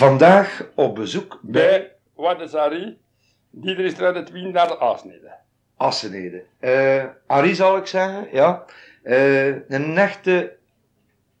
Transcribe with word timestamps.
Vandaag 0.00 0.66
op 0.74 0.94
bezoek 0.94 1.38
bij 1.42 1.62
Bij 1.62 1.90
wat 2.14 2.40
is 2.40 2.52
Harry? 2.52 2.96
Die 3.50 3.76
er 3.76 3.84
is 3.84 3.96
het 3.98 4.30
wien 4.30 4.52
naar 4.52 4.68
de 4.68 4.74
Asnede. 4.74 5.32
Assenede. 5.76 6.44
Eh 6.58 7.04
Arie 7.26 7.54
zal 7.54 7.76
ik 7.76 7.86
zeggen, 7.86 8.28
ja. 8.32 8.64
Eh, 9.02 9.46
een 9.46 9.98
echte 9.98 10.56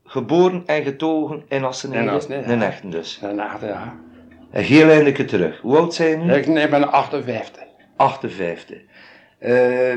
geboren 0.04 0.62
en 0.66 0.82
getogen 0.82 1.44
in 1.48 1.64
Assenede. 1.64 2.02
In 2.02 2.08
Assenede, 2.08 2.52
Een 2.52 2.62
echte 2.62 2.88
dus. 2.88 3.18
Daarna, 3.18 3.58
ja. 3.62 3.96
Een 4.50 4.64
heel 4.64 4.88
eindelijke 4.88 5.24
terug. 5.24 5.60
Hoe 5.60 5.76
oud 5.76 5.94
zijn 5.94 6.26
nu? 6.26 6.34
Ik 6.34 6.46
neem 6.46 6.72
een 6.72 6.84
58. 6.84 7.62
58. 7.96 8.78
Eh 9.38 9.96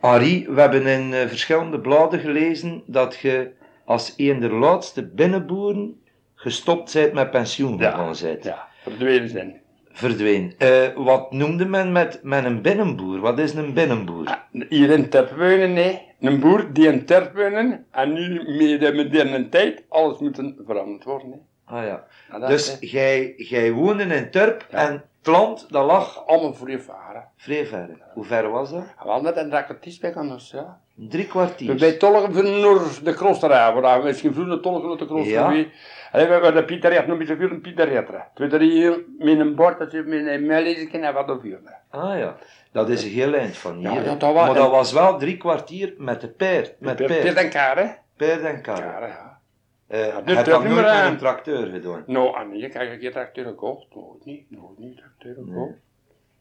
Arie, 0.00 0.50
we 0.50 0.60
hebben 0.60 0.86
in 0.86 1.14
eh, 1.14 1.28
verschillende 1.28 1.80
bladen 1.80 2.20
gelezen 2.20 2.82
dat 2.86 3.16
je 3.16 3.52
als 3.84 4.14
een 4.16 4.40
der 4.40 4.54
laatste 4.54 5.06
binnenboeren 5.06 6.01
gestopt 6.42 6.92
bent 6.92 7.12
met 7.12 7.30
pensioen 7.30 7.78
gegaan 7.78 8.14
bent. 8.22 8.44
Ja, 8.44 8.68
verdwenen 8.82 9.28
zijn. 9.28 9.60
Verdween. 9.92 10.54
Eh, 10.58 10.88
wat 10.94 11.32
noemde 11.32 11.64
men 11.66 11.92
met, 11.92 12.20
met 12.22 12.44
een 12.44 12.62
binnenboer? 12.62 13.20
Wat 13.20 13.38
is 13.38 13.54
een 13.54 13.72
binnenboer? 13.74 14.26
Ah, 14.26 14.62
Hier 14.68 14.90
in 14.90 15.08
Terpweunen, 15.08 15.72
nee. 15.72 16.00
Een 16.20 16.40
boer 16.40 16.72
die 16.72 16.86
in 16.86 17.04
Terpweunen 17.04 17.86
en 17.90 18.12
nu 18.12 18.34
met 18.58 18.80
de 18.80 18.92
moderne 18.92 19.48
tijd 19.48 19.82
alles 19.88 20.18
moet 20.18 20.40
veranderd 20.66 21.04
worden. 21.04 21.28
Nee. 21.28 21.40
Ah 21.64 21.84
ja. 21.84 22.04
Dat 22.38 22.48
Dus 22.48 22.76
jij, 22.80 23.34
jij 23.36 23.72
woonde 23.72 24.02
in 24.02 24.30
Turp 24.30 24.66
Ja. 24.70 24.78
en 24.88 24.92
het 25.18 25.26
land 25.26 25.66
dat 25.70 25.84
lag 25.86 26.26
allemaal 26.26 26.52
je 26.70 26.78
varen. 26.78 27.24
vrij. 27.36 27.88
Hoe 28.14 28.24
ver 28.24 28.50
was 28.50 28.70
dat? 28.70 28.84
Wel 29.04 29.20
net 29.22 29.36
een 29.36 29.50
raketisch 29.50 29.98
bij 29.98 30.14
anders, 30.14 30.50
ja. 30.50 30.80
Drie 31.08 31.26
kwartier. 31.26 31.74
Bij 31.74 31.92
tolken 31.92 32.34
van 32.34 32.60
Noor 32.60 32.80
de 33.02 33.14
Krosterij, 33.14 33.72
waar 33.72 34.00
we 34.00 34.06
misschien 34.06 34.34
vroeger 34.34 34.60
tolken 34.60 34.90
uit 34.90 34.98
de 34.98 35.06
Krosterij. 35.06 35.56
Ja. 35.56 35.66
Ja. 36.12 36.26
We 36.26 36.32
hebben 36.32 36.54
de 36.54 36.64
Pieter 36.64 37.08
nog 37.08 37.18
niet 37.18 37.28
zoveel 37.28 37.50
een 37.50 37.60
Pieter 37.60 37.88
Retra. 37.88 38.30
Twee, 38.34 38.48
drie 38.48 38.72
uur 38.72 39.04
met 39.18 39.38
een 39.38 39.54
bord 39.54 39.78
dat 39.78 39.92
je 39.92 40.02
met 40.02 40.26
een 40.26 40.46
kan 40.90 41.02
en 41.02 41.14
wat 41.14 41.28
of. 41.30 41.80
Ah 41.90 42.18
ja. 42.18 42.36
Dat 42.72 42.88
is 42.88 43.04
een 43.04 43.10
heel 43.10 43.34
eind 43.34 43.56
van 43.56 43.76
hier. 43.76 43.92
Ja, 43.92 44.14
dat 44.14 44.20
was 44.20 44.46
maar 44.46 44.54
dat 44.54 44.70
was 44.70 44.92
wel 44.92 45.18
drie 45.18 45.36
kwartier 45.36 45.94
met 45.98 46.20
de 46.20 46.28
paard. 46.28 46.74
Met 46.78 46.96
Piet 46.96 47.06
paard. 47.06 47.36
en 47.36 47.50
Kaar, 47.50 47.78
hè? 47.78 47.86
Paard 48.16 48.40
en 48.40 48.62
kar. 48.62 49.08
Ja. 49.08 49.40
Eh, 49.86 50.16
dit 50.24 50.36
heb 50.36 50.46
dat 50.46 50.64
nooit 50.64 50.86
aan. 50.86 51.12
een 51.12 51.18
tracteur 51.18 51.66
gedaan? 51.66 52.04
Nou, 52.06 52.54
hier 52.54 52.68
krijg 52.68 52.92
ik 52.92 53.00
je 53.00 53.10
tracteur 53.10 53.44
gekocht. 53.44 53.94
Nooit 53.94 54.24
niet, 54.24 54.50
nooit 54.50 54.78
niet 54.78 54.96
tracteur 54.96 55.34
gekocht. 55.34 55.74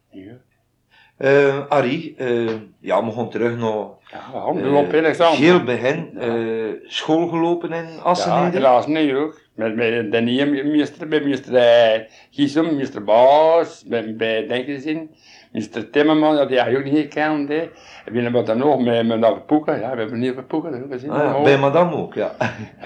Hier. 0.09 0.41
Eh 1.21 1.65
Arie, 1.69 2.15
eh, 2.17 2.45
ja, 2.79 3.05
we 3.05 3.11
gaan 3.11 3.29
terug 3.29 3.57
naar 3.57 3.69
Ja, 3.69 4.19
we 4.33 4.39
gaan 4.39 4.57
eh, 4.57 4.97
in 4.97 5.05
examen. 5.05 5.37
heel 5.37 5.63
begin. 5.63 6.09
Ja. 6.13 6.19
eh, 6.19 6.73
school 6.85 7.27
gelopen 7.27 7.71
in 7.71 7.85
Ja, 7.95 8.01
Assenede. 8.01 8.57
helaas 8.57 8.87
niet 8.87 9.13
ook. 9.13 9.41
Met, 9.61 9.75
met 9.75 10.11
de 10.11 10.19
nieuwe 10.21 10.63
meester, 10.63 11.07
meester 11.07 11.55
eh, 11.55 11.99
Giesem, 12.31 12.75
meester 12.75 13.03
Baas, 13.03 13.83
bij, 13.87 14.15
bij 14.15 14.47
Denkenzin, 14.47 15.09
meester 15.51 15.89
Timmerman, 15.89 16.35
dat 16.35 16.49
hij 16.49 16.77
ook 16.77 16.83
niet 16.83 16.97
gekend. 16.97 17.49
hè. 17.49 17.69
En 18.05 18.13
we 18.13 18.21
hebben 18.21 18.45
dan 18.45 18.57
nog 18.57 18.79
met, 18.83 19.07
met 19.07 19.19
naar 19.19 19.41
Poeken, 19.41 19.79
ja, 19.79 19.91
we 19.93 19.99
hebben 19.99 20.19
niet 20.19 20.47
Poeken, 20.47 20.71
dat 20.71 20.79
heb 20.79 20.87
ik 20.89 20.93
gezien. 20.93 21.09
Ah, 21.09 21.17
ja, 21.17 21.35
Oh. 21.35 21.43
bij 21.43 21.57
madame 21.57 21.95
ook, 21.95 22.13
ja. 22.13 22.31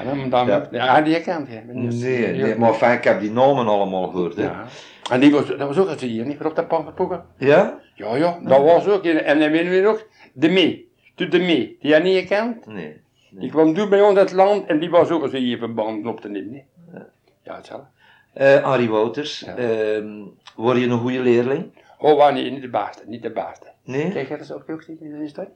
Ja, 0.05 0.27
dan, 0.29 0.47
Ja. 0.47 0.67
ja. 0.71 1.01
die 1.01 1.13
gekend. 1.13 1.47
hè. 1.49 1.59
Nee, 1.73 2.31
nee, 2.41 2.55
maar 2.55 2.69
enfin, 2.69 2.91
ik 2.91 3.03
heb 3.03 3.19
die 3.19 3.31
namen 3.31 3.67
allemaal 3.67 4.07
gehoord. 4.07 4.35
Hè. 4.35 4.43
Ja? 4.43 4.63
En 5.11 5.19
die 5.19 5.31
was, 5.31 5.47
dat 5.47 5.59
was 5.67 5.77
ook 5.77 5.87
als 5.87 6.01
hier, 6.01 6.25
niet, 6.25 6.37
voor 6.37 6.45
op 6.45 6.55
de 6.85 6.91
Poeken. 6.95 7.23
ja? 7.37 7.79
Ja, 7.95 8.15
ja, 8.15 8.39
dat 8.43 8.61
was 8.63 8.87
ook. 8.87 9.03
En 9.05 9.39
dan 9.39 9.51
weten 9.51 9.69
we 9.71 9.79
nog, 9.81 10.05
de 10.33 10.49
mee, 10.49 10.91
de 11.15 11.39
mee, 11.39 11.77
die 11.81 11.93
had 11.93 12.03
niet 12.03 12.17
gekend. 12.19 12.65
Nee. 12.67 13.03
Die 13.39 13.49
kwam 13.49 13.73
toen 13.73 13.89
bij 13.89 14.01
ons 14.01 14.17
uit 14.17 14.29
het 14.29 14.37
land 14.37 14.65
en 14.67 14.79
die 14.79 14.89
was 14.89 15.09
ook 15.09 15.21
als 15.21 15.31
hier 15.31 15.57
verbanden 15.57 16.11
op 16.11 16.21
te 16.21 16.29
nemen. 16.29 16.63
hè. 16.91 16.99
Ja, 17.43 17.55
hetzelfde. 17.55 17.87
Eh 18.33 18.63
Arie 18.63 18.89
Wouters, 18.89 19.39
Ja. 19.39 19.55
ehm, 19.55 20.07
word 20.55 20.77
je 20.77 20.85
een 20.85 20.99
goede 20.99 21.19
leerling? 21.19 21.83
Oh, 21.97 22.17
waar 22.17 22.33
niet, 22.33 22.51
niet 22.51 22.61
de 22.61 22.69
baas, 22.69 22.97
niet 23.05 23.21
de 23.21 23.31
baas. 23.31 23.57
Nee? 23.83 24.11
Kijk, 24.11 24.29
dat 24.29 24.39
is 24.39 24.51
ook 24.51 24.69
ook 24.69 24.87
niet 24.87 25.01
in 25.01 25.19
de 25.19 25.27
stad? 25.27 25.47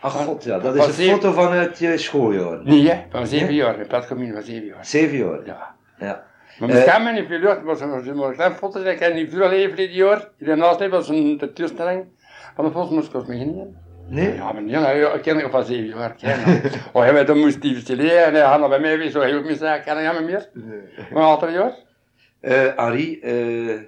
Ach 0.00 0.12
god, 0.24 0.44
ja, 0.44 0.58
dat 0.58 0.62
Van 0.76 0.80
is 0.80 0.86
een 0.86 0.92
zeven- 0.92 1.14
foto 1.14 1.32
vanuit 1.32 1.78
je 1.78 1.98
schooljaar. 1.98 2.60
Nee, 2.64 2.88
hè, 2.90 3.02
van 3.10 3.26
zeven 3.26 3.46
Nee? 3.46 3.56
jaar, 3.56 3.78
een 3.80 3.86
platcommune 3.86 4.32
van 4.32 4.42
zeven 4.42 4.66
jaar. 4.66 4.86
Zeven 4.86 5.16
jaar. 5.18 5.46
Ja. 5.46 5.74
Ja. 5.98 6.24
Maar 6.58 6.68
Eh. 6.68 6.74
mijn 6.74 6.88
scherm 6.88 7.14
niet 7.14 7.26
veel 7.26 7.38
lucht, 7.38 7.62
was 7.62 7.80
een 7.80 7.90
was 7.90 8.06
een 8.06 8.32
klein 8.34 8.52
foto, 8.52 8.80
ik 8.82 8.98
heb 8.98 9.14
niet 9.14 9.30
veel 9.30 9.48
leven 9.48 9.76
dit 9.76 9.94
jaar. 9.94 10.28
Hiernaast 10.38 10.88
was 10.88 11.08
een 11.08 11.38
de 11.38 11.52
toestelling 11.52 12.04
van 12.54 12.64
de 12.64 12.70
Volksmond 12.70 13.10
kost 13.10 13.26
me. 13.28 13.66
Nee? 14.08 14.34
Ja, 14.34 14.52
maar 14.52 14.62
ja, 14.62 14.90
ja, 14.90 15.12
ik 15.12 15.22
ken 15.22 15.36
het 15.36 15.50
van 15.50 15.64
zeven 15.64 15.98
jaar. 15.98 16.14
Oh, 16.92 17.04
ja, 17.04 17.12
maar 17.12 17.26
dan 17.26 17.38
moest 17.38 17.62
die 17.62 17.74
vertellen 17.74 18.24
en 18.24 18.32
hij 18.32 18.42
had 18.42 18.68
bij 18.68 18.80
mij 18.80 18.98
weer 18.98 19.10
zo 19.10 19.20
heel 19.20 19.44
veel 19.44 19.56
zaken, 19.56 19.84
ken 19.84 19.98
ik 19.98 20.12
hem 20.12 20.24
meer. 20.24 20.48
Maar 21.12 21.22
een 21.22 21.28
aantal 21.28 21.50
jaar? 21.50 21.74
Eh, 22.40 22.74
Arie, 22.76 23.20
eh, 23.20 23.80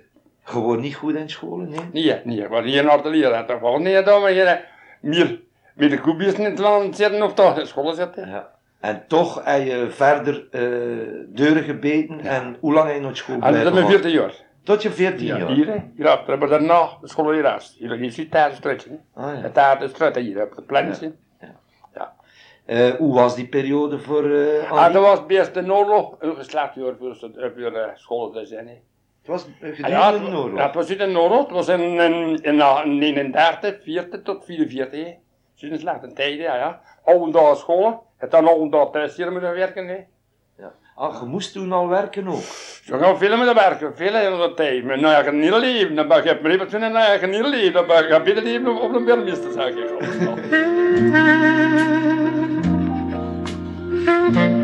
gewoon 0.43 0.81
niet 0.81 0.95
goed 0.95 1.15
in 1.15 1.31
school, 1.31 1.57
nee? 1.57 1.81
Nee, 1.93 2.21
nee, 2.25 2.49
maar 2.49 2.63
hier 2.63 2.85
naar 2.85 3.03
de 3.03 3.09
leraar, 3.09 3.47
dat 3.47 3.61
was 3.61 3.81
niet 3.81 4.05
dan, 4.05 4.21
maar 4.21 4.31
hier, 4.31 4.65
meer, 5.01 5.41
met 5.75 5.91
de 5.91 6.01
koebjes 6.01 6.33
in 6.33 6.45
het 6.45 6.59
land 6.59 6.97
zitten 6.97 7.23
of 7.23 7.35
toch 7.35 7.59
in 7.59 7.67
school 7.67 7.93
zitten. 7.93 8.29
Ja. 8.29 8.51
En 8.81 9.05
toch 9.09 9.45
heb 9.45 9.67
je 9.67 9.87
verder 9.91 10.47
eh, 10.51 10.61
deuren 11.29 11.63
gebeten 11.63 12.21
en 12.21 12.57
hoe 12.61 12.73
lang 12.73 12.87
heb 12.87 12.97
je 12.97 13.03
nog 13.03 13.17
school 13.17 13.35
En 13.35 13.41
dat 13.41 13.55
is 13.55 13.61
blijven 13.61 13.75
mijn 13.75 13.87
vierde 13.87 14.11
jaar. 14.11 14.35
Tot 14.63 14.83
je 14.83 14.91
14 14.91 15.27
Ja, 15.27 15.37
jaar? 15.39 15.49
hier, 15.51 15.67
hè. 15.67 15.77
hierachter, 15.97 16.39
maar 16.39 16.49
daarna 16.49 16.89
de 17.01 17.09
school. 17.09 17.33
Hier, 17.79 17.93
hier 17.93 18.11
zit 18.13 18.33
daar 18.33 18.55
de. 18.55 19.01
Ah, 19.15 19.35
ja. 19.35 19.41
Het 19.41 19.55
daar 19.55 19.79
de 19.79 19.89
struit, 19.89 20.17
hier, 20.17 20.43
op 20.43 20.57
het 20.57 20.67
plantje. 20.67 21.13
Eh, 22.67 22.91
hoe 22.95 23.15
was 23.15 23.35
die 23.35 23.47
periode 23.49 23.99
voor 23.99 24.31
eh 24.31 24.71
Ah, 24.71 24.93
dat 24.93 25.03
was 25.03 25.27
best 25.27 25.57
een 25.57 25.73
oorlog, 25.73 26.15
een 26.19 26.37
geslaagd 26.37 26.75
jaar 26.75 26.93
voor, 26.99 27.17
uh, 27.73 27.85
school 27.95 28.31
te 28.31 28.47
zijn. 28.47 28.67
Het 28.69 28.79
was 29.25 29.45
een 29.47 29.53
Ah, 29.71 29.75
gedurende 29.75 29.97
ja, 29.99 30.13
het, 30.13 30.35
oorlog. 30.35 30.59
ja, 30.59 30.67
het 30.67 30.75
was 30.75 30.89
niet 30.89 31.01
een 31.01 31.17
oorlog, 31.19 31.43
het 31.43 31.51
was 31.51 31.69
in, 31.69 31.81
in, 31.81 32.43
in, 32.43 32.61
in 32.85 32.99
39, 32.99 33.83
40 33.83 34.23
tot 34.23 34.45
44, 34.45 35.05
hè. 35.05 35.15
Sinds 35.55 35.83
laat 35.83 36.15
tijd, 36.15 36.39
ja, 36.39 36.57
ja. 36.57 36.81
Oude 37.05 37.33
dag 37.33 37.57
school, 37.57 38.03
het 38.17 38.31
dan 38.31 38.49
oude 38.49 38.71
dag 38.71 38.91
thuis 38.91 39.17
hier 39.17 39.33
moeten 39.33 39.53
werken, 39.55 39.87
hè. 39.89 39.97
Ja. 41.01 41.07
Ah, 41.07 41.21
je 41.21 41.27
moest 41.27 41.53
toen 41.53 41.73
al 41.73 41.89
werken 41.89 42.29
ook. 42.29 42.43
Zo 42.85 42.99
gaan 42.99 43.19
veel 43.19 43.37
met 43.37 43.53
werken, 43.53 43.97
veel 43.97 44.15
in 44.15 44.31
de 44.31 44.53
tijd. 44.57 44.85
Mijn 44.85 45.05
eigen 45.05 45.39
nieuwe 45.39 45.59
leven, 45.59 45.95
dan 45.95 46.09
ben 46.09 46.25
ik 46.25 46.43
maar 46.43 46.51
even 46.51 46.73
in 46.73 46.83
een 46.83 46.97
eigen 46.97 47.31
nieuwe 47.31 47.49
leven, 47.49 47.73
dan 47.73 47.87
ben 47.87 48.17
ik 48.17 48.25
beter 48.25 48.43
leven 48.43 48.69
op, 48.69 48.81
op 48.83 48.95
een 48.95 49.05
burgemeester, 49.05 49.53
zeg 49.53 49.69
ik. 49.69 49.89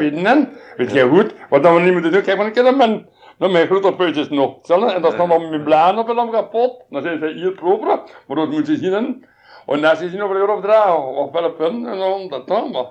hè. 0.00 0.44
Weet 0.76 0.92
je 0.92 1.08
goed, 1.08 1.34
wat 1.48 1.62
dan 1.62 1.74
we 1.74 1.80
niet 1.80 1.92
moeten 1.92 2.12
doen, 2.12 2.22
kijk 2.22 2.36
maar 2.36 2.46
een 2.46 2.52
keer 2.52 2.62
naar 2.62 2.76
mijn, 2.76 3.06
naar 3.38 3.50
mijn 3.50 3.66
grote 3.66 3.94
puntjes 3.94 4.28
nog. 4.28 4.58
Zelf, 4.62 4.92
en 4.94 5.02
dat 5.02 5.12
staat 5.12 5.28
dan 5.28 5.50
met 5.50 5.64
bladen 5.64 6.00
op 6.00 6.08
en 6.08 6.14
dan 6.16 6.30
kapot. 6.30 6.82
Dan 6.90 7.02
zijn 7.02 7.18
ze 7.18 7.26
hier 7.26 7.52
proper, 7.52 8.00
maar 8.26 8.36
dat 8.36 8.50
moeten 8.50 8.76
ze 8.76 8.84
zien. 8.84 9.24
En 9.66 9.80
dan 9.80 9.96
zien 9.96 10.10
ze 10.10 10.16
nog 10.16 10.32
weer 10.32 10.48
opdragen, 10.54 11.04
of 11.04 11.30
wel 11.32 11.44
een 11.44 11.56
punt, 11.56 11.86
en 11.86 11.98
dan 11.98 12.28
dat 12.28 12.46
dan, 12.48 12.70
maar. 12.70 12.86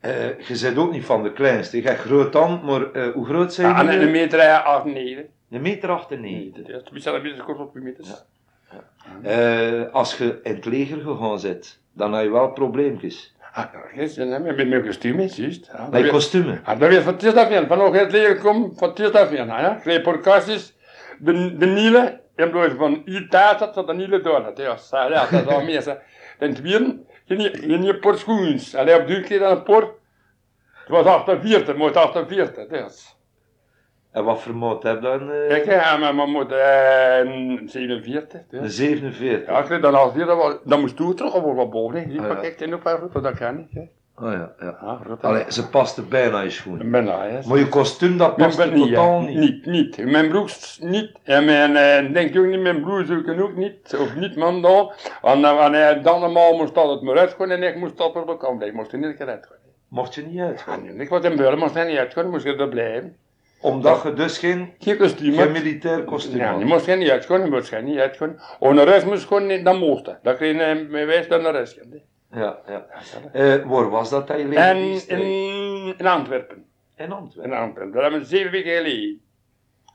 Eh, 0.00 0.38
je 0.38 0.58
bent 0.62 0.78
ook 0.78 0.92
niet 0.92 1.04
van 1.04 1.22
de 1.22 1.32
kleinste. 1.32 1.76
Je 1.76 1.88
hebt 1.88 2.00
groot 2.00 2.36
aan, 2.36 2.60
maar 2.64 2.92
eh, 2.92 3.12
hoe 3.12 3.26
groot 3.26 3.52
zijn 3.54 3.68
Ja, 3.68 3.78
en 3.80 3.84
jullie? 3.86 4.00
een 4.00 4.10
meter 4.10 4.38
eh, 4.38 4.64
acht, 4.64 4.84
negen. 4.84 5.26
Een 5.50 5.62
meter 5.62 5.90
98. 5.90 6.66
Ja, 6.66 7.12
een 7.12 7.22
beetje 7.22 7.42
kort 7.42 7.58
op 7.58 7.74
je 7.74 7.80
meters. 7.80 8.24
Eh, 9.22 9.92
als 9.92 10.18
je 10.18 10.40
in 10.42 10.54
het 10.54 10.64
leger 10.64 11.00
gegaan 11.00 11.38
bent, 11.42 11.80
dan 11.92 12.12
heb 12.12 12.24
je 12.24 12.30
wel 12.30 12.50
probleempjes. 12.50 13.34
Ah, 13.56 13.72
ja, 13.72 13.80
gisteren, 13.94 14.30
hè, 14.32 14.38
met 14.38 14.68
mijn 14.68 14.84
kostuum, 14.84 15.20
is 15.20 15.36
juist. 15.36 15.66
Je 15.66 16.02
dat 16.02 16.10
kostuum. 16.10 16.60
Ah, 16.64 16.78
dat 16.78 16.88
weer 16.88 17.02
van 17.02 17.14
af 17.14 17.50
aan. 17.50 17.66
Vanochtend 17.66 18.02
het 18.02 18.12
leren 18.12 18.38
kom, 18.38 18.72
van 18.76 18.94
aan. 19.38 19.46
Ja. 19.46 19.76
Ik 19.76 19.80
kreeg 19.80 20.02
podcastjes, 20.02 20.74
de, 21.18 21.56
de 21.56 21.66
Niele, 21.66 22.20
en 22.34 22.50
bloos 22.50 22.72
van 22.76 23.02
had, 23.38 23.74
dat 23.74 23.86
de 23.86 23.94
Niele 23.94 24.20
door. 24.20 24.54
Ja, 24.90 25.26
dat 25.30 25.30
is 25.30 25.46
al 25.46 25.62
meer. 25.62 26.02
Ten 26.38 26.54
tweede, 26.54 26.98
geen 27.26 27.40
geen 27.40 27.88
een 27.88 27.98
paar 27.98 28.18
schoens. 28.18 28.74
Alleen 28.74 29.00
op 29.00 29.06
duur 29.06 29.20
keer 29.20 29.38
dan 29.38 29.50
een 29.50 29.62
paar. 29.62 29.82
Het 30.72 30.88
was 30.88 31.04
48, 31.04 31.76
maar 31.76 31.86
het 31.86 31.96
48, 31.96 32.66
dus. 32.66 33.15
En 34.16 34.24
wat 34.24 34.40
voor 34.42 34.78
heb 34.82 34.94
je 34.94 35.00
dan? 35.00 35.30
eh, 35.30 35.48
Kijk, 35.48 35.64
ja, 35.64 35.96
maar 35.96 36.14
maar 36.14 36.28
moet 36.28 36.52
eh, 36.52 37.18
een 37.18 37.60
47. 37.66 38.40
Een 38.50 38.62
Dus. 38.62 38.76
47. 38.76 39.46
Ja, 39.48 39.58
ik 39.58 39.64
kreeg 39.64 39.80
dan 39.80 39.94
als 39.94 40.14
dat 40.14 40.36
was- 40.36 40.56
dan 40.64 40.80
moest 40.80 40.96
toe 40.96 41.14
terug 41.14 41.34
of 41.34 41.54
wat 41.54 41.70
boven. 41.70 41.98
hè. 42.00 42.10
Zie 42.10 42.20
Ah, 42.20 42.26
ja. 42.28 42.34
kijk, 42.34 42.60
is 42.60 42.72
ook 42.72 42.82
wel 42.84 42.98
goed, 43.12 43.22
dat 43.22 43.38
kan 43.38 43.56
niet. 43.56 43.68
hè. 43.72 43.80
Oh 44.26 44.32
ja, 44.32 44.52
ja. 44.60 44.78
Ja, 44.82 45.00
goed. 45.06 45.22
Allee, 45.24 45.44
ze 45.48 45.68
paste 45.68 46.02
bijna 46.02 46.38
in 46.38 46.44
je 46.44 46.50
schoenen. 46.50 46.90
Ben 46.90 47.04
daar, 47.04 47.30
hè. 47.30 47.38
Maar 47.48 47.58
je 47.58 47.68
kostuum, 47.68 48.18
dat 48.18 48.36
Mijn 48.36 48.48
past 48.48 48.58
ben 48.62 48.70
er 48.70 48.78
niet, 48.78 48.88
totaal 48.94 49.20
hè. 49.20 49.26
niet. 49.26 49.38
niet. 49.66 49.96
Niet, 49.96 50.10
Mijn 50.10 50.28
broers 50.28 50.78
niet. 50.82 51.12
En 51.22 51.44
mijn, 51.44 51.76
eh, 51.76 52.12
denk 52.12 52.32
je 52.32 52.40
ook 52.40 52.46
niet, 52.46 52.60
mijn 52.60 52.80
broers 52.80 53.10
ook 53.10 53.56
niet. 53.56 53.96
Of 54.00 54.14
niet, 54.14 54.36
man, 54.36 54.62
daar. 54.62 55.18
Want 55.22 55.44
uh, 55.44 55.56
wanneer 55.56 56.02
dan 56.02 56.20
normaal 56.20 56.56
moest 56.56 56.74
dat 56.74 56.90
het 56.90 57.02
maar 57.02 57.18
uitgaan 57.18 57.50
en 57.50 57.62
ik 57.62 57.76
moest 57.76 57.96
dat 57.96 58.14
op 58.14 58.26
de 58.26 58.36
kant 58.36 58.56
blijven. 58.56 58.76
Moest 58.78 58.92
er 58.92 58.98
niet 58.98 59.20
uitgaan. 59.20 59.56
Mocht 59.88 60.14
je 60.14 60.22
niet 60.22 60.40
uit. 60.40 60.64
Ah, 60.68 60.76
nee, 60.82 60.94
Ik 60.94 61.08
was 61.08 61.24
in 61.24 61.36
Burma, 61.36 61.56
moest 61.64 61.76
er 61.76 61.86
niet 61.86 61.98
uitgaan, 61.98 62.30
moest 62.30 62.44
je 62.44 62.56
er 62.56 62.68
blijven. 62.68 63.16
Omdat 63.60 64.02
je 64.02 64.12
dus 64.12 64.38
geen, 64.38 64.72
Geen 64.78 65.12
geen 65.18 65.52
militair 65.52 66.04
kostuum 66.04 66.36
Ja, 66.38 66.50
had. 66.50 66.58
je 66.58 66.64
moest 66.64 66.86
niet 66.96 67.10
uitgaan, 67.10 67.44
je 67.44 67.50
moest 67.50 67.80
niet 67.82 67.98
uitgaan. 67.98 68.38
Rest 68.60 69.06
moest 69.06 69.26
gewoon 69.26 69.46
niet, 69.46 69.64
dat 69.64 69.78
moest. 69.78 70.04
dat. 70.04 70.18
Dat 70.22 70.36
kreeg 70.36 70.52
je 70.52 70.86
mijn 70.90 71.06
wijs 71.06 71.28
dan 71.28 71.42
de 71.42 71.50
rest. 71.50 71.80
Ja, 72.32 72.58
ja. 72.66 72.86
Eh, 73.32 73.54
waar 73.64 73.90
was 73.90 74.10
dat 74.10 74.26
dat 74.26 74.38
je 74.38 74.54
En 74.54 74.76
in, 74.76 75.94
in 75.98 76.06
Antwerpen. 76.06 76.64
in 76.96 77.12
Antwerpen. 77.12 77.52
In 77.52 77.58
Antwerpen. 77.58 77.92
Dat 77.92 78.02
hebben 78.02 78.20
we 78.20 78.26
zeven 78.26 78.50
weken 78.50 78.76
geleden. 78.76 79.20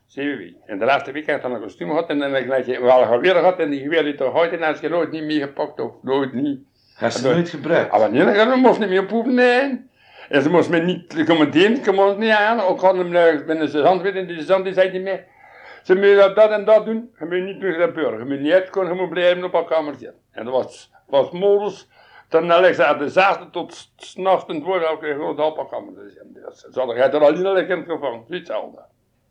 Zeven 0.06 0.38
weken. 0.38 0.60
En 0.66 0.78
de 0.78 0.84
laatste 0.84 1.12
week 1.12 1.26
had 1.26 1.36
ik 1.36 1.42
dan 1.42 1.52
een 1.54 1.60
kostuum 1.60 1.88
gehad 1.88 2.08
en 2.08 2.18
dan 2.18 2.32
heb 2.32 2.42
ik 2.66 2.78
wel 2.78 3.00
een 3.00 3.06
geweer 3.06 3.34
gehad 3.34 3.58
en 3.58 3.70
die 3.70 3.80
geweer 3.80 4.02
die 4.04 4.14
toch 4.14 4.40
uit 4.40 4.52
en 4.52 4.62
als 4.62 4.80
je 4.80 4.88
nooit 4.88 5.10
niet 5.10 5.24
meegepakt 5.24 5.80
of 5.80 5.92
nooit 6.02 6.32
niet. 6.32 6.60
Heb 6.94 7.10
je 7.12 7.22
nooit 7.22 7.48
gebruikt? 7.48 7.90
Maar 7.90 8.00
wanneer 8.00 8.34
dan 8.34 8.58
moest 8.60 8.78
niet 8.78 8.88
meer 8.88 9.06
poepen, 9.06 9.34
nee. 9.34 9.90
En 10.32 10.42
ze 10.42 10.50
moest 10.50 10.70
me 10.70 10.78
niet 10.78 11.24
commanderen, 11.24 11.76
ik 11.76 11.92
moest 11.92 12.16
niet 12.16 12.30
aan. 12.30 12.60
Ook 12.60 12.80
had 12.80 12.96
hem 12.96 13.14
eh, 13.14 13.46
binnen 13.46 13.68
zijn 13.68 13.84
hand 13.84 14.02
weer 14.02 14.16
en 14.16 14.26
die 14.26 14.42
zand 14.42 14.64
die 14.64 14.72
zei 14.72 14.90
niet 14.90 15.02
meer. 15.02 15.24
Ze 15.82 15.94
moet 15.94 16.16
dat, 16.16 16.36
dat 16.36 16.50
en 16.50 16.64
dat 16.64 16.84
doen, 16.84 17.10
je 17.18 17.24
moet 17.24 17.44
niet 17.44 17.58
meer 17.58 17.72
gebeuren. 17.72 18.18
Je 18.18 18.24
moet 18.24 18.40
niet 18.40 18.52
uitkomen, 18.52 18.94
je 18.94 19.00
moet 19.00 19.10
blijven 19.10 19.44
op 19.44 19.54
elkaar 19.54 19.78
kamer 19.78 19.94
zitten. 19.98 20.18
En 20.30 20.44
dat 20.44 20.54
was, 20.54 20.90
was 21.06 21.30
modus. 21.30 21.88
Dan 22.28 22.52
Alexa 22.52 22.94
de 22.94 23.08
zaterdag 23.08 23.50
tot 23.50 23.92
s'nachts 23.96 24.52
en 24.54 24.62
voor 24.62 24.80
elke 24.80 25.06
gewoon 25.06 25.30
op 25.30 25.38
elkaar 25.38 25.66
kamer 25.66 25.94
te 25.94 26.08
zitten. 26.08 26.32
Dus 26.32 26.66
zat 26.70 26.90
ik 26.90 26.96
er 26.96 27.20
al 27.20 27.34
in 27.34 27.68
in 27.68 27.78
het 27.78 27.86
gevangen, 27.86 28.24
zoiets 28.28 28.50
anders. 28.50 28.84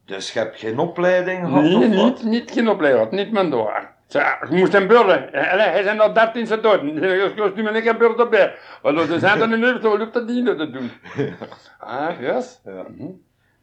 Dus 0.06 0.34
je 0.34 0.40
hebt 0.40 0.60
geen 0.60 0.80
opleiding 0.80 1.48
gehad 1.48 1.64
Nee, 1.64 1.88
niet, 1.88 2.24
niet 2.24 2.52
geen 2.52 2.70
opleiding, 2.70 3.12
niet 3.12 3.32
mijn 3.32 3.50
door. 3.50 3.90
Je 4.12 4.48
moest 4.50 4.74
hem 4.74 4.88
burlen. 4.88 5.34
En 5.34 5.60
hij 5.60 5.84
zijn 5.84 6.00
al 6.00 6.14
13 6.14 6.48
ze 6.48 6.60
dood. 6.60 6.82
Je 6.86 7.34
kost 7.36 7.56
nu 7.56 7.72
niet 7.72 7.88
een 7.88 7.98
beurt 7.98 8.20
erbij. 8.20 8.54
Want 8.82 9.00
ze 9.00 9.20
zijn 9.20 9.40
dan 9.40 9.54
in 9.54 9.64
Europa, 9.64 9.96
lukt 9.96 10.14
dat 10.14 10.28
niet 10.28 10.46
te 10.46 10.70
doen. 10.70 10.92
Ah, 11.80 12.20
yes. 12.20 12.62
Ja. 12.66 12.86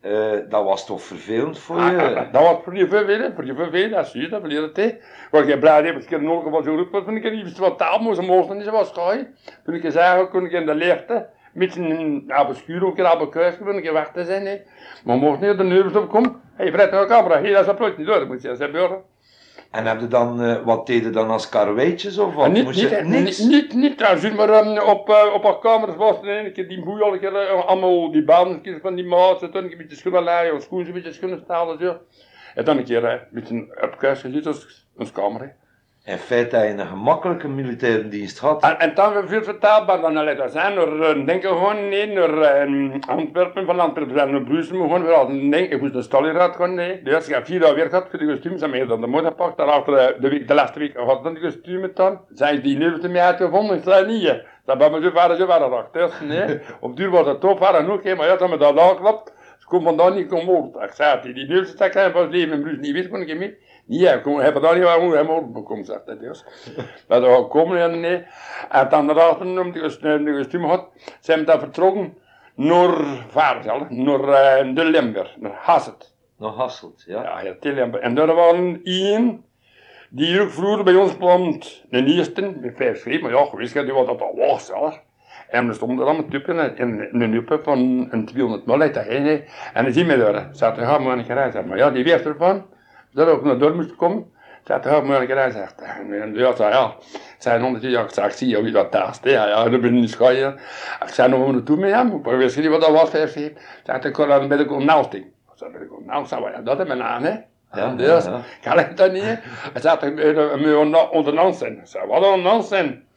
Eh, 0.01 0.39
dat 0.49 0.65
was 0.65 0.87
toch 0.87 1.03
vervelend 1.03 1.59
voor 1.59 1.81
je? 1.81 2.03
ah, 2.03 2.33
dat 2.33 2.43
was 2.43 2.57
voor 2.65 2.77
je 2.77 2.89
vervelend, 2.89 3.35
voor 3.35 3.45
je 3.45 3.55
vervelend, 3.55 3.93
dat 3.93 4.07
zie 4.07 4.21
je, 4.21 4.29
dat 4.29 4.41
verleer 4.41 4.63
het. 4.63 4.97
Want 5.31 5.47
je 5.47 5.59
blij 5.59 5.83
hebt, 5.83 6.03
ik 6.05 6.11
heb 6.11 6.21
nog 6.21 6.45
wat 6.45 6.65
zo 6.65 6.75
roepen, 6.75 7.05
toen 7.05 7.17
ik 7.17 7.33
niet 7.33 7.43
wist 7.43 7.59
wat 7.59 7.79
taal 7.79 7.99
moest, 7.99 8.21
moest 8.21 8.53
niet 8.53 8.71
was 8.71 8.89
schaaien. 8.89 9.35
Toen 9.65 9.75
ik 9.75 9.91
zei, 9.93 10.27
kon 10.27 10.45
ik 10.45 10.53
in 10.53 10.67
de 10.67 10.75
leerte, 10.75 11.27
met 11.53 11.77
een 11.77 12.25
aberschuur, 12.29 12.85
ook 12.85 12.99
een 12.99 13.07
aberkuis, 13.07 13.59
kon 13.59 13.77
ik 13.77 13.91
wachten 13.91 14.25
zijn, 14.27 14.47
hè. 14.47 14.61
Maar 15.05 15.17
mocht 15.17 15.41
niet 15.41 15.59
de 15.59 15.65
neus 15.65 15.95
opkomen, 15.95 16.41
hé, 16.55 16.71
vrijt 16.71 16.91
naar 16.91 17.01
de 17.01 17.07
camera, 17.07 17.41
hé, 17.41 17.53
dat 17.53 17.63
is 17.63 17.69
applaus 17.69 17.97
niet 17.97 18.07
door, 18.07 18.19
dat 18.19 18.29
moet 18.29 18.43
je 18.43 18.57
zeggen. 18.57 19.03
En 19.71 19.87
heb 19.87 20.01
je 20.01 20.09
dan, 20.09 20.43
eh, 20.43 20.65
wat 20.65 20.87
deed 20.87 21.05
je 21.05 21.11
dan 21.11 21.31
als 21.31 21.49
karweitjes 21.49 22.19
of 22.19 22.35
wat? 22.35 22.45
En 22.45 22.53
niet, 22.53 22.65
Moest 22.65 22.81
je, 22.81 22.89
niet, 22.89 23.25
niks? 23.25 23.39
niet, 23.39 23.49
niet, 23.51 23.75
niet 23.75 23.99
trouwens, 23.99 24.35
maar 24.35 24.67
um, 24.67 24.79
op, 24.79 25.09
uh, 25.09 25.35
op 25.35 25.43
haar 25.45 25.59
kamers 25.59 25.97
was 25.97 26.17
er 26.23 26.45
een 26.47 26.53
keer 26.53 26.69
die 26.69 27.19
keer, 27.19 27.33
uh, 27.33 27.65
allemaal 27.67 28.11
die 28.11 28.25
banen 28.25 28.81
van 28.83 28.95
die 28.95 29.07
maat, 29.07 29.39
toen 29.39 29.55
een 29.55 29.77
beetje 29.77 29.97
schoenen 29.97 30.55
of 30.55 30.63
schoenen 30.63 30.87
een 30.87 30.93
beetje 30.93 31.13
schoenen 31.13 31.41
stalen, 31.45 31.79
zo. 31.79 31.97
En 32.55 32.65
dan 32.65 32.77
een 32.77 32.85
keer 32.85 33.03
uh, 33.03 33.13
met 33.31 33.51
een 33.51 33.73
opkuis 33.81 34.21
gezet 34.21 34.47
als 34.47 34.87
een 34.97 35.13
kamer. 35.13 35.41
hè. 35.41 35.47
In 36.09 36.19
feite 36.19 36.67
een 36.67 36.87
gemakkelijke 36.87 37.49
militaire 37.49 38.09
dienst 38.09 38.39
gehad. 38.39 38.63
En, 38.63 38.79
en 38.79 38.95
dan 38.95 39.13
weer 39.13 39.29
veel 39.29 39.43
vertaalbaar 39.43 40.01
dan 40.01 40.17
alleen 40.17 40.37
dat 40.37 40.53
zijn, 40.53 40.75
door 40.75 41.17
uh, 41.17 41.27
denken 41.27 41.49
gewoon 41.49 41.89
nee, 41.89 42.07
naar 42.07 42.69
uh, 42.69 42.95
Antwerpen, 43.07 43.67
van 43.67 43.81
Antwerpen 43.81 44.31
naar 44.31 44.43
Brussel, 44.43 44.77
maar 44.77 44.89
gewoon 44.89 45.29
weer 45.31 45.51
denken, 45.51 45.71
ik 45.71 45.81
moest 45.81 45.95
een 45.95 46.03
staliraad 46.03 46.57
gaan, 46.57 46.75
nee. 46.75 47.03
De 47.03 47.11
eerste 47.11 47.31
keer 47.31 47.45
vier 47.45 47.61
dagen 47.61 47.75
weer 47.75 47.89
gehad 47.89 48.07
voor 48.11 48.19
de 48.19 48.27
kostuums, 48.27 48.63
en 48.63 48.71
meer 48.71 48.87
dan 48.87 49.01
de 49.01 49.07
moeder 49.07 49.35
pakt, 49.35 49.57
daarachter 49.57 50.17
de, 50.21 50.29
week, 50.29 50.49
de 50.49 50.55
laatste 50.55 50.79
week 50.79 50.97
had 50.97 51.25
dan 51.25 51.35
de 51.35 51.41
kostuums 51.41 51.95
dan. 51.95 52.21
Zijn 52.33 52.63
die 52.63 52.99
te 52.99 53.09
mij 53.09 53.23
uitgevonden, 53.23 53.77
ik 53.77 53.83
zei 53.83 54.07
niet, 54.07 54.43
dat 54.65 54.79
bij 54.79 54.91
me 54.91 55.03
zo 55.03 55.11
vader, 55.11 55.37
zo 55.37 55.47
vader 55.47 55.75
achter, 55.75 56.13
nee. 56.25 56.61
Op 56.81 56.97
duur 56.97 57.11
was 57.11 57.25
dat 57.25 57.41
toch 57.41 57.83
nog, 57.87 58.03
hè, 58.03 58.15
maar 58.15 58.27
ja, 58.27 58.37
dat 58.37 58.51
me 58.51 58.57
dat 58.57 58.79
aanklapt, 58.79 59.33
ze 59.59 59.67
kon 59.67 59.83
vandaag 59.83 60.15
niet 60.15 60.29
komen 60.29 60.75
Ik 60.83 60.93
zei, 60.93 61.33
die, 61.33 61.65
stak 61.65 61.93
zijn 61.93 62.13
van 62.13 62.23
het 62.23 62.31
leven 62.31 62.55
in 62.55 62.61
Brussel 62.61 62.81
niet 62.81 62.93
wist, 62.93 63.09
kon 63.09 63.21
ik 63.21 63.39
mee. 63.39 63.59
Ja, 63.91 64.13
ik 64.13 64.25
heb 64.25 64.55
het 64.55 64.63
dan 64.63 64.75
niet 64.75 64.85
waar 64.85 65.01
hoe 65.01 65.17
hem 65.17 65.53
bekomen, 65.53 65.85
zegt 65.85 66.07
hij 66.07 66.19
dus. 66.19 66.45
Dat 67.09 67.49
komen 67.49 67.81
en 67.81 68.01
nee. 68.01 68.25
En 68.71 68.89
dan 68.89 69.07
daarachter, 69.07 69.47
toen 69.55 69.73
de 69.73 69.81
kostuum 69.81 70.25
de 70.25 70.33
kostuum 70.33 70.65
had, 70.65 70.89
zijn 71.21 71.39
we 71.39 71.45
dan 71.45 71.59
vertrokken 71.59 72.17
naar 72.55 73.25
Vaarzel, 73.29 73.87
naar 73.89 74.21
uh, 74.65 74.75
de 74.75 74.85
Limburg, 74.85 75.37
naar 75.37 75.53
Hasselt. 75.55 76.15
Nog 76.39 76.57
Hasselt, 76.57 77.05
ja. 77.07 77.23
Ja, 77.23 77.41
ja, 77.41 77.55
de 77.61 77.73
Limburg. 77.73 78.03
En 78.03 78.15
daar 78.15 78.35
waren 78.35 78.81
één 78.83 79.45
die 80.11 80.41
ook 80.41 80.51
vroeger 80.51 80.85
bij 80.85 80.95
ons 80.95 81.17
kwam, 81.17 81.59
de 81.91 82.05
eerste, 82.05 82.57
met 82.61 82.77
vijf 82.77 82.99
schepen, 82.99 83.23
maar 83.23 83.41
ja, 83.41 83.45
gewist 83.45 83.75
je 83.75 83.93
wat 83.93 84.07
dat 84.07 84.21
al 84.21 84.37
was, 84.37 84.67
ja. 84.67 85.01
En 85.49 85.69
er 85.69 85.75
stonden 85.75 86.07
dan 86.07 86.17
met 86.17 86.31
tuppen 86.31 86.77
en 86.77 87.09
een 87.13 87.31
nuppe 87.31 87.61
van 87.63 88.09
een 88.11 88.27
200 88.27 88.67
mal 88.67 88.81
uit. 88.81 88.97
En 88.97 89.85
dan 89.85 89.93
zien 89.93 90.07
we 90.07 90.17
daar, 90.17 90.49
zat 90.53 90.77
er 90.77 90.85
gaan 90.85 91.05
we 91.05 91.11
aan 91.11 91.25
gereisd. 91.25 91.65
Maar 91.65 91.77
ja, 91.77 91.91
die 91.91 92.05
wist 92.05 92.25
ervan, 92.25 92.67
ook 93.27 93.45
naar 93.45 93.59
door 93.59 93.75
moest 93.75 93.97
komen. 93.97 94.33
Zat 94.65 94.85
er 94.85 94.91
gaan 94.91 95.07
we 95.07 95.17
aan 95.17 95.27
gereisd. 95.27 95.57
En 95.57 96.35
ja, 96.35 96.57
zei 96.57 96.73
ja, 96.73 96.95
zei 97.39 97.63
honderd 97.63 97.85
jaar, 97.85 98.05
ik 98.05 98.11
zei, 98.11 98.27
ik 98.27 98.33
zie 98.33 98.59
wie 98.63 98.73
dat 98.73 98.91
taast. 98.91 99.25
Ja, 99.25 99.49
ja, 99.49 99.69
dan 99.69 99.81
ben 99.81 99.85
ik 99.85 100.01
niet 100.01 100.11
schaaien. 100.11 100.55
Ik 101.07 101.09
zei 101.09 101.29
nog 101.29 101.53
naartoe 101.53 101.77
met 101.77 101.93
hem, 101.93 102.21
maar 102.23 102.39
wist 102.39 102.55
je 102.55 102.61
niet 102.61 102.71
wat 102.71 102.81
dat 102.81 102.91
was, 102.91 103.11
vijf 103.11 103.31
schepen. 103.31 103.63
Zei 103.85 103.99
ik 103.99 104.13
kon 104.13 104.29
dan 104.29 104.49
bij 104.49 104.57
de 104.57 104.65
konaalsting. 104.65 105.25
Ik 105.25 105.31
zei, 105.55 105.71
bij 105.71 105.81
de 105.81 105.87
konaalsting, 105.87 106.51
ja, 106.55 106.61
dat 106.61 106.81
is 106.81 106.87
mijn 106.87 106.99
naam, 106.99 107.23
hè. 107.23 107.37
Ja, 107.73 107.95
dus, 107.95 108.27
kan 108.63 108.79
ik 108.79 108.97
dat 108.97 109.13
niet? 109.13 109.23
Hij 109.23 109.81
zei, 109.81 110.07
ik 110.07 110.57
moet 110.57 111.11
onder 111.11 111.41
ons 111.43 111.59
zijn. 111.59 111.79
Ik 111.79 111.87
zei, 111.87 112.07
wat 112.07 112.33
onder 112.33 112.53
ons 112.53 112.69
zijn? 112.69 113.08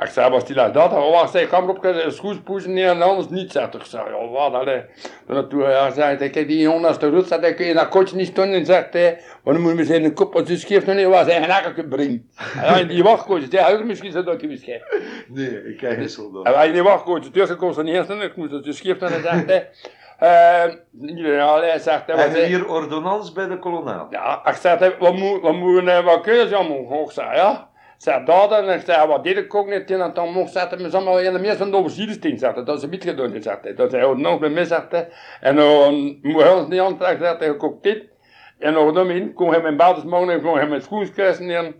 Ik 0.00 0.06
zei, 0.08 0.30
was 0.30 0.44
die 0.44 0.54
dat? 0.72 0.90
Hij 0.90 1.10
was, 1.10 1.30
zei, 1.30 1.46
kom 1.46 1.68
op, 1.68 1.94
schoes 2.08 2.36
poezen 2.44 2.72
neer 2.72 2.88
en 2.88 3.02
anders 3.02 3.28
niet, 3.28 3.52
zegt 3.52 3.74
ik. 3.74 3.82
zei, 3.84 4.02
ja, 4.10 4.28
wat, 4.28 4.52
allee. 4.52 4.82
Toen 5.26 5.34
naartoe, 5.34 5.62
ja, 5.62 5.90
zei 5.90 6.16
hij, 6.16 6.30
kijk, 6.30 6.48
die 6.48 6.58
jongen 6.58 6.88
als 6.88 6.98
de 6.98 7.08
roet 7.08 7.26
zat, 7.28 7.40
hij 7.40 7.54
kun 7.54 7.66
je 7.66 7.74
dat 7.74 7.88
kotje 7.88 8.16
niet 8.16 8.26
stonden 8.26 8.54
en 8.58 8.66
zegt 8.66 8.92
hij, 8.92 9.20
maar 9.44 9.54
dan 9.54 9.62
moet 9.62 9.78
je 9.78 9.84
zijn 9.84 10.14
kop, 10.14 10.32
want 10.32 10.48
ze 10.48 10.66
geeft 10.66 10.86
nog 10.86 10.94
niet 10.96 11.06
wat, 11.06 11.26
hij 11.26 11.40
geen 11.40 11.72
kunnen 11.72 11.88
brengen. 11.96 12.30
Ja, 12.62 12.82
die 12.82 13.02
wachtkootjes, 13.02 13.50
die 13.50 13.60
had 13.60 13.84
misschien 13.84 14.12
zo 14.12 14.22
dat 14.24 14.40
je 14.40 14.46
misschien. 14.46 14.82
Nee, 15.28 15.64
ik 15.68 15.76
ken 15.76 15.94
geen 15.94 16.08
soldaat. 16.08 16.44
En 16.46 16.52
wij 16.52 16.72
die 16.72 16.82
kon 17.56 17.74
ze 17.74 17.82
niet 17.82 17.94
eens 17.94 18.06
doen, 18.06 18.22
ik 18.22 18.36
moest 18.36 18.50
het 18.52 18.64
dus 18.64 18.80
geven 18.80 19.06
en 19.06 19.12
dan 19.12 19.32
zegt 19.32 19.46
hij, 19.46 19.68
eh, 20.18 20.74
ja, 21.16 21.58
hij 21.60 21.78
zegt 21.78 22.06
hij, 22.06 22.16
wat 22.16 22.26
hij- 22.26 22.46
hier 22.46 22.68
ordonnans 22.68 23.32
bij 23.32 23.46
de 23.48 23.58
kolonel? 23.58 24.06
ja, 24.10 24.40
ik 24.46 24.54
zei, 24.54 24.94
wat 24.98 25.14
moet, 25.14 25.40
wat 25.40 25.54
moet, 25.54 25.82
uh, 25.82 26.04
wat 26.04 26.20
kun 26.20 26.34
je 26.34 26.56
allemaal 26.56 26.84
hoog 26.88 27.12
zijn, 27.12 27.36
ja? 27.36 27.67
Ik 27.98 28.04
zei, 28.04 28.24
dat 28.24 28.52
en 28.52 28.68
ik 28.68 28.82
zei, 28.84 29.06
wat 29.06 29.24
deed 29.24 29.36
ik 29.36 29.54
ook 29.54 29.68
niet, 29.68 29.90
en 29.90 30.10
dan 30.14 30.32
mocht 30.32 30.52
zetten, 30.52 30.82
maar 30.82 30.94
allemaal 30.94 31.20
in 31.20 31.32
de 31.32 31.38
meeste 31.38 31.56
van 31.56 31.70
de 31.70 31.76
overziedensteen 31.76 32.38
zetten, 32.38 32.64
dat 32.64 32.82
een 32.82 32.90
beetje 32.90 33.10
gedaan, 33.10 33.58
hij. 33.62 33.74
Dat 33.74 33.92
hij 33.92 34.04
ook 34.04 34.16
nog 34.16 34.38
bij 34.38 34.48
mij 34.48 34.66
hij, 34.88 35.08
en 35.40 35.56
dan 35.56 36.18
moet 36.22 36.42
hij 36.42 36.52
ons 36.52 36.68
niet 36.68 36.80
aantrekken, 36.80 37.36
hij, 37.38 37.48
ik 37.48 37.62
ook 37.62 37.82
dit. 37.82 38.04
En 38.58 38.72
nog 38.72 38.92
dan 38.92 39.10
in, 39.10 39.32
kon 39.32 39.50
hij 39.50 39.60
mijn 39.60 39.76
basis 39.76 40.04
maken, 40.04 40.30
en 40.30 40.42
kon 40.42 40.56
hij 40.56 40.68
mijn 40.68 40.82
schoenskruisen 40.82 41.50
in. 41.50 41.74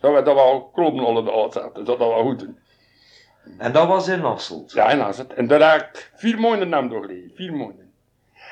Zo 0.00 0.12
werd 0.12 0.24
dat 0.24 0.34
wel 0.34 0.70
kloppen 0.74 1.04
alle 1.04 1.24
dagen, 1.24 1.52
zegt 1.52 1.74
hij, 1.74 1.84
dat 1.84 1.98
dat 1.98 1.98
wel 1.98 2.22
goed 2.22 2.38
doen. 2.38 2.58
En 3.58 3.72
dat 3.72 3.86
was 3.86 4.08
in 4.08 4.20
Hasselt. 4.20 4.72
Ja, 4.72 4.90
en 4.90 5.00
als 5.00 5.18
het. 5.18 5.34
En 5.34 5.46
daar 5.46 5.72
heb 5.72 5.80
ik 5.80 6.10
vier 6.14 6.40
maanden 6.40 6.68
naam 6.68 6.88
doorgelegen. 6.88 7.30
Vier 7.34 7.52
maanden. 7.52 7.92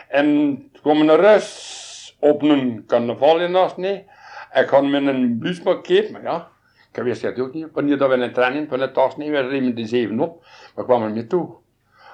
En 0.09 0.27
toen 0.73 0.83
kwam 0.83 1.01
een 1.01 1.17
rust 1.17 2.17
op 2.21 2.43
een 2.43 2.85
carnaval 2.87 3.41
in 3.41 3.57
Asne. 3.57 4.05
Ik 4.53 4.69
had 4.69 4.85
met 4.85 5.07
een 5.07 5.57
markeerd, 5.65 6.11
maar 6.11 6.23
ja. 6.23 6.49
Ik 6.97 7.03
wist 7.03 7.23
het 7.23 7.39
ook 7.39 7.53
niet. 7.53 7.67
Wanneer 7.73 7.99
dat 7.99 8.09
we 8.09 8.15
een 8.15 8.33
training 8.33 8.69
van 8.69 8.81
het 8.81 8.99
Asne, 8.99 9.31
we 9.31 9.41
reden 9.41 9.75
de 9.75 9.87
zeven 9.87 10.21
op. 10.21 10.45
We 10.75 10.85
kwamen 10.85 11.13
niet 11.13 11.29
toe. 11.29 11.55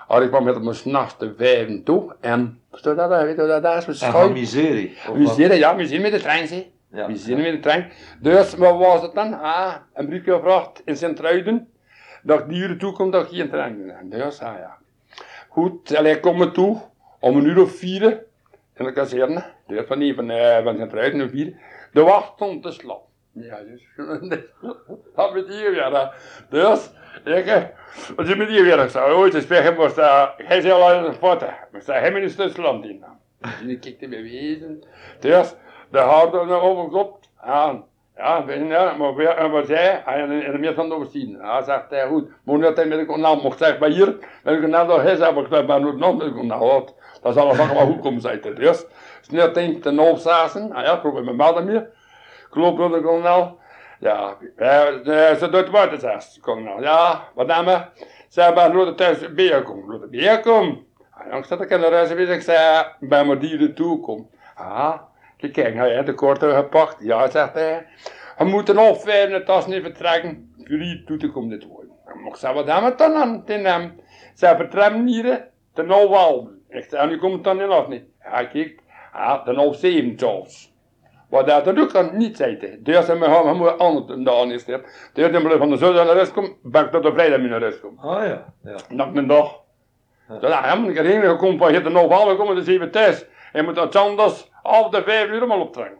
Maar 0.08 0.22
ik 0.22 0.28
kwam 0.28 0.44
met 0.44 0.54
hem 0.54 0.72
s'nachts 0.72 1.18
de 1.18 1.34
vijven 1.36 1.82
toe. 1.82 2.16
En, 2.20 2.60
versta 2.70 2.94
dat, 2.94 3.22
weet 3.22 3.36
je 3.36 3.60
dat 3.60 3.86
is? 3.88 4.00
We 4.00 4.06
En 4.06 4.32
miserie. 4.32 4.96
zitten, 5.28 5.58
ja, 5.58 5.76
we 5.76 5.82
zitten 5.86 6.02
met 6.02 6.12
de 6.12 6.18
trein, 6.20 6.46
zie. 6.46 6.72
Ja. 6.90 7.06
We 7.06 7.16
zitten 7.16 7.42
met 7.44 7.52
de 7.52 7.60
trein. 7.60 7.90
Dus, 8.20 8.54
wat 8.54 8.78
was 8.78 9.02
het 9.02 9.14
dan? 9.14 9.40
Ah, 9.40 9.74
een 9.94 10.06
briefje 10.06 10.32
gevraagd 10.32 10.82
in 10.84 10.96
Sint-Truiden. 10.96 11.68
Dat 12.22 12.48
die 12.48 12.58
uur 12.58 12.78
toe 12.78 12.92
kom, 12.92 13.10
dat 13.10 13.22
ik 13.30 13.36
geen 13.38 13.48
trein 13.48 13.78
kan 13.78 13.88
hebben. 13.88 14.10
Dus, 14.10 14.40
ah 14.40 14.58
ja. 14.58 14.76
Goed, 15.48 15.90
en 15.90 16.04
hij 16.04 16.20
komt 16.20 16.38
me 16.38 16.50
toe, 16.50 16.80
om 17.20 17.36
een 17.36 17.44
uur 17.44 17.60
of 17.60 17.76
vier, 17.76 18.24
in 18.74 18.84
de 18.84 18.92
kazerne. 18.92 19.44
Dus 19.66 19.86
van 19.86 19.98
die 19.98 20.14
van, 20.14 20.30
eh, 20.30 20.64
van 20.64 20.76
Sint-Truiden, 20.76 21.22
om 21.22 21.28
vier. 21.28 21.54
De 21.92 22.02
wacht 22.02 22.32
stond 22.34 22.62
te 22.62 22.70
slapen. 22.70 23.10
Ja, 23.34 23.58
dus, 23.62 23.82
dat 25.16 25.34
met 25.34 25.48
hier 25.48 25.70
weer. 25.70 26.14
Dus, 26.48 26.90
ik, 27.24 27.46
eh, 27.46 27.62
wat 28.16 28.28
is 28.28 28.36
met 28.36 28.48
hier 28.48 28.62
weer? 28.62 28.78
Ik 28.78 28.90
zei, 28.90 29.12
ooit 29.12 29.34
is 29.34 29.46
weg, 29.46 29.74
uh, 29.98 30.28
hij 30.36 30.60
zei 30.60 30.72
al 30.72 30.90
aan 30.90 31.04
een 31.04 31.14
foto. 31.14 31.46
Maar 31.46 31.82
zei, 31.82 32.10
hij 32.10 32.22
is 32.22 32.36
dus 32.36 32.56
land 32.56 32.84
in. 32.84 33.04
En 33.40 33.70
ik. 33.70 34.00
Dus, 35.20 35.54
de 35.90 35.98
naar 36.46 36.60
overklopt. 36.60 37.30
aan. 37.36 37.84
Ja, 38.16 38.44
ja, 38.46 38.94
maar 38.94 39.16
en 39.16 39.50
wat 39.50 39.66
zei 39.66 39.78
hij? 39.78 40.02
En 40.04 40.30
in 40.30 40.52
de 40.52 40.58
meer 40.58 40.74
van 40.74 40.88
de 40.88 40.94
overzien. 40.94 41.30
Ja, 41.30 41.62
zegt 41.62 41.90
hij, 41.90 42.06
goed. 42.06 42.30
Maar 42.44 42.56
nu 42.56 42.62
dat 42.62 42.76
hij 42.76 42.86
met 42.86 42.98
de 42.98 43.06
kanaal 43.06 43.36
mocht 43.36 43.58
zeggen, 43.58 43.78
hier, 43.92 44.16
met 44.42 44.54
de 44.54 44.60
kanaal 44.60 44.86
door 44.86 45.02
hij 45.02 45.16
zei, 45.16 45.34
maar 45.34 45.60
ik 45.60 45.66
maar 45.66 45.80
nu 45.80 45.96
nog 45.96 46.16
met 46.16 46.26
de 46.26 46.34
wat, 46.34 46.94
Dat 47.22 47.34
zal 47.34 47.48
allemaal 47.48 47.86
goed 47.86 48.00
komen, 48.00 48.20
zei 48.20 48.38
hij. 48.42 48.54
Dus, 48.54 48.84
opzazen. 49.98 50.72
Ah 50.72 50.84
ja, 50.84 51.00
met 51.02 51.24
mijn 51.24 51.36
vader 51.38 51.64
meer. 51.64 51.90
Ik 52.52 52.58
loop 52.58 52.76
door 52.76 52.92
de 52.92 53.02
kanaal. 53.02 53.58
Ja, 54.00 54.36
eh, 54.56 55.30
eh, 55.30 55.36
ze 55.36 55.48
doet 55.50 55.70
wat, 55.70 56.00
zegt 56.00 56.34
de 56.34 56.40
kanaal. 56.40 56.82
Ja, 56.82 57.28
wat? 57.34 57.86
Zij 58.28 58.52
maar 58.52 58.74
nu 58.74 58.84
de 58.84 58.94
thuis 58.94 59.34
bij 59.34 59.62
komen. 59.62 60.00
De 60.00 60.06
bij 60.08 60.40
komen. 60.40 60.86
Ah, 61.10 61.38
ik 61.38 61.44
zat 61.44 61.60
ik 61.60 61.70
in 61.70 61.80
de 61.80 61.88
reis 61.88 62.10
ik 62.10 62.40
zei, 62.40 62.86
bij 63.00 63.24
mijn 63.24 63.38
dieren 63.38 63.74
toe 63.74 64.00
kom. 64.00 64.30
Ah, 64.54 64.94
ik 65.36 65.52
kijk, 65.52 65.74
hij 65.74 65.94
heeft 65.94 66.06
de 66.06 66.14
korte 66.14 66.50
gepakt. 66.50 66.96
Ja, 66.98 67.30
zegt 67.30 67.54
hij. 67.54 67.86
We 68.38 68.44
moeten 68.44 68.78
opveren, 68.78 69.32
het 69.32 69.46
tas 69.46 69.66
niet 69.66 69.82
vertrekken. 69.82 70.54
Toe 71.06 71.16
te 71.16 71.30
komen 71.30 71.50
dit 71.50 71.64
worden. 71.64 71.92
Dan 72.06 72.20
mocht 72.20 72.38
ze 72.38 72.52
wat 72.52 72.66
hebben 72.66 72.96
dan 72.96 73.14
aan 73.14 73.44
ten 73.44 73.64
hem. 73.64 74.00
Zij 74.34 74.56
vertrekken 74.56 75.06
hier 75.06 75.48
ten 75.74 75.90
half 75.90 76.46
Ik 76.68 76.86
zei, 76.88 77.08
nu 77.08 77.18
komt 77.18 77.34
het 77.34 77.44
dan 77.44 77.60
in 77.60 77.70
of 77.70 77.88
niet? 77.88 78.04
Ja, 78.22 78.44
kijk, 78.44 78.80
ja, 79.12 79.42
ten 79.42 79.56
half 79.56 79.76
zeven 79.76 80.18
zelfs. 80.18 80.71
Wat 81.32 81.46
dat 81.46 81.66
er 81.66 81.80
ook 81.80 81.92
kan 81.92 82.16
niet 82.16 82.36
zijn. 82.36 82.58
Dus 82.80 83.04
gaan 83.06 83.18
we 83.18 83.52
moeten 83.54 83.78
anders 83.78 84.06
doen 84.06 84.24
dan 84.24 84.50
is 84.52 84.66
het. 84.66 85.10
Dus 85.12 85.32
dan 85.32 85.58
van 85.58 85.70
de 85.70 85.76
zondag 85.76 86.04
naar 86.04 86.14
de 86.14 86.20
rest 86.20 86.32
komen, 86.32 86.52
ben 86.62 86.84
ik 86.84 86.90
tot 86.90 87.02
de 87.02 87.12
vrijdag 87.12 87.40
naar 87.40 87.60
de 87.60 87.66
rest 87.66 87.80
komen. 87.80 88.02
Ah 88.02 88.26
ja. 88.26 88.52
ja. 88.64 88.76
Nog 88.88 89.14
een 89.14 89.26
dag. 89.26 89.60
Ja. 90.28 90.38
Dus 90.38 90.50
ja, 90.50 90.74
ik 90.88 90.96
heb 90.96 91.04
heen 91.06 91.22
gekomen 91.22 91.58
van 91.58 91.68
hier 91.68 91.92
half 91.92 92.28
we 92.28 92.36
komen 92.36 92.54
de 92.54 92.62
zeven 92.62 92.90
thuis. 92.90 93.24
Je 93.52 93.62
moet 93.62 93.74
dat 93.74 93.96
anders 93.96 94.50
af 94.62 94.88
de 94.88 95.02
vijf 95.02 95.28
uur 95.28 95.46
maar 95.46 95.58
optrekken. 95.58 95.98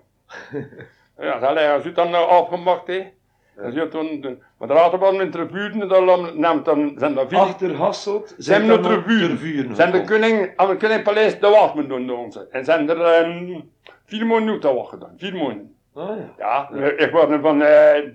ja, 1.18 1.38
dat 1.38 1.78
is 1.78 1.84
het 1.84 1.94
dan 1.94 2.10
nou 2.10 2.28
afgemaakt, 2.28 2.86
hè. 2.86 3.10
Dan 3.56 3.72
zit 3.72 3.90
toen, 3.90 4.20
toen- 4.20 4.42
maar 4.58 4.68
de 4.68 4.74
raterband 4.74 5.20
in 5.20 5.30
de 5.30 5.44
buurten, 5.46 5.88
dan 5.88 6.40
neemt 6.40 6.64
dan, 6.64 6.92
zijn 6.96 7.18
er 7.18 7.28
vier, 7.28 7.38
Achter 7.38 7.74
Hasselt 7.76 8.34
zijn 8.38 8.70
er 8.70 8.80
tervuren. 8.80 9.28
tervuren 9.28 9.76
zijn 9.76 9.90
de 9.92 10.04
koning, 10.04 10.52
aan 10.56 10.68
het 10.68 10.78
koningpaleis 10.78 11.40
de 11.40 11.48
wachtman 11.48 11.88
doen 11.88 12.06
door 12.06 12.18
ons. 12.18 12.48
En 12.50 12.64
zijn 12.64 12.90
er 12.90 13.24
vier 14.12 14.26
maanden 14.26 14.54
nu 14.54 14.60
te 14.60 14.74
wachten 14.74 14.98
dan, 14.98 15.10
vier 15.16 15.36
maanden. 15.36 15.74
Ah 15.94 16.16
ja. 16.38 16.68
Ja, 16.74 16.90
ik 16.96 17.10
word 17.10 17.40
van 17.40 17.62
eh, 17.62 17.68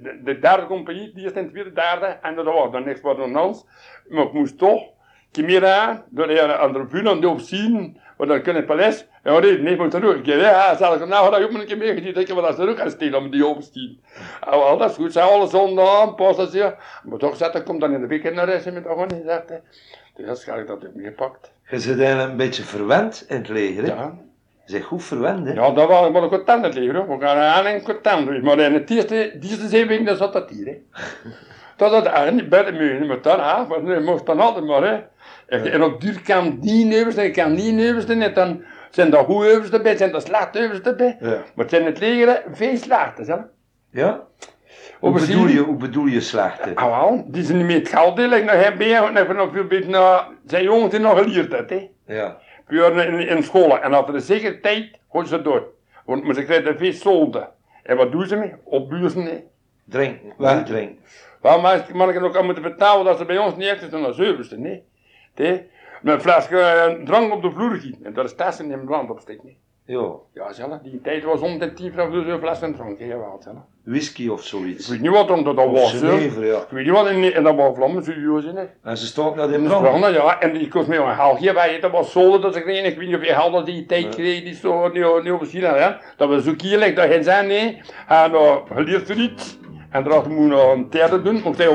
de, 0.04 0.20
de 0.24 0.40
derde 0.40 0.66
compagnie, 0.66 1.12
die 1.14 1.26
is 1.26 1.32
in 1.32 1.44
de 1.44 1.52
tweede 1.52 1.74
derde, 1.74 2.06
en 2.22 2.36
dat 2.36 2.46
was 2.46 2.72
dan 2.72 2.84
niks 2.84 3.02
wat 3.02 3.20
ons. 3.20 3.66
Maar 4.08 4.24
ik 4.24 4.34
moest 4.34 4.58
toch, 4.58 4.84
Chimera, 5.32 6.06
door 6.10 6.28
de 6.28 6.58
aan 6.58 6.74
de 6.74 6.86
buur 6.86 7.10
aan 7.10 7.22
de 7.22 7.30
opzien, 7.30 8.00
wat 8.18 8.28
dan 8.28 8.42
kunnen 8.42 8.66
paleis, 8.66 9.08
en 9.24 9.34
wat 9.34 9.42
deed, 9.42 9.62
nee, 9.62 9.74
ik 9.74 9.80
moet 9.80 9.94
er 9.94 10.06
ook. 10.06 10.16
Ik 10.16 10.26
zei, 10.26 10.40
ja, 10.40 10.72
ik 10.72 11.08
nou, 11.08 11.32
dat 11.32 11.42
ook 11.42 11.52
maar 11.52 11.62
een 11.62 11.68
keer 11.68 11.78
meegezien, 11.78 12.14
dat 12.14 12.28
je 12.28 12.34
wat 12.34 12.46
als 12.46 12.58
er 12.58 12.70
ook 12.70 12.78
gaan 12.78 12.92
stelen 12.92 13.20
om 13.20 13.30
die 13.30 13.46
opzien. 13.46 14.02
En 14.42 14.60
wel, 14.60 14.78
dat 14.78 14.90
is 14.90 14.96
goed, 14.96 15.14
zei 15.14 15.30
alle 15.30 15.48
zondag 15.48 16.02
aanpassen, 16.02 16.48
ze. 16.48 16.76
Maar 17.04 17.20
toch 17.20 17.36
zat 17.36 17.56
ik, 17.56 17.66
kom 17.66 17.80
dan 17.80 17.94
in 17.94 18.02
de 18.02 18.08
weekend 18.08 18.36
naar 18.36 18.46
reis 18.46 18.66
met 18.66 18.84
de 18.84 18.90
gewoon, 18.90 19.22
zegt. 19.26 19.52
Dus 20.16 20.44
ga 20.44 20.56
ik 20.56 20.68
dat 20.68 20.86
ook 20.86 20.94
meegepakt. 20.94 21.52
Je 21.70 21.80
zit 21.80 22.00
eigenlijk 22.00 22.30
een 22.30 22.38
beetje 22.38 22.64
verwend 22.64 23.26
in 23.28 23.36
het 23.38 23.50
leger, 23.50 23.84
hè? 23.84 23.94
Ja. 23.94 24.18
Je 24.68 24.74
bent 24.74 24.86
goed 24.86 25.04
verwend, 25.04 25.48
hè? 25.48 25.54
Ja, 25.54 25.72
dat 25.72 25.88
was 25.88 26.12
wel 26.12 26.24
een 26.24 26.30
content 26.30 26.74
leven. 26.74 27.08
We 27.08 27.26
gaan 27.26 27.38
aan 27.38 27.66
een 27.66 27.82
content. 27.82 28.44
Maar 28.44 28.60
in 28.60 28.74
het 28.74 28.90
eerste, 28.90 29.36
die 29.40 29.50
eerste 29.50 29.68
zeven 29.68 29.88
weken, 29.88 30.06
dat 30.06 30.18
zat 30.18 30.34
dat 30.34 30.50
hier, 30.50 30.66
hè. 30.66 30.78
Dat 31.78 31.92
had 31.92 32.06
eigenlijk 32.06 32.36
niet 32.36 32.50
bij 32.50 32.64
de 32.64 32.72
muur, 32.72 33.06
maar 33.06 33.22
dan, 33.22 33.40
hè. 33.40 33.68
Maar 33.68 33.84
nee, 33.84 34.00
moest 34.00 34.26
dan 34.26 34.40
altijd 34.40 34.66
maar, 34.66 34.82
hè. 34.84 35.00
En, 35.58 35.84
op 35.84 36.02
duur 36.02 36.22
kan 36.22 36.60
die 36.60 37.00
overste, 37.00 37.22
en 37.22 37.32
kan 37.32 37.56
die 37.56 37.90
overste, 37.90 38.14
en 38.14 38.34
dan 38.34 38.64
zijn 38.92 39.14
er 39.14 39.24
goede 39.24 39.56
overste 39.56 39.82
bij, 39.82 39.98
zijn 39.98 40.14
er 40.14 40.22
slechte 40.22 40.64
overste 40.66 40.96
bij. 40.96 41.18
Ja. 41.20 41.28
Maar 41.28 41.66
het 41.66 41.70
zijn 41.70 41.86
het 41.86 42.00
leger, 42.00 42.44
veel 42.52 42.78
slechte, 42.78 43.24
hè. 43.24 43.38
Ja? 44.02 44.22
Hoe 45.00 45.12
bedoel 45.12 45.48
je, 45.48 45.60
hoe 45.60 45.76
bedoel 45.76 46.06
je 46.06 46.22
slecht, 46.22 46.66
hè? 46.66 46.76
Ah, 46.76 47.00
wel, 47.00 47.26
die 47.28 47.44
zijn 47.44 47.58
niet 47.58 47.68
meer 47.68 47.80
het 47.80 47.90
geld 47.90 48.16
deel, 48.16 48.32
ik 48.32 48.44
nog 48.44 48.64
heb 48.64 48.78
bij, 48.78 48.96
en 48.96 49.16
ik 49.16 49.36
nog 49.36 49.54
veel 49.54 49.68
beter 49.68 49.90
naar, 49.90 50.28
zijn 50.46 50.64
jongens 50.64 50.92
die 50.92 51.00
nog 51.00 51.18
geleerd 51.20 51.54
had, 51.54 51.70
hè. 51.70 51.90
Ja. 52.06 52.38
Puur 52.68 53.08
in, 53.08 53.28
in 53.28 53.44
scholen. 53.44 53.82
En 53.82 53.94
after 53.94 54.14
de 54.14 54.20
zekere 54.20 54.60
tijd 54.60 54.92
gaan 55.12 55.28
ze 55.28 55.42
door. 55.42 55.74
Want 56.06 56.24
maar 56.24 56.34
ze 56.34 56.44
krijgen 56.44 56.78
veel 56.78 56.94
solden. 56.94 57.50
En 57.84 57.98
wat 57.98 58.12
doen 58.12 58.28
ze 58.28 58.36
mee? 58.36 58.54
Opbuurzen, 58.64 59.24
nee. 59.24 59.44
Drinken, 59.86 60.34
wegdrinken. 60.38 61.00
Waarom 61.42 61.62
mag 61.94 62.10
ik 62.10 62.24
ook 62.24 62.36
al 62.36 62.44
moeten 62.44 62.64
betalen 62.64 63.06
dat 63.06 63.18
ze 63.18 63.26
bij 63.26 63.38
ons 63.38 63.56
niet 63.56 63.68
echt 63.68 63.82
is 63.82 63.90
dan 63.90 64.06
een 64.06 64.14
zevenste, 64.14 64.58
nee. 64.58 64.84
nee. 65.36 65.70
Met 66.02 66.14
een 66.14 66.22
fles 66.22 66.48
eh, 66.48 66.86
drank 67.04 67.34
op 67.34 67.42
de 67.42 67.52
vloer 67.52 67.76
gieten. 67.76 68.06
En 68.06 68.14
dat 68.14 68.26
is 68.26 68.36
testen 68.36 68.72
in 68.72 68.78
mijn 68.78 68.90
land 68.90 69.10
opsteekt, 69.10 69.44
nee. 69.44 69.58
Ja. 69.88 70.10
Ja, 70.34 70.54
zelf. 70.54 70.78
Die 70.84 71.02
tijd 71.02 71.24
was 71.24 71.42
om 71.42 71.60
de 71.60 71.74
tien 71.74 71.94
van 71.94 72.12
zo'n 72.12 72.40
fles 72.40 72.62
en 72.62 72.76
drank. 72.76 73.00
Ja, 73.00 73.08
wel, 73.18 73.38
zelf. 73.44 73.56
Whisky 73.84 74.28
of 74.28 74.40
Ik 74.40 74.46
zoiets. 74.46 74.88
weet 74.90 75.02
niet 75.02 75.12
wat 75.12 75.32
om 75.32 75.44
dat 75.44 75.58
Of 75.58 75.72
was. 75.72 75.94
Genever, 75.94 76.46
ja. 76.46 76.58
Ik 76.58 76.68
weet 76.70 76.84
niet 76.86 76.94
wat 76.94 77.10
in, 77.10 77.34
in 77.36 77.44
dat 77.44 77.56
was 77.56 77.76
vlammen, 77.76 78.04
serieus, 78.04 78.44
hè. 78.44 78.52
En 78.84 78.98
ze 78.98 79.14
de 79.14 79.36
Dat 79.36 79.50
is 79.50 79.62
brand. 79.68 79.82
wel, 79.82 79.98
nou 80.00 80.14
ja, 80.14 80.40
en 80.40 80.54
die 80.54 80.68
kost 80.68 80.88
mij 80.88 80.98
een 80.98 81.04
halfje 81.08 81.54
bij, 81.54 81.80
dat 81.80 81.92
was 81.92 82.12
zolder 82.12 82.42
dat 82.42 82.54
ze 82.54 82.62
kregen, 82.62 82.86
ik 82.86 82.98
weet 82.98 83.08
niet 83.08 83.16
of 83.18 83.26
je 83.26 83.50
dat 83.52 83.66
die 83.66 83.86
tijd 83.86 84.04
Ja. 84.04 84.10
kreeg, 84.10 84.44
die 84.44 84.54
zo 84.56 84.88
niet, 84.88 85.24
niet 85.24 85.34
op 85.34 85.44
zien 85.46 85.64
hè. 85.64 85.92
Dat 86.18 86.30
was 86.30 86.44
zo 86.44 86.54
kielig, 86.58 86.94
dat 86.94 87.08
hij 87.08 87.22
zei, 87.22 87.48
nee, 87.48 87.82
hij 88.06 88.28
nou, 88.28 88.68
geleerd 88.74 89.10
er 89.10 89.16
niet, 89.18 89.60
en 89.92 90.04
daar 90.04 90.30
moet 90.30 90.48
nog 90.48 90.72
een 90.74 90.90
derde 90.90 91.22
doen, 91.22 91.42
mocht 91.44 91.58
hij 91.58 91.68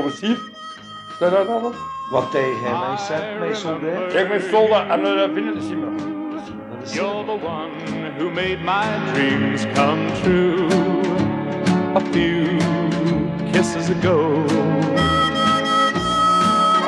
dan? 1.45 1.73
Wat 2.11 2.31
tegen 2.31 2.63
hem, 2.63 2.75
hij 2.81 2.97
zet 2.97 3.39
mij 3.39 3.53
zo 3.53 3.77
bij. 3.79 4.21
Ik 4.21 4.29
ben 4.29 4.41
zolder 4.41 4.89
en 4.89 5.01
dan 5.03 5.33
vinden 5.33 5.53
de 5.53 5.61
simmer. 5.61 6.22
You're 6.91 7.23
the 7.23 7.35
one 7.35 7.79
who 8.17 8.29
made 8.29 8.61
my 8.61 9.13
dreams 9.13 9.65
come 9.73 10.05
true 10.21 10.67
a 11.95 12.01
few 12.11 12.59
kisses 13.53 13.89
ago. 13.89 14.45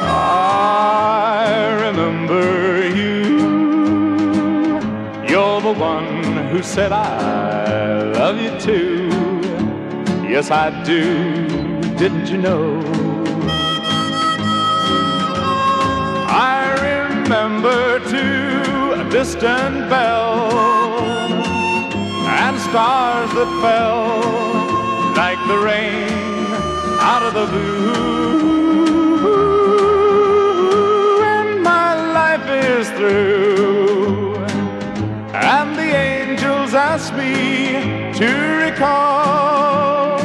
I 0.01 1.71
remember 1.87 2.89
you. 2.89 3.37
You're 5.29 5.61
the 5.61 5.73
one 5.79 6.47
who 6.49 6.61
said 6.61 6.91
I 6.91 8.11
love 8.11 8.37
you 8.37 8.59
too. 8.59 9.07
Yes, 10.27 10.51
I 10.51 10.83
do. 10.83 11.77
Didn't 11.95 12.27
you 12.27 12.37
know? 12.37 12.94
Distant 19.25 19.89
bell 19.89 20.51
and 22.41 22.59
stars 22.59 23.29
that 23.37 23.51
fell 23.63 24.05
like 25.21 25.41
the 25.47 25.57
rain 25.57 26.45
out 27.11 27.23
of 27.23 27.33
the 27.33 27.47
blue. 27.51 27.95
And 31.33 31.63
my 31.63 31.91
life 32.19 32.47
is 32.69 32.87
through, 32.97 34.35
and 35.33 35.75
the 35.75 35.91
angels 36.11 36.75
ask 36.75 37.11
me 37.15 37.33
to 38.19 38.29
recall 38.65 40.19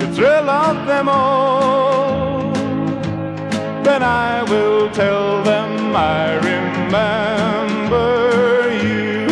the 0.00 0.08
thrill 0.14 0.50
of 0.50 0.86
them 0.86 1.08
all 1.08 2.52
then 3.82 4.02
I 4.02 4.42
will 4.42 4.90
tell 4.90 5.42
them 5.42 5.96
I 5.96 6.34
remember 6.34 7.39
you. 7.92 9.26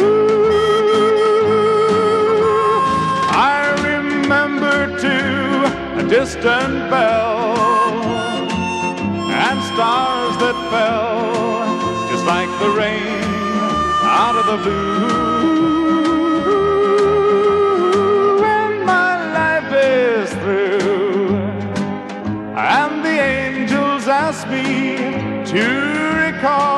I 3.31 3.75
remember 3.83 4.99
too 4.99 6.01
a 6.01 6.09
distant 6.09 6.91
bell 6.91 7.57
and 9.31 9.63
stars 9.73 10.37
that 10.43 10.57
fell 10.71 12.11
just 12.11 12.25
like 12.27 12.51
the 12.59 12.71
rain 12.71 13.25
out 14.03 14.37
of 14.37 14.47
the 14.47 14.57
blue. 14.65 15.99
When 18.41 18.85
my 18.85 19.13
life 19.39 19.73
is 19.73 20.31
through, 20.41 21.37
and 22.57 23.05
the 23.05 23.19
angels 23.21 24.09
ask 24.09 24.49
me 24.49 24.65
to 25.53 25.65
recall 26.25 26.78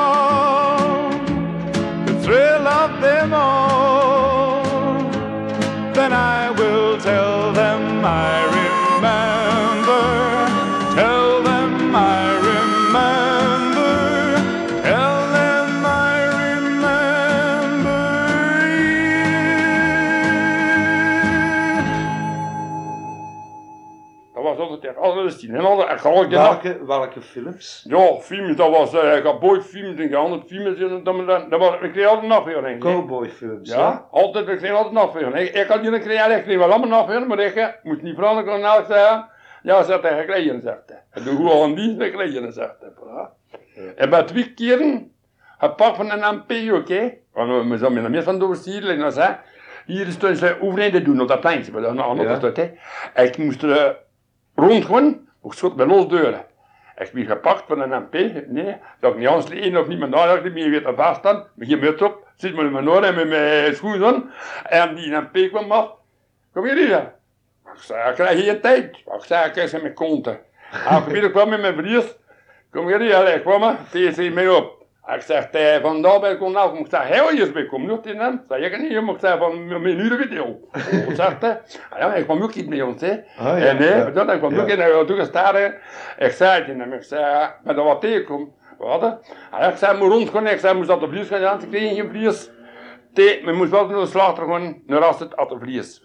ik 26.04 26.06
ga 26.06 26.38
nacht. 26.42 26.62
Welke, 26.62 26.84
welke 26.86 27.20
films? 27.20 27.84
Ja, 27.88 28.14
films, 28.20 28.56
dat 28.56 28.70
was, 28.70 28.94
eh, 28.94 29.16
ik 29.16 29.22
had 29.24 29.40
boyfilms 29.40 30.00
en 30.00 30.14
andere 30.14 30.42
films, 30.46 30.78
en 30.80 31.02
dat, 31.04 31.26
dat, 31.26 31.50
dat 31.50 31.60
was, 31.60 31.74
ik 31.80 31.92
kreeg 31.92 32.06
altijd 32.06 32.26
nachtverring. 32.28 32.80
Cowboyfilms, 32.80 33.70
Ja, 33.70 33.78
ja? 33.78 34.06
altijd, 34.10 34.48
ik 34.48 34.56
kreeg 34.58 34.72
altijd 34.72 34.94
nachtverring. 34.94 35.34
Ik, 35.36 35.54
ik 35.54 35.66
had 35.66 35.82
niet 35.82 36.00
kreeg, 36.00 36.26
ik 36.36 36.42
kreeg 36.42 36.58
wel 36.58 36.70
allemaal 36.70 36.88
nachtverring, 36.88 37.26
maar 37.28 37.38
ik 37.38 37.54
eh, 37.54 37.66
moest 37.82 38.02
niet 38.02 38.14
veranderen, 38.14 38.52
kon 38.52 38.60
nou 38.60 38.84
zeggen, 38.88 39.26
ja, 39.62 39.82
zegt 39.82 40.02
hij, 40.02 40.18
gekregen, 40.18 40.60
zegt 40.62 40.82
hij. 40.86 41.02
En 41.10 41.24
doe 41.24 41.36
gewoon 41.36 41.74
die, 41.74 41.96
gekregen, 41.98 42.52
zegt 42.52 42.74
hij. 42.80 43.28
En 43.96 44.10
bij 44.10 44.22
twee 44.22 44.54
keren, 44.54 45.12
gepakt 45.58 45.96
van 45.96 46.10
een 46.10 46.34
MP, 46.46 46.72
oké? 46.72 47.12
Want 47.32 47.68
we 47.68 47.78
zijn 47.78 47.92
met 47.92 48.04
een 48.04 48.10
mes 48.10 48.24
van 48.24 48.38
doorsturen, 48.38 48.90
en 48.90 48.98
dan 48.98 49.12
zei, 49.12 49.36
hier 49.86 50.06
is 50.06 50.18
dus 50.18 50.42
uh, 50.42 50.50
overheden 50.62 51.04
doen 51.04 51.20
op 51.20 51.28
dat 51.28 51.40
pleintje, 51.40 51.72
maar 51.72 51.80
dat 51.80 51.90
is 51.90 51.96
nog 51.96 52.04
Ja. 52.06 52.10
anders, 52.10 52.56
hè. 52.56 52.70
En 53.14 53.24
ik 53.26 53.38
moest 53.38 53.62
er 53.62 53.96
rondgaan, 54.54 55.28
ik 55.42 55.52
schot 55.52 55.76
bij 55.76 55.86
los 55.86 56.08
deuren. 56.08 56.44
Ik 56.96 57.12
ben 57.12 57.26
gepakt 57.26 57.64
van 57.66 57.80
een 57.80 58.02
MP, 58.02 58.46
nee, 58.46 58.76
dat 59.00 59.12
ik 59.12 59.18
niet 59.18 59.28
anders 59.28 59.50
één 59.50 59.76
of 59.76 59.86
niet 59.86 59.98
meer 59.98 60.08
nadacht, 60.08 60.44
ik 60.44 60.54
ben 60.54 60.70
weer 60.70 60.82
te 60.82 60.92
vast 60.96 61.18
staan, 61.18 61.46
met 61.54 61.68
geen 61.68 61.78
muts 61.78 62.02
op, 62.02 62.26
zit 62.36 62.54
maar 62.54 62.64
in 62.64 62.72
mijn 62.72 62.88
oren 62.88 63.04
en 63.04 63.14
met 63.14 63.28
mijn 63.28 63.74
schoenen 63.74 64.30
en 64.64 64.94
die 64.94 65.16
MP 65.16 65.50
kwam 65.50 65.72
af, 65.72 65.90
kom 66.52 66.64
hier 66.64 66.76
hier. 66.76 67.12
Ik 67.74 67.80
zei, 67.80 68.08
ik 68.08 68.14
krijg 68.14 68.44
geen 68.44 68.60
tijd. 68.60 68.96
Ik 68.96 69.24
zei, 69.24 69.46
ik 69.46 69.52
krijg 69.52 69.82
mijn 69.82 69.94
konten. 69.94 70.38
En 70.88 70.96
ik 70.96 71.20
ben 71.20 71.30
kwam 71.30 71.48
met 71.48 71.60
mijn 71.60 71.74
vries, 71.74 72.16
kom 72.70 72.86
hier 72.86 73.00
hier, 73.00 73.34
ik 73.34 73.42
kwam 73.42 73.76
die 73.90 74.12
zei 74.12 74.30
mij 74.30 74.48
op. 74.48 74.79
Ik 75.14 75.20
zeg, 75.20 75.50
eh, 75.50 75.82
van 75.82 76.02
daar 76.02 76.20
ben 76.20 76.30
ik 76.30 76.38
kon 76.38 76.56
af, 76.56 76.72
ik 76.72 76.86
zeg, 76.90 77.02
heel 77.02 77.32
je 77.32 77.52
bij 77.52 77.66
kom 77.66 77.86
niet 77.86 78.06
in 78.06 78.18
hem. 78.18 78.42
Zeg, 78.48 78.58
ik 78.58 78.78
niet, 78.78 79.00
maar 79.02 79.14
ik 79.14 79.20
zeg, 79.20 79.38
van 79.38 79.66
mijn 79.66 79.98
uren 79.98 80.18
video. 80.18 80.60
Zegt 81.16 81.40
hij? 81.40 81.60
Ah 81.90 81.98
Ja, 81.98 82.14
ik 82.14 82.24
kwam 82.24 82.42
ook 82.42 82.54
niet 82.54 82.68
met 82.68 82.82
ons, 82.82 83.00
hè. 83.00 83.16
Ah, 83.38 83.68
En 83.68 83.82
ja. 83.82 84.10
dat 84.10 84.32
ik 84.32 84.38
kwam 84.38 84.58
ook 84.58 84.68
in, 84.68 84.80
en 84.80 85.06
toen 85.06 85.16
gestaan, 85.18 85.56
ik 86.18 86.30
zei 86.30 86.64
tegen 86.64 86.80
hem, 86.80 86.92
ik 86.92 87.02
zei, 87.02 87.48
met 87.64 87.76
dat 87.76 87.84
wat 87.84 88.00
tegenkom, 88.00 88.52
wat 88.78 89.00
hè? 89.00 89.08
Ah, 89.50 89.70
Ik 89.70 89.76
zei, 89.76 89.98
moet 89.98 90.12
rondgaan, 90.12 90.46
ik 90.46 90.58
zei, 90.58 90.74
moest 90.74 90.88
dat 90.88 91.00
de 91.00 91.08
vlies 91.08 91.28
gaan, 91.28 91.40
ja, 91.40 91.60
ze 91.60 91.66
kregen 91.66 91.96
geen 91.96 92.10
vlies. 92.10 92.50
Nee, 93.14 93.44
men 93.44 93.54
moest 93.54 93.70
wel 93.70 93.86
naar 93.86 94.00
de 94.00 94.06
slachter 94.06 94.46
gaan, 94.46 94.82
naar 94.86 95.04
als 95.04 95.18
het 95.18 95.36
at 95.36 95.54
vlies. 95.60 96.02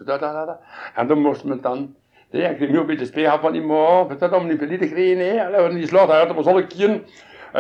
En 0.96 1.08
dan 1.08 1.22
moest 1.22 1.44
men 1.44 1.62
dan, 1.62 1.96
ik 2.30 2.56
kreeg 2.56 2.70
nu 2.70 2.78
een 2.80 2.86
beetje 2.86 3.06
speel 3.06 3.40
van 3.40 3.52
die 3.52 3.62
maar, 3.62 4.18
dat 4.18 4.32
dan 4.32 4.48
niet 4.48 4.58
verleden 4.58 4.88
gekregen, 4.88 5.20
hè. 5.20 5.66
En 5.66 5.76
die 5.76 5.88
slachter 5.88 6.16
had, 6.16 6.46
al 6.48 6.58
een 6.58 6.68
keer, 6.68 7.02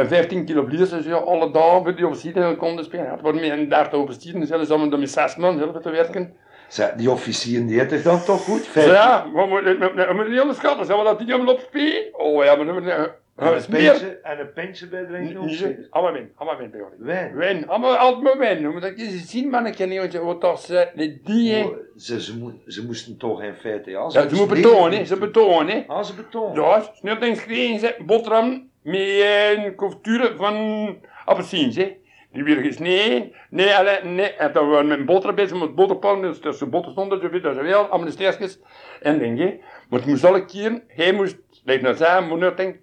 15 0.03 0.45
kilo 0.45 0.65
dus 0.65 1.05
ja, 1.05 1.15
alle 1.15 1.51
dagen 1.51 1.83
voor 1.83 1.95
die 1.95 2.07
officieren 2.07 2.57
konden 2.57 2.85
spelen. 2.85 3.11
Het 3.11 3.21
wordt 3.21 3.39
meer 3.39 3.53
een 3.53 3.69
30 3.69 3.99
officieren, 3.99 4.47
zelfs 4.47 4.69
om 4.71 4.99
met 4.99 5.09
zes 5.09 5.35
man 5.35 5.57
zelf 5.57 5.81
te 5.81 5.89
werken. 5.89 6.35
Zeg, 6.67 6.93
die 6.93 7.11
officieren 7.11 7.67
die 7.67 7.79
het 7.79 8.03
dan 8.03 8.23
toch 8.23 8.43
goed? 8.43 8.67
Vijf, 8.67 8.91
ja, 8.91 9.25
we 9.33 10.11
moeten 10.13 10.31
niet 10.31 10.41
onderschatten, 10.41 10.85
zijn 10.85 10.97
we 10.97 11.03
dat 11.03 11.17
die 11.19 11.27
helemaal 11.31 11.53
op 11.53 11.59
spelen? 11.59 12.03
Oh 12.11 12.43
ja, 12.43 12.55
maar 12.55 12.83
we... 12.83 13.11
en, 13.35 13.53
een 13.53 13.65
pintje, 13.69 14.19
en 14.23 14.39
een 14.39 14.53
pintje 14.53 14.87
bij 14.87 15.05
drinken? 15.05 15.87
Allemaal 15.89 16.13
win, 16.13 16.31
allemaal 16.35 16.57
win. 16.57 16.71
Wijn. 16.97 17.35
Win, 17.35 17.67
allemaal 17.67 17.95
altijd 17.95 18.37
win. 18.37 18.71
Moeten 18.71 18.95
eens 18.95 19.29
zien, 19.29 19.49
man, 19.49 19.65
ik 19.65 19.87
niet 19.87 20.17
wat 20.17 20.41
dat 20.41 20.61
ze, 20.61 20.89
die 20.95 21.65
Ze, 21.97 22.21
ze, 22.21 22.37
mo- 22.37 22.59
ze 22.67 22.85
moesten 22.85 23.17
toch 23.17 23.43
in 23.43 23.53
feite, 23.53 23.89
ja. 23.89 23.99
Ja, 23.99 24.09
ze 24.09 24.19
moesten 24.19 24.37
moeten 24.37 24.61
betonen, 24.61 25.05
ze 25.05 25.17
betonen. 25.17 25.83
Ah, 25.87 26.03
ze 26.03 26.13
betonen. 26.13 26.63
Ja, 26.63 26.83
snel 26.93 27.17
eens 27.17 27.39
gekregen, 27.39 27.79
ze, 27.79 27.95
boterham 28.05 28.69
met 28.85 28.99
een 29.55 29.75
couverture 29.75 30.33
van 30.35 30.97
appelsines, 31.25 31.75
hè. 31.75 31.97
Die 32.31 32.43
weer 32.43 32.61
gesneden, 32.61 33.31
nee, 33.49 33.75
alle, 33.75 33.99
nee, 34.03 34.33
en 34.33 34.53
dan 34.53 34.69
waren 34.69 34.87
met 34.87 35.05
boter 35.05 35.33
bezig, 35.33 35.59
met 35.59 35.75
boterpan, 35.75 36.21
dus 36.21 36.39
tussen 36.39 36.69
boter 36.69 36.91
stonden, 36.91 37.19
zo 37.21 37.39
dat 37.39 37.55
ze 37.55 37.61
wel, 37.61 37.85
allemaal 37.85 38.05
de 38.05 38.11
steekjes 38.11 38.59
en 39.01 39.17
dingen. 39.19 39.59
Maar 39.89 39.99
het 39.99 40.07
moest 40.07 40.23
elke 40.23 40.45
keer, 40.45 40.83
hij 40.87 41.11
moest, 41.13 41.37
lijkt 41.63 41.83
naar 41.83 41.95
zijn, 41.95 42.27
moet 42.27 42.39
nu 42.39 42.53
denken, 42.55 42.79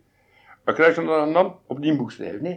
we 0.64 0.72
krijgen 0.72 1.06
dan 1.06 1.32
dan 1.32 1.58
op 1.66 1.82
die 1.82 1.96
boek 1.96 2.10
schrijven, 2.12 2.44
hè. 2.44 2.50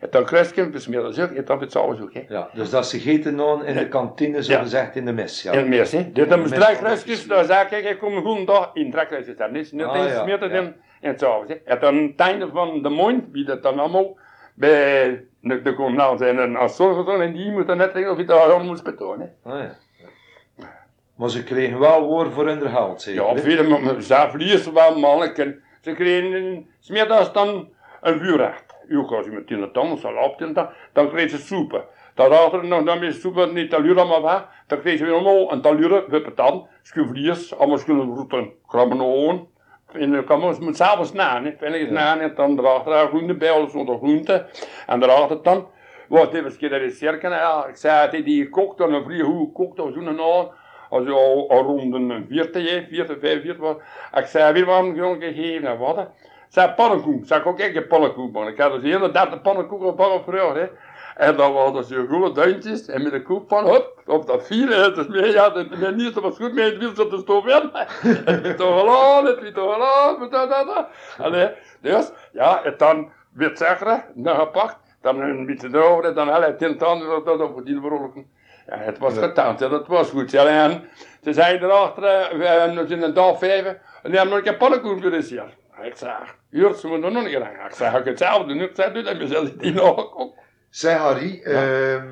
En 0.00 0.08
dan 0.10 0.26
je 0.54 0.62
het 0.62 0.88
meer 0.88 1.02
dan 1.02 1.12
zo, 1.12 1.26
en 1.26 1.44
dan 1.44 1.60
het 1.60 1.72
s'avonds 1.72 2.00
ook, 2.00 2.14
hè. 2.14 2.24
Ja, 2.28 2.50
dus 2.54 2.70
dat 2.70 2.86
ze 2.86 3.00
gegeten 3.00 3.38
hadden 3.38 3.66
in 3.66 3.76
de 3.76 3.88
kantine, 3.88 4.42
zo 4.42 4.58
gezegd, 4.58 4.96
in 4.96 5.04
de 5.04 5.12
mes. 5.12 5.42
Ja. 5.42 5.52
En 5.52 5.68
meer, 5.68 5.90
hè. 5.90 6.12
Dus 6.12 6.28
dan 6.28 6.40
moest 6.40 6.50
Mes- 6.56 6.64
drie 6.64 6.76
kruisjes, 6.76 7.26
dan 7.26 7.44
zei 7.44 7.76
ik, 7.76 7.84
ik 7.84 7.98
kom 7.98 8.16
een 8.16 8.22
goede 8.22 8.44
dag 8.44 8.70
in 8.74 8.90
drie 8.90 9.06
kruisjes 9.06 9.36
daar, 9.36 9.52
eens 9.52 9.70
ja, 9.70 10.24
meer 10.24 10.38
doen, 10.38 10.74
en 11.02 11.16
hè. 11.46 11.54
En 11.54 11.80
dan 11.80 11.96
het 11.96 12.20
einde 12.20 12.48
van 12.48 12.82
de 12.82 12.88
maand, 12.88 13.24
wie 13.32 13.44
dat 13.44 13.62
dan 13.62 13.78
allemaal, 13.78 14.16
bij 14.54 15.24
de, 15.40 15.62
de 15.62 15.74
kommunaal 15.74 16.16
zijn 16.16 16.38
en 16.38 16.56
als 16.56 16.76
zorgen 16.76 17.20
en 17.20 17.32
die 17.32 17.50
moeten 17.50 17.76
net 17.76 17.92
denken 17.92 18.12
of 18.12 18.18
je 18.18 18.24
daar 18.24 18.54
aan 18.54 18.66
moest 18.66 18.84
betonen. 18.84 19.34
Ah, 19.42 19.58
ja. 19.58 19.76
Maar 21.14 21.30
ze 21.30 21.44
kregen 21.44 21.78
wel 21.78 22.06
woord 22.06 22.32
voor 22.32 22.46
hun 22.46 22.70
geld, 22.70 23.02
zeker? 23.02 23.22
Ja, 23.22 23.36
vele 23.36 24.02
verliezen 24.30 24.74
wel 24.74 24.98
manneken. 24.98 25.62
Ze 25.80 25.92
kregen 25.92 26.66
smiddags 26.78 27.32
dan 27.32 27.68
een 28.00 28.18
vuurrecht. 28.18 28.74
U 28.88 29.06
gaat 29.06 29.26
met 29.26 29.46
tien 29.46 29.72
tanden, 29.72 29.98
salap 29.98 30.38
tien 30.38 30.56
dan 30.92 31.08
kreeg 31.08 31.30
ze 31.30 31.38
soepen. 31.38 31.84
Daarachter 32.14 32.64
nog 32.64 32.84
dan 32.84 32.98
meer 32.98 33.12
soepen, 33.12 33.54
niet 33.54 33.70
talura 33.70 34.04
maar 34.04 34.22
weg. 34.22 34.48
Dan 34.66 34.80
kreeg 34.80 34.98
ze 34.98 35.04
weer 35.04 35.14
allemaal 35.14 35.52
een 35.52 35.60
talura, 35.60 36.04
wippen 36.08 36.34
dan, 36.34 36.66
schuvliers, 36.82 37.56
allemaal 37.56 37.78
schulden 37.78 38.14
roeten, 38.14 38.52
krabben 38.66 39.00
ogen. 39.00 39.46
En 39.92 40.12
dan 40.12 40.24
kan 40.24 40.40
man 40.40 40.56
moet 40.60 40.76
s'avonds 40.76 41.12
na, 41.12 41.42
hè. 41.42 41.54
Vind 41.58 41.74
ik 41.74 41.80
eens 41.80 41.90
na, 41.90 42.20
en 42.20 42.34
dan 42.34 42.56
daarachter 42.56 42.92
een 42.92 43.08
groente 43.08 43.34
bij, 43.34 43.50
alles 43.50 43.72
zonder 43.72 43.96
groente. 43.96 44.46
En 44.86 45.00
daarachter 45.00 45.42
dan, 45.42 45.66
wat 46.08 46.34
even 46.34 46.56
keer 46.56 46.68
dat 46.68 46.80
is 46.80 46.98
cirken, 46.98 47.30
ja, 47.30 47.66
ik 47.66 47.76
zei, 47.76 48.10
die 48.10 48.22
die 48.22 48.44
gekookt, 48.44 48.78
dan 48.78 48.92
een 48.92 49.04
vrije 49.04 49.22
hoe 49.22 49.46
gekookt, 49.46 49.80
of 49.80 49.92
zo'n 49.92 50.08
aan. 50.08 50.48
Als 50.90 51.04
je 51.04 51.12
al, 51.12 51.50
al 51.50 51.62
rond 51.62 51.94
een 51.94 52.26
vierte, 52.28 52.58
hè, 52.58 52.86
vierte, 52.88 53.18
vijfvierte 53.20 53.60
was. 53.60 53.76
Ik 54.14 54.26
zei, 54.26 54.52
weer 54.52 54.66
waarom 54.66 54.94
gewoon 54.94 55.20
gegeven 55.20 55.68
en 55.68 55.78
wat, 55.78 55.96
hè. 55.96 56.04
Zei 56.48 56.72
pannenkoek, 56.72 57.26
zei 57.26 57.40
ik 57.40 57.46
ook 57.46 57.58
echt 57.58 57.76
een 57.76 57.86
pannenkoek, 57.86 58.32
man. 58.32 58.48
Ik 58.48 58.58
had 58.58 58.72
dus 58.72 58.82
hele 58.82 59.10
derde 59.10 59.40
pannenkoek 59.40 59.82
op 59.82 60.22
vrouw, 60.26 60.54
hè. 60.54 60.66
En 61.16 61.36
dan 61.36 61.52
dus 61.72 61.88
je 61.88 62.06
goede 62.08 62.32
duintjes, 62.32 62.86
en 62.88 63.02
met 63.02 63.12
een 63.12 63.22
koek 63.22 63.48
van, 63.48 63.66
hup, 63.66 64.02
op 64.06 64.26
dat 64.26 64.46
vier, 64.46 64.68
hè. 64.68 64.92
Dus 64.92 65.06
meer, 65.06 65.30
ja, 65.32 65.52
het 65.52 65.78
mijn 65.78 65.96
niet, 65.96 66.14
dat 66.14 66.22
was 66.22 66.36
goed, 66.36 66.54
maar 66.54 66.64
het 66.64 66.78
wiel 66.78 66.94
zat 66.94 67.10
de 67.10 67.18
stoof 67.18 67.46
in. 67.46 67.70
Het 68.24 68.46
is 68.46 68.56
toch 68.56 68.80
gedaan, 68.84 69.26
het 69.26 69.42
is 69.42 69.52
toch 69.52 70.18
met 70.18 70.30
dat, 70.30 70.48
dat. 70.48 70.86
Allee, 71.18 71.50
dus, 71.80 72.10
ja, 72.32 72.64
en 72.64 72.74
dan 72.76 73.10
werd 73.32 73.58
zeggen, 73.58 74.04
dan 74.14 74.36
gepakt, 74.36 74.76
dan 75.00 75.20
een 75.20 75.46
beetje 75.46 75.68
erover, 75.72 76.04
en 76.04 76.14
dan 76.14 76.28
hij 76.28 76.52
tien 76.52 76.78
tanden, 76.78 77.08
dat, 77.08 77.24
dat, 77.24 77.40
op 77.40 77.66
die 77.66 77.80
vrolijken. 77.80 78.26
Ja, 78.66 78.76
het 78.76 78.98
was 78.98 79.14
Ja. 79.14 79.20
gedaan, 79.20 79.56
ja, 79.58 79.68
dat 79.68 79.86
was 79.86 80.10
goed. 80.10 80.30
Ja, 80.30 80.46
en 80.46 80.88
ze 81.22 81.32
zeiden 81.32 81.68
erachter, 81.70 82.04
eh, 82.04 82.38
we 82.76 82.84
zijn 82.86 83.02
een 83.02 83.14
dag 83.14 83.38
vijf, 83.38 83.64
en 83.66 83.76
die 84.02 84.16
hebben 84.18 84.36
nog 84.36 84.46
een 84.46 84.56
pannenkoek 84.56 85.02
zien. 85.22 85.42
Ik 85.82 85.96
zei, 85.96 86.12
hier, 86.50 86.74
ze 86.74 86.86
moeten 86.88 87.12
nog 87.12 87.24
niet 87.24 87.32
gaan. 87.36 87.66
Ik 87.66 87.74
zei, 87.74 87.90
ga 87.90 87.98
ik 87.98 88.04
hetzelfde? 88.04 88.54
Ik 88.54 88.70
zei, 88.74 88.92
doe 88.92 89.02
dat 89.02 89.18
mezelf 89.18 89.50
die 89.50 89.72
nog. 89.72 90.14
Zeg 90.72 90.96
Harry, 90.96 91.40
ehm, 91.42 92.08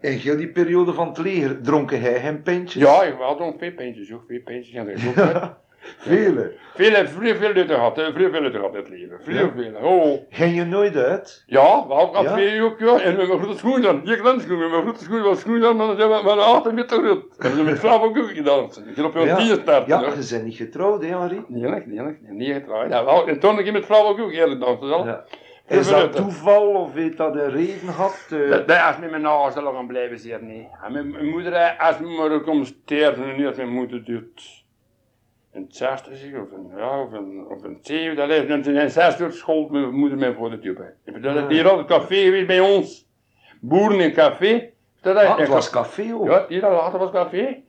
in 0.00 0.12
heel 0.12 0.36
die 0.36 0.48
periode 0.48 0.92
van 0.92 1.08
het 1.08 1.18
leger 1.18 1.62
dronken 1.62 2.00
hij 2.00 2.20
geen 2.20 2.42
pintjes? 2.42 2.82
Ja, 2.82 3.02
ik 3.02 3.14
had 3.18 3.38
nog 3.38 3.54
veel 3.58 3.72
pintjes, 3.72 4.12
ook 4.12 4.22
veel 4.28 4.40
pintjes. 4.44 4.74
En 4.74 4.86
dat 4.86 4.94
ook 4.94 5.32
goed. 5.32 5.50
Vele. 5.98 6.52
Veel, 6.74 7.06
veel, 7.06 7.34
veel 7.34 7.52
lutten 7.52 7.76
gehad, 7.76 7.94
veel, 7.94 8.12
veel 8.30 8.40
lutten 8.40 8.60
gehad 8.60 8.74
in 8.74 8.80
het 8.80 8.88
leven. 8.88 9.18
Veel, 9.22 9.50
veel. 9.56 9.74
Oh. 9.90 10.20
Ging 10.30 10.54
je 10.54 10.64
nooit 10.64 10.96
uit? 10.96 11.42
Ja, 11.46 11.86
we 11.86 11.92
hadden 11.94 12.22
Ja? 12.22 12.32
twee 12.32 12.62
ook, 12.62 12.78
ja. 12.78 13.00
En 13.00 13.16
met 13.16 13.28
mijn 13.28 13.40
grote 13.40 13.58
schoenen 13.58 13.82
dan. 13.82 14.00
Hier 14.04 14.16
schoenen, 14.16 14.58
met 14.58 14.70
mijn 14.70 14.82
grote 14.82 15.04
schoenen, 15.04 15.24
was 15.24 15.40
schoenen 15.40 15.62
dan, 15.62 15.78
dan 15.78 15.96
zijn 15.96 16.08
we 16.08 16.20
met 16.24 16.32
een 16.32 16.38
8 16.38 16.72
meter 16.72 16.98
groot. 17.02 17.24
En 17.38 17.48
we 17.48 17.54
zijn 17.54 17.64
met 17.64 17.78
vrouw 17.78 18.02
ook 18.02 18.16
gedanst. 18.16 18.82
Ik 18.86 18.96
heb 18.96 19.04
op 19.04 19.16
Ja. 19.16 19.36
tien 19.36 19.46
starten. 19.46 19.84
Ja, 19.86 20.00
je 20.00 20.26
bent 20.30 20.44
niet 20.44 20.56
getrouwd, 20.56 21.02
hè 21.02 21.10
Harry? 21.12 21.44
Nee, 21.48 21.62
nee, 21.70 21.82
nee, 21.86 22.00
nee, 22.00 22.16
niet 22.32 22.52
getrouwd. 22.52 22.90
Ja, 22.90 23.04
wel, 23.04 23.28
en 23.28 23.38
toen 23.40 23.58
ik 23.58 23.72
met 23.72 23.86
vrouw 23.86 24.04
ook 24.06 24.30
eerder 24.32 24.58
dansen. 24.58 24.88
Ja. 24.88 25.24
Is 25.78 25.88
dat 25.88 26.16
toeval 26.16 26.66
of 26.68 26.94
heeft 26.94 27.16
dat 27.16 27.34
een 27.34 27.50
reden 27.50 27.88
gehad? 27.88 28.26
eh? 28.30 28.50
Dat, 28.50 28.68
dat 28.68 28.78
is 28.90 28.98
met 29.00 29.10
mijn 29.10 29.26
ouders 29.26 29.64
al 29.64 29.72
gaan 29.72 29.86
blijven 29.86 30.18
zeer, 30.18 30.42
nee. 30.44 30.68
En 30.84 30.92
mijn, 30.92 31.10
mijn 31.10 31.28
moeder, 31.28 31.52
eh, 31.52 31.88
als 31.88 31.98
mijn 31.98 32.12
moeder 32.12 32.40
komt 32.40 32.66
sterven 32.66 33.24
en 33.30 33.36
niet 33.36 33.46
als 33.46 33.56
mijn 33.56 33.72
moeder 33.72 34.04
doet. 34.04 34.64
zesde 35.68 36.16
zeg, 36.16 36.30
of 36.40 36.52
een, 36.52 36.70
ja, 36.76 37.02
of 37.02 37.12
een, 37.12 37.46
of 37.48 37.62
een 37.62 37.78
zevende, 37.82 38.22
allee, 38.22 38.46
en 38.46 38.64
in 38.64 38.76
het 38.76 38.92
zesde 38.92 39.24
uur 39.24 39.32
school 39.32 39.68
mijn 39.70 39.94
moeder 39.94 40.18
mij 40.18 40.32
voor 40.32 40.50
de 40.50 40.58
tube. 40.58 40.92
Bedoel, 41.04 41.36
Ah. 41.38 41.48
hier 41.48 41.66
had 41.68 41.78
het 41.78 41.86
café 41.86 42.14
geweest 42.16 42.46
bij 42.46 42.60
ons. 42.60 43.06
Boeren 43.60 44.00
in 44.00 44.12
café. 44.12 44.70
Dat 45.00 45.16
Ah, 45.16 45.38
het 45.38 45.48
was 45.48 45.70
café 45.70 46.14
ook. 46.14 46.26
Ja, 46.26 46.44
hier 46.48 46.60
later 46.60 46.98
was 46.98 47.10
café. 47.10 47.62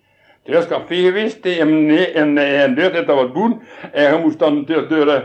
Er 0.44 0.54
was 0.54 0.68
café 0.68 0.96
geweest, 0.96 1.46
en, 1.46 1.90
en, 2.14 2.38
en 2.38 2.76
deur 2.76 2.96
had 2.96 3.06
dat 3.06 3.16
wat 3.16 3.34
boeren. 3.34 3.62
En 3.92 4.14
je 4.14 4.20
moest 4.22 4.40
dan 4.40 4.66
dus 4.66 4.76
door, 4.76 4.88
door 4.88 5.08
uh, 5.08 5.20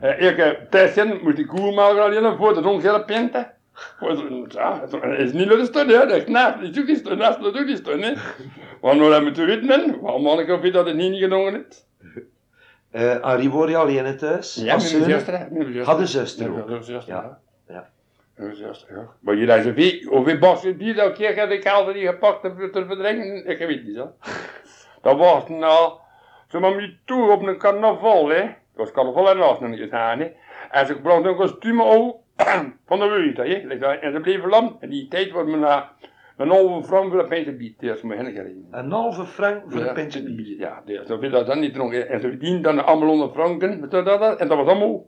elke 0.00 0.66
tijd 0.70 1.22
moest 1.22 1.36
die 1.36 1.46
koe 1.46 1.74
maken 1.74 2.02
alleen 2.02 2.36
voor 2.36 2.54
de 2.54 2.68
ongele 2.68 3.04
pinten. 3.04 3.52
Ja, 4.48 4.80
het 4.80 5.18
is 5.18 5.32
niet 5.32 5.66
staan, 5.66 5.88
hè. 5.88 6.06
Dat 6.06 6.12
is 6.12 6.26
naast, 6.26 6.74
zoek 6.74 6.86
is 6.86 6.98
staan, 6.98 7.18
naast 7.18 7.42
de 7.42 7.52
zoek 7.54 7.66
is 7.66 7.78
staan, 7.78 8.00
hè. 8.00 8.12
Want 8.80 9.00
nu 9.00 9.04
hebben 9.04 9.24
we 9.24 9.36
te 9.36 9.44
weten, 9.44 10.00
waarom 10.00 10.22
man 10.22 10.40
ik 10.40 10.50
of 10.50 10.60
dat 10.60 10.86
het 10.86 10.96
niet 10.96 11.18
genomen 11.18 11.52
heeft. 11.52 11.88
Eh 12.90 13.20
Arie, 13.20 13.50
word 13.50 13.70
je 13.70 13.76
alleen 13.76 14.16
thuis? 14.16 14.54
Ja, 14.54 14.76
mijn 14.76 14.80
zuster. 14.80 15.84
Had 15.84 15.98
een 15.98 16.06
zuster 16.06 16.52
Ja, 16.52 16.60
ook? 16.60 16.84
Ja, 16.84 17.02
ja. 17.68 17.88
ja. 18.88 19.08
Maar 19.20 19.34
jullie 19.34 19.50
hebben 19.52 19.74
zoveel, 19.74 20.16
hoeveel 20.16 20.38
bassen 20.38 20.78
die 20.78 20.94
dat 20.94 21.12
keer 21.12 21.38
had 21.38 21.50
ik 21.50 21.66
altijd 21.66 21.96
die 21.96 22.06
gepakt 22.06 22.44
om 22.44 22.70
te 22.72 22.84
verdringen, 22.86 23.46
ik 23.46 23.58
weet 23.58 23.84
niet, 23.84 23.96
zo. 23.96 24.12
Dat 25.02 25.16
was 25.16 25.48
nou, 25.48 25.92
ze 26.48 26.58
nam 26.58 26.80
je 26.80 26.96
toe 27.04 27.30
op 27.30 27.42
een 27.42 27.58
carnaval, 27.58 28.28
hè. 28.28 28.50
Carnaval 28.92 29.30
en 29.30 29.36
nog 29.36 29.60
niet 29.60 29.78
gedaan, 29.78 30.18
hè. 30.18 30.30
En 30.70 30.86
ze 30.86 31.00
bracht 31.00 31.24
een 31.24 31.36
kostuum 31.36 31.82
over 31.82 32.14
van 32.86 32.98
de 32.98 33.32
hè. 33.36 33.78
Dat. 33.78 33.98
En 34.00 34.12
ze 34.12 34.20
bleven 34.20 34.48
lam. 34.48 34.76
En 34.80 34.88
die 34.90 35.08
tijd 35.08 35.30
was 35.30 35.44
me 35.44 35.56
na 35.56 35.92
een 36.36 36.50
halve 36.50 36.86
frank 36.86 37.10
voor 37.10 37.20
een 37.20 37.28
pintje 37.28 37.52
bier. 37.52 37.74
Dat 37.78 37.96
is 37.96 38.02
me 38.02 38.16
heen. 38.16 38.68
Een 38.70 38.90
halve 38.90 39.24
frank 39.24 39.62
voor 39.68 39.80
een 39.80 39.94
pintje 39.94 40.34
bier. 40.34 40.58
Ja, 40.58 40.82
veel 41.18 41.30
dat 41.30 41.46
dan 41.46 41.60
niet 41.60 41.74
dronken. 41.74 42.08
En 42.08 42.20
ze 42.20 42.28
verdienden 42.28 42.62
dan 42.62 42.86
allemaal 42.86 43.08
onder 43.08 43.28
franken. 43.28 43.88
dat, 43.90 44.04
dat? 44.04 44.38
En 44.38 44.48
dat 44.48 44.56
was 44.56 44.66
allemaal. 44.66 45.04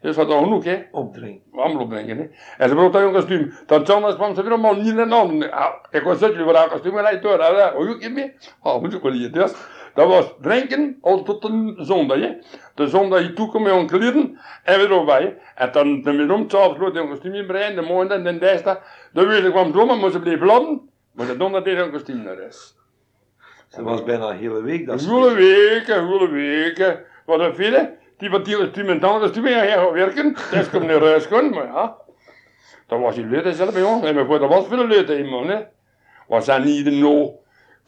Dus 0.00 0.16
dat 0.16 0.26
was 0.26 0.34
al 0.34 0.42
genoeg, 0.42 0.64
hè. 0.64 0.82
Opdrinken. 0.90 1.42
Allemaal 1.52 1.82
opbrengen, 1.82 2.16
hè. 2.18 2.28
En 2.58 2.68
ze 2.68 2.74
bracht 2.74 2.92
dat 2.92 3.02
een 3.02 3.12
kostuum. 3.12 3.52
Dan 3.66 3.86
zondags 3.86 4.14
kwam 4.14 4.34
ze 4.34 4.42
weer 4.42 4.50
allemaal 4.52 4.74
niet 4.74 4.98
en 4.98 5.12
aan. 5.12 5.50
Ah, 5.50 5.74
Ik 5.90 6.02
was 6.02 6.18
zitten 6.18 6.44
voor 6.44 6.52
dat 6.52 6.68
kostuum 6.68 6.98
en 6.98 7.04
hij 7.04 7.20
door. 7.20 7.72
Hoe 7.74 7.86
je 7.86 8.04
het 8.04 8.12
mee? 8.12 8.32
Oh, 8.62 8.80
moet 8.80 8.92
ik 8.94 9.02
wel 9.02 9.12
hier. 9.12 9.32
Dus, 9.32 9.52
dat 9.94 10.08
was 10.08 10.34
drinken 10.40 10.98
al 11.00 11.22
tot 11.22 11.44
een 11.44 11.76
zondag, 11.78 12.20
hè. 12.20 12.36
De 12.74 12.88
zondag 12.88 13.20
je 13.20 13.32
toe 13.32 13.48
kwam 13.48 13.62
met 13.62 13.72
een 13.72 13.86
kleren 13.86 14.38
en 14.64 14.78
weer 14.78 15.06
hè. 15.06 15.34
En 15.54 15.72
dan, 15.72 16.02
dan 16.02 16.16
weer 16.16 16.32
om, 16.32 16.50
s'avonds 16.50 16.78
groot 16.78 16.96
een 16.96 17.08
kostuum 17.08 17.34
inbrengen, 17.34 17.74
de 17.74 17.92
maandag 17.92 18.16
en 18.18 18.24
de 18.24 18.38
dinsdag. 18.38 18.80
De 19.12 19.26
week 19.26 19.50
kwam 19.50 19.72
zomer, 19.72 19.98
maar 19.98 20.10
ze 20.10 20.20
bleef 20.20 20.40
laden. 20.40 20.90
Maar 21.12 21.26
de 21.26 21.36
donderdag 21.36 21.74
deed 21.74 21.84
een 21.84 21.90
kostuum 21.90 22.22
naar 22.22 22.36
huis. 22.36 22.74
Ze 23.68 23.82
was 23.82 24.04
bijna 24.04 24.30
een 24.30 24.38
hele 24.38 24.62
week. 24.62 24.86
Dat 24.86 25.02
Een 25.02 25.08
hele 25.08 25.34
weken, 25.34 25.98
een 25.98 26.06
hele 26.06 26.28
weken. 26.28 27.04
Wat 27.26 27.40
een 27.40 27.54
vele, 27.54 27.94
die 28.16 28.30
wat 28.30 28.44
die 28.44 28.98
dan 28.98 29.20
kostuum 29.20 29.46
en 29.46 29.58
hij 29.58 29.68
gaat 29.68 29.92
werken. 29.92 30.36
Dus 30.50 30.70
komt 30.70 30.86
naar 30.86 31.00
huis 31.00 31.26
gaan, 31.26 31.50
maar 31.50 31.66
ja. 31.66 31.96
Dat 32.86 33.00
was 33.00 33.14
die 33.14 33.26
leute 33.26 33.52
zelf 33.52 33.84
ons. 33.84 34.04
En 34.04 34.14
mijn 34.14 34.26
vader 34.26 34.48
was 34.48 34.66
veel 34.66 34.86
leute 34.86 35.18
in 35.18 35.28
man, 35.28 35.48
hè. 35.48 35.60
Was 36.28 36.46
dat 36.46 36.64
niet 36.64 36.84
de 36.84 36.90
no 36.90 37.40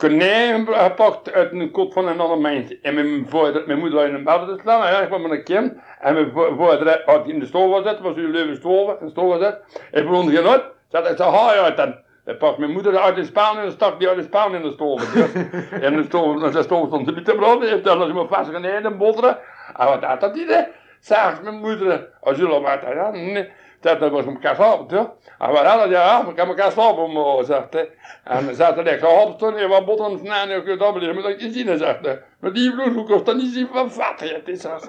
konijn 0.03 0.67
gepakt 0.67 1.33
uit 1.33 1.53
een 1.53 1.71
kot 1.71 1.93
van 1.93 2.09
een 2.09 2.21
ander 2.21 2.38
mens. 2.38 2.81
En 2.81 2.95
mijn 2.95 3.27
vader, 3.29 3.62
mijn 3.67 3.79
moeder 3.79 3.99
had 3.99 4.09
in 4.09 4.15
een 4.15 4.25
bed 4.25 4.47
te 4.47 4.59
slaan, 4.62 4.85
en 4.85 5.03
ik 5.03 5.09
kwam 5.09 5.23
met 5.23 5.31
een 5.31 5.45
kind. 5.45 5.73
En 6.01 6.15
mijn 6.15 6.33
vader 6.59 7.03
had 7.07 7.29
in 7.29 7.38
de 7.38 7.47
stoel 7.47 7.73
gezet, 7.75 8.01
was 8.01 8.17
een 8.17 8.31
leuven 8.31 8.57
stoel, 8.57 8.97
een 9.01 9.11
stoel 9.11 9.31
gezet. 9.31 9.61
Ik 9.93 10.09
begon 10.09 10.31
geen 10.31 10.47
uit, 10.47 10.62
zat 10.91 11.11
ik 11.11 11.17
zo 11.17 11.31
haai 11.31 11.59
uit 11.59 11.77
dan. 11.77 11.95
Ik 12.25 12.38
pak 12.38 12.59
mijn 12.59 12.71
moeder 12.71 12.99
uit 12.99 13.17
de 13.17 13.25
spaan 13.25 13.59
en 13.59 13.73
stak 13.73 13.99
die 13.99 14.09
uit 14.09 14.17
de 14.17 14.23
spaan 14.23 14.55
in 14.55 14.62
de 14.62 14.73
stoel. 14.73 14.99
en 15.87 15.97
de 15.97 16.05
stoel, 16.05 16.38
de 16.38 16.62
stoel 16.62 16.87
stond 16.87 17.07
te 17.07 17.23
te 17.23 17.35
branden, 17.35 17.71
en 17.71 17.83
dan 17.83 17.99
was 17.99 18.07
hij 18.07 18.17
me 18.17 18.27
vastgeneden 18.29 18.85
en 18.85 18.99
botteren. 18.99 19.38
En 19.77 19.87
wat 19.87 20.05
had 20.05 20.21
dat 20.21 20.35
hè? 20.35 20.62
Zag 21.01 21.43
mijn 21.43 21.61
moeder, 21.61 22.09
als 22.21 22.37
jullie 22.37 22.61
wat 22.61 23.12
nee. 23.12 23.51
Dat, 23.83 24.01
dat 24.01 24.11
was 24.11 24.25
elkaar 24.25 24.55
slapen, 24.55 24.87
toch? 24.87 25.11
En 25.38 25.51
we 25.51 25.57
hadden, 25.57 25.90
ja, 25.90 26.27
we 26.27 26.35
kan 26.35 26.49
elkaar 26.49 26.73
slapen, 26.73 27.03
om, 27.03 27.45
zegt 27.45 27.73
hij. 27.73 27.90
En 28.25 28.47
we 28.47 28.55
zaten 28.55 28.87
er 28.87 28.99
zo 28.99 29.07
opstonden 29.07 29.62
en 29.62 29.68
wat 29.68 29.85
botten 29.85 30.27
en 30.27 30.51
ik 30.51 30.79
dat 30.79 30.95
blijven, 30.95 31.14
maar 31.14 31.31
dat 31.31 31.40
je 31.40 31.53
zien, 31.53 31.79
zegt 31.79 32.05
hij. 32.05 32.23
Maar 32.40 32.53
die 32.53 32.75
bloedhoek 32.75 33.07
kost 33.07 33.27
dan 33.27 33.37
niet 33.37 33.53
zien 33.53 33.68
van 33.73 33.92
vat, 33.92 34.21
het 34.21 34.49
is 34.49 34.64
als. 34.64 34.88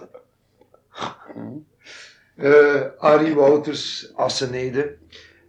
Eh, 2.38 2.82
Arie 2.98 3.36
Wouters, 3.36 4.12
Assenede. 4.16 4.96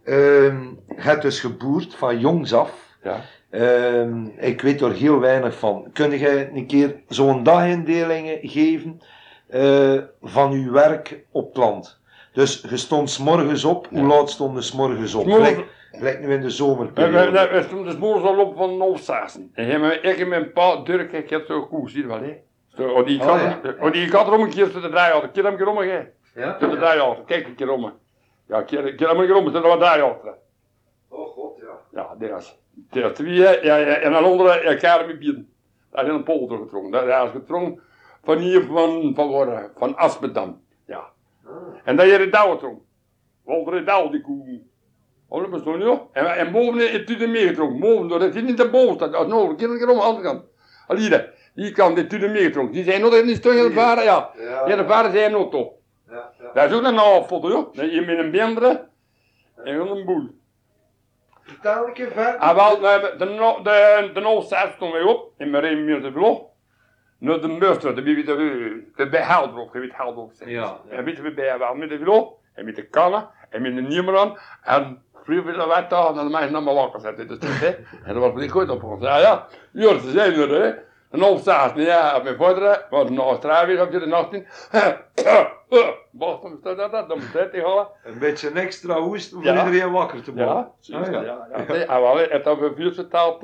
Ehm 0.03 0.65
het 0.95 1.21
dus 1.21 1.39
geboerd 1.39 1.95
van 1.95 2.19
jongs 2.19 2.53
af. 2.53 2.97
Ja. 3.03 3.21
Ehm, 3.49 4.25
ik 4.37 4.61
weet 4.61 4.81
er 4.81 4.93
heel 4.93 5.19
weinig 5.19 5.57
van. 5.57 5.89
Kun 5.93 6.17
jij 6.17 6.49
een 6.53 6.67
keer 6.67 6.95
zo'n 7.07 7.43
dagindelingen 7.43 8.39
geven 8.41 9.01
eh, 9.47 10.01
van 10.21 10.51
uw 10.51 10.71
werk 10.71 11.25
op 11.31 11.47
het 11.47 11.57
land? 11.57 11.99
Dus 12.35 12.61
je 12.69 12.77
stond 12.77 13.09
's 13.09 13.17
morgens 13.17 13.63
op. 13.63 13.87
Hoe 13.87 14.07
laat 14.07 14.29
stond 14.29 14.55
je 14.55 14.61
's 14.61 14.71
morgens 14.71 15.13
op? 15.13 15.27
Gelijk, 15.27 15.65
gelijk 15.91 16.19
nu 16.19 16.33
in 16.33 16.41
de 16.41 16.49
zomerperiode. 16.49 17.31
we, 17.31 17.49
we 17.51 17.63
stonden 17.63 17.85
dus 17.85 17.97
morgens 17.97 18.25
al 18.25 18.39
op 18.39 18.55
van 18.57 18.79
half 18.79 18.99
zes. 18.99 19.37
En 19.53 20.03
ik 20.03 20.19
en 20.19 20.27
mijn 20.27 20.51
pa, 20.51 20.75
Dirk, 20.75 21.11
ik 21.11 21.29
heb 21.29 21.45
zo'n 21.45 21.67
koe, 21.67 21.89
zie 21.89 22.01
je 22.01 22.07
wel, 22.07 22.21
hè? 22.21 22.37
Zo, 22.67 22.89
oh, 22.89 23.05
die 23.05 23.21
Oh, 23.21 23.41
ja. 23.41 23.75
oh, 23.79 23.91
die 23.91 24.09
kat 24.09 24.27
er 24.27 24.33
om 24.33 24.41
een 24.41 24.49
keer 24.49 24.71
te 24.71 24.89
draaien, 24.89 25.23
een 25.23 25.31
keer 25.31 25.45
een 25.45 25.57
keer 25.57 25.67
om, 25.67 25.77
hè? 25.77 26.03
Ja? 26.35 26.57
Te 26.57 26.69
draaien, 26.69 27.25
kijk 27.25 27.47
een 27.47 27.55
keer 27.55 27.71
om. 27.71 27.93
Ja, 28.47 28.57
een 28.57 28.65
keer, 28.65 28.85
een 28.85 28.95
keer 28.95 29.09
een 29.09 29.25
keer 29.25 29.35
om, 29.35 29.55
er 29.55 29.61
wat 29.61 29.79
draaien. 29.79 30.15
Oh 31.09 31.27
god, 31.27 31.59
ja. 31.61 31.79
Ja. 32.01 32.15
Dit 32.17 32.31
was 33.03 33.13
twee, 33.13 33.33
ja, 33.33 33.51
ja, 33.61 33.77
en 33.77 34.13
een 34.13 34.23
andere, 34.23 34.63
ja, 34.63 34.75
karen 34.75 35.07
met 35.07 35.19
bier. 35.19 35.43
Daar 35.91 36.05
is 36.05 36.11
een 36.11 36.23
polder 36.23 36.57
getrokken. 36.57 36.91
Dat 36.91 37.07
dat 37.07 37.25
is 37.25 37.31
getrokken 37.31 37.81
van 38.23 38.37
hier, 38.37 38.65
van, 38.65 39.11
van, 39.15 39.31
waar, 39.31 39.69
van 39.77 39.95
Aspendam. 39.95 40.61
Ja. 40.85 41.13
En 41.83 41.95
dat 41.95 42.09
je 42.09 42.17
de 42.17 42.29
douw 42.29 42.51
getrokken. 42.51 42.83
Walter 43.43 43.73
de 43.73 43.83
douw, 43.83 44.09
die 44.09 44.21
koe. 44.21 44.61
Oh, 45.27 45.41
dat 45.41 45.49
bestond 45.49 45.77
niet, 45.77 45.85
hoor. 45.85 46.07
En, 46.11 46.35
en 46.35 46.51
boven 46.51 46.91
is 46.91 46.91
het 46.91 47.29
meegetrokken. 47.29 47.79
Boven, 47.79 48.07
dat 48.07 48.35
is 48.35 48.41
niet 48.41 48.57
de 48.57 48.69
bovenste. 48.69 49.09
Dat 49.09 49.25
is 49.25 49.31
nog 49.31 49.49
een 49.49 49.55
keer 49.55 49.69
een 49.69 49.89
om 49.89 49.95
de 49.97 50.03
andere 50.03 50.27
kant. 50.27 50.43
Al 50.87 50.95
hier, 50.95 51.33
die 51.53 51.71
kant, 51.71 51.95
die 51.95 52.07
tussen 52.07 52.31
meegetrokken. 52.31 52.73
Die 52.73 52.83
zijn 52.83 53.01
nog 53.01 53.15
in 53.15 53.25
die 53.25 53.35
steun 53.35 53.73
varen, 53.73 54.03
ja. 54.03 54.29
Ja, 54.65 54.75
de 54.75 54.85
varen 54.85 55.11
zijn 55.11 55.31
nog 55.31 55.51
toch. 55.51 55.71
ja, 56.09 56.31
ja. 56.39 56.51
Dat 56.53 56.71
is 56.71 56.77
ook 56.77 56.83
een 56.83 57.49
joh. 57.49 57.73
Dat 57.73 57.91
je 57.91 58.01
met 58.01 58.17
een 58.17 58.31
benderen 58.31 58.89
en 59.63 59.79
een 59.79 60.05
boel. 60.05 60.29
Vertel 61.41 61.87
een 61.87 61.93
keer 61.93 62.11
verder. 62.11 62.37
Ah, 62.37 62.55
wel, 62.55 62.79
de, 63.17 63.25
no- 63.25 63.61
de, 63.63 64.11
de 64.13 64.19
Noordzaal 64.19 64.67
stonden 64.75 65.03
wij 65.03 65.13
op, 65.13 65.31
in 65.37 65.49
mijn 65.49 65.63
reden 65.63 66.01
de 66.01 66.11
Naar 67.25 67.41
de 67.41 67.47
Meurstraat, 67.47 67.95
de 67.95 68.01
wie 68.01 68.23
de, 68.25 68.83
de 68.95 69.09
bij 69.09 69.21
Heldrof, 69.21 69.73
je 69.73 69.79
weet 69.79 69.93
zijn. 70.31 70.49
Ja, 70.49 70.77
En 70.89 71.03
weten 71.03 71.23
we 71.23 71.33
bij 71.33 71.57
wel 71.57 71.75
met 71.75 71.89
de 71.89 71.99
vlog, 71.99 72.33
en 72.53 72.65
met 72.65 72.75
de 72.75 72.85
kannen, 72.87 73.27
en 73.49 73.61
met 73.61 73.75
de 73.75 73.81
Niemeran, 73.81 74.37
en 74.63 75.03
vroeger 75.23 75.45
willen 75.45 75.67
wij 75.67 75.87
daar 75.87 76.13
naar 76.13 76.23
de 76.23 76.29
mensen 76.29 76.51
naar 76.51 76.63
mijn 76.63 76.75
wakker 76.75 76.99
zetten. 76.99 77.27
Dus, 77.27 77.37
hè. 77.41 77.67
En 78.03 78.13
dat 78.13 78.17
was 78.17 78.33
niet 78.41 78.51
goed 78.51 78.69
op 78.69 78.83
ons. 78.83 79.01
Ja, 79.03 79.17
ja, 79.17 79.47
ja, 79.71 79.97
ze 79.99 80.11
zijn 80.11 80.33
er, 80.33 80.49
hè. 80.49 80.71
De 81.11 81.17
Noordzaal, 81.17 81.79
ja, 81.79 82.19
mijn 82.23 82.35
vader, 82.35 82.85
was 82.89 83.09
naar 83.09 83.25
Australië 83.25 83.81
op 83.81 83.91
de 83.91 84.05
nacht 84.05 84.33
in. 84.33 84.45
Boston, 86.11 86.59
dat, 86.63 86.77
dat, 86.77 86.91
dat, 86.91 87.09
dan 87.09 87.17
moet 87.17 87.33
hij 87.51 87.61
halen. 87.61 87.87
Een 88.03 88.19
beetje 88.19 88.49
een 88.49 88.57
extra 88.57 88.99
hoest 88.99 89.33
om 89.33 89.43
Ja. 89.43 89.65
iedereen 89.65 89.91
wakker 89.91 90.23
te 90.23 90.33
maken. 90.33 90.71
Ja, 90.79 90.99
Ah, 90.99 91.11
ja, 91.11 91.21
ja. 91.21 91.21
ja. 91.21 91.47
ja. 91.67 91.85
En 91.85 92.01
wel, 92.01 92.17
het 92.17 92.45
hebben 92.45 92.69
we 92.69 92.75
vuur 92.75 92.93
verteld. 92.93 93.43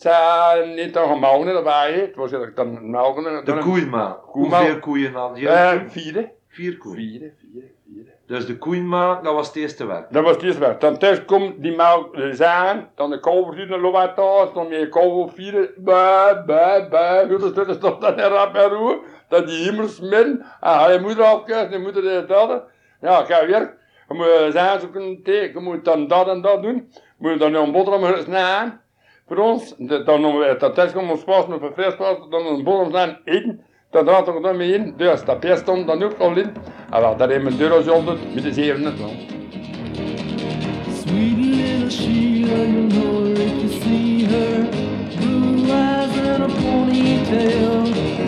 Ze 0.00 0.72
niet 0.76 0.94
dan 0.94 1.08
gemogen 1.08 1.46
erbij. 1.46 1.92
Het 1.92 2.16
was 2.16 2.32
eigenlijk 2.32 2.56
dan 2.56 2.90
melken. 2.90 3.44
De 3.44 3.58
koeienma. 3.58 4.18
Hoeveel 4.22 4.78
koeien 4.78 5.14
had 5.14 5.38
je? 5.38 5.48
Eh, 5.48 5.80
vierde. 5.86 6.30
Vier 6.48 6.76
koeien. 6.78 6.96
Vierde, 6.96 7.32
vierde, 7.38 7.66
vierde. 7.84 8.10
Dus 8.26 8.46
de 8.46 8.58
koeienma, 8.58 9.20
dat 9.22 9.34
was 9.34 9.46
het 9.46 9.56
eerste 9.56 9.86
werk. 9.86 10.12
Dat 10.12 10.22
was 10.22 10.32
het 10.32 10.42
eerste 10.42 10.60
werk. 10.60 10.80
Dan 10.80 10.98
thuis 10.98 11.24
komt 11.24 11.62
die 11.62 11.76
melk 11.76 12.14
eh, 12.14 12.32
zijn. 12.32 12.88
Dan 12.94 13.10
de 13.10 13.78
loopt 13.80 13.96
hij 13.96 14.08
thuis. 14.08 14.52
Dan 14.54 14.68
je 14.68 14.88
kalver 14.88 15.34
vierde. 15.34 15.72
Bij, 15.76 16.42
bij, 16.46 16.88
bij. 16.88 17.28
Goed, 17.28 17.54
dus 17.54 17.78
dat 17.78 18.00
dan 18.00 18.18
in 18.18 18.24
rap 18.24 18.54
en 18.54 18.68
roer. 18.68 18.98
Dat 19.28 19.46
die 19.46 19.64
hemel 19.64 19.88
smitten. 19.88 20.44
Ah, 20.60 20.92
je 20.92 21.00
moeder 21.00 21.24
afkijken, 21.24 21.78
je 21.78 21.82
moeder 21.84 22.02
de 22.02 22.24
tellen. 22.26 22.62
Ja, 23.00 23.24
ga 23.24 23.46
weer. 23.46 23.76
Je 24.08 24.14
moet 24.14 24.52
zijn 24.52 24.80
zoeken. 24.80 25.20
Je 25.24 25.50
moet 25.54 25.84
dan 25.84 26.08
dat 26.08 26.28
en 26.28 26.40
dat 26.40 26.62
doen. 26.62 26.90
Je 26.94 27.28
moet 27.28 27.38
dan 27.38 27.54
een 27.54 27.72
boterham 27.72 28.22
snijden. 28.22 28.80
Voor 29.30 29.38
ons. 29.38 29.74
Dan 29.78 30.20
noemen 30.20 30.48
het. 30.48 30.60
Dat 30.60 30.74
thuis 30.74 30.92
komt 30.92 31.10
ons 31.10 31.24
pas 31.24 31.46
met 31.46 31.60
vleespas. 31.74 32.16
Dan 32.30 32.46
een 32.46 32.64
boterham 32.64 32.90
snijden 32.90 33.20
eten. 33.24 33.60
Dat 33.90 34.06
draait 34.06 34.26
er 34.26 34.42
dan 34.42 34.56
mee 34.56 34.74
in. 34.74 34.94
Dus 34.96 35.24
dat 35.24 35.40
peer 35.40 35.56
stond 35.56 35.86
dan 35.86 36.02
ook 36.02 36.18
al 36.18 36.36
in. 36.36 36.52
En 36.90 37.00
wel, 37.00 37.16
dat 37.16 37.28
heeft 37.28 37.42
mijn 37.42 37.56
deur 37.56 37.72
al 37.72 37.90
altijd 37.90 38.34
met 38.34 38.42
de 38.42 38.52
zeven 38.52 38.82
net 38.82 38.98
wel. 38.98 39.12
Sweet 40.92 41.36
little 41.36 41.90
Sheila, 41.90 42.64
you'll 42.64 42.88
know 42.88 43.26
if 43.26 43.52
you 43.60 43.68
see 43.68 44.24
her. 44.24 44.68
Blue 45.16 45.72
eyes 45.72 46.18
and 46.28 46.42
a 46.42 46.46
ponytail. 46.46 47.84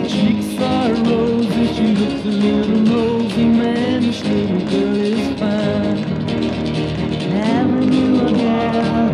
Cheeks 0.07 0.61
are 0.61 0.93
rosy, 0.93 1.73
she 1.73 1.87
looks 1.99 2.25
a 2.25 2.33
little 2.45 2.95
rosy, 2.95 3.45
man. 3.45 4.01
This 4.01 4.23
little 4.23 4.67
girl 4.69 4.95
is 4.95 5.39
fine. 5.39 6.11
Knew 7.89 8.21
a 8.21 8.31
girl 8.31 9.12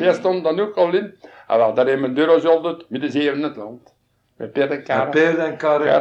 in. 0.00 0.06
Dat 0.06 0.14
stond 0.14 0.44
dan 0.44 0.60
ook 0.60 0.74
al 0.76 0.92
in. 0.94 1.14
En 1.46 1.56
wel, 1.58 1.74
daar 1.74 1.86
hebben 1.86 2.14
we 2.14 2.82
met 2.88 3.00
de 3.00 3.10
zeven 3.10 3.36
in 3.36 3.42
het 3.42 3.56
land. 3.56 3.94
Met 4.36 4.52
Peer 4.52 4.70
en. 4.70 5.10
Peer 5.10 5.38
en 5.38 5.58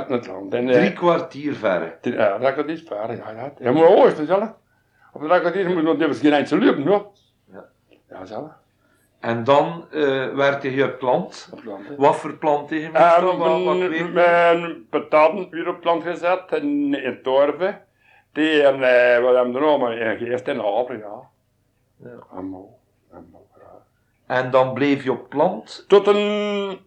in 0.08 0.14
het 0.14 0.28
land. 0.28 0.54
En, 0.54 0.70
eh, 0.70 0.76
drie 0.76 0.94
kwartier 0.94 1.54
verre. 1.54 1.98
die- 2.02 2.14
Ja, 2.14 2.38
dat 2.38 2.54
kan 2.54 2.66
niet 2.66 2.84
varen. 2.88 3.16
Ja, 3.16 3.52
ja. 3.60 3.72
Hoor, 3.72 4.08
is 4.08 4.18
het 4.18 4.28
zelf. 4.28 4.54
Op 5.14 5.22
de 5.22 5.28
raketier 5.28 5.70
moet 5.70 5.84
nog 5.84 6.00
even 6.02 6.16
geen 6.16 6.34
eindje 6.34 6.60
lopen, 6.66 6.88
hoor. 6.88 7.06
Ja. 7.54 7.66
Ja, 8.10 8.26
zelf. 8.26 8.52
En 9.20 9.44
dan 9.44 9.86
eh 9.92 10.34
werkte 10.34 10.76
je 10.76 10.90
plant. 10.90 11.50
Op 11.54 11.64
land, 11.64 11.88
hè. 11.88 11.96
Wat 11.96 12.16
voor 12.16 12.34
plant 12.34 12.68
tegen 12.68 12.94
weet 13.90 13.98
je? 14.00 14.04
mijn 14.06 14.88
pataten 14.90 15.48
weer 15.50 15.68
op 15.68 15.82
plant 15.82 16.04
gezet 16.04 16.44
in, 16.52 16.94
in 17.04 17.20
Torven. 17.24 17.82
Die 18.34 18.64
en 18.64 18.74
eh, 18.74 19.24
wat 19.24 19.36
hebben 19.36 19.54
we 19.54 19.60
er 19.60 19.66
nog 19.66 19.80
maar 19.80 19.98
in 19.98 20.18
geest 20.18 20.48
haver, 20.48 20.98
ja. 20.98 21.28
Ja. 22.04 22.42
Ja. 24.30 24.36
En 24.36 24.52
dan 24.52 24.74
bleef 24.74 25.04
je 25.04 25.12
op 25.12 25.30
plant. 25.30 25.86
Tot 25.88 26.08
een, 26.08 26.80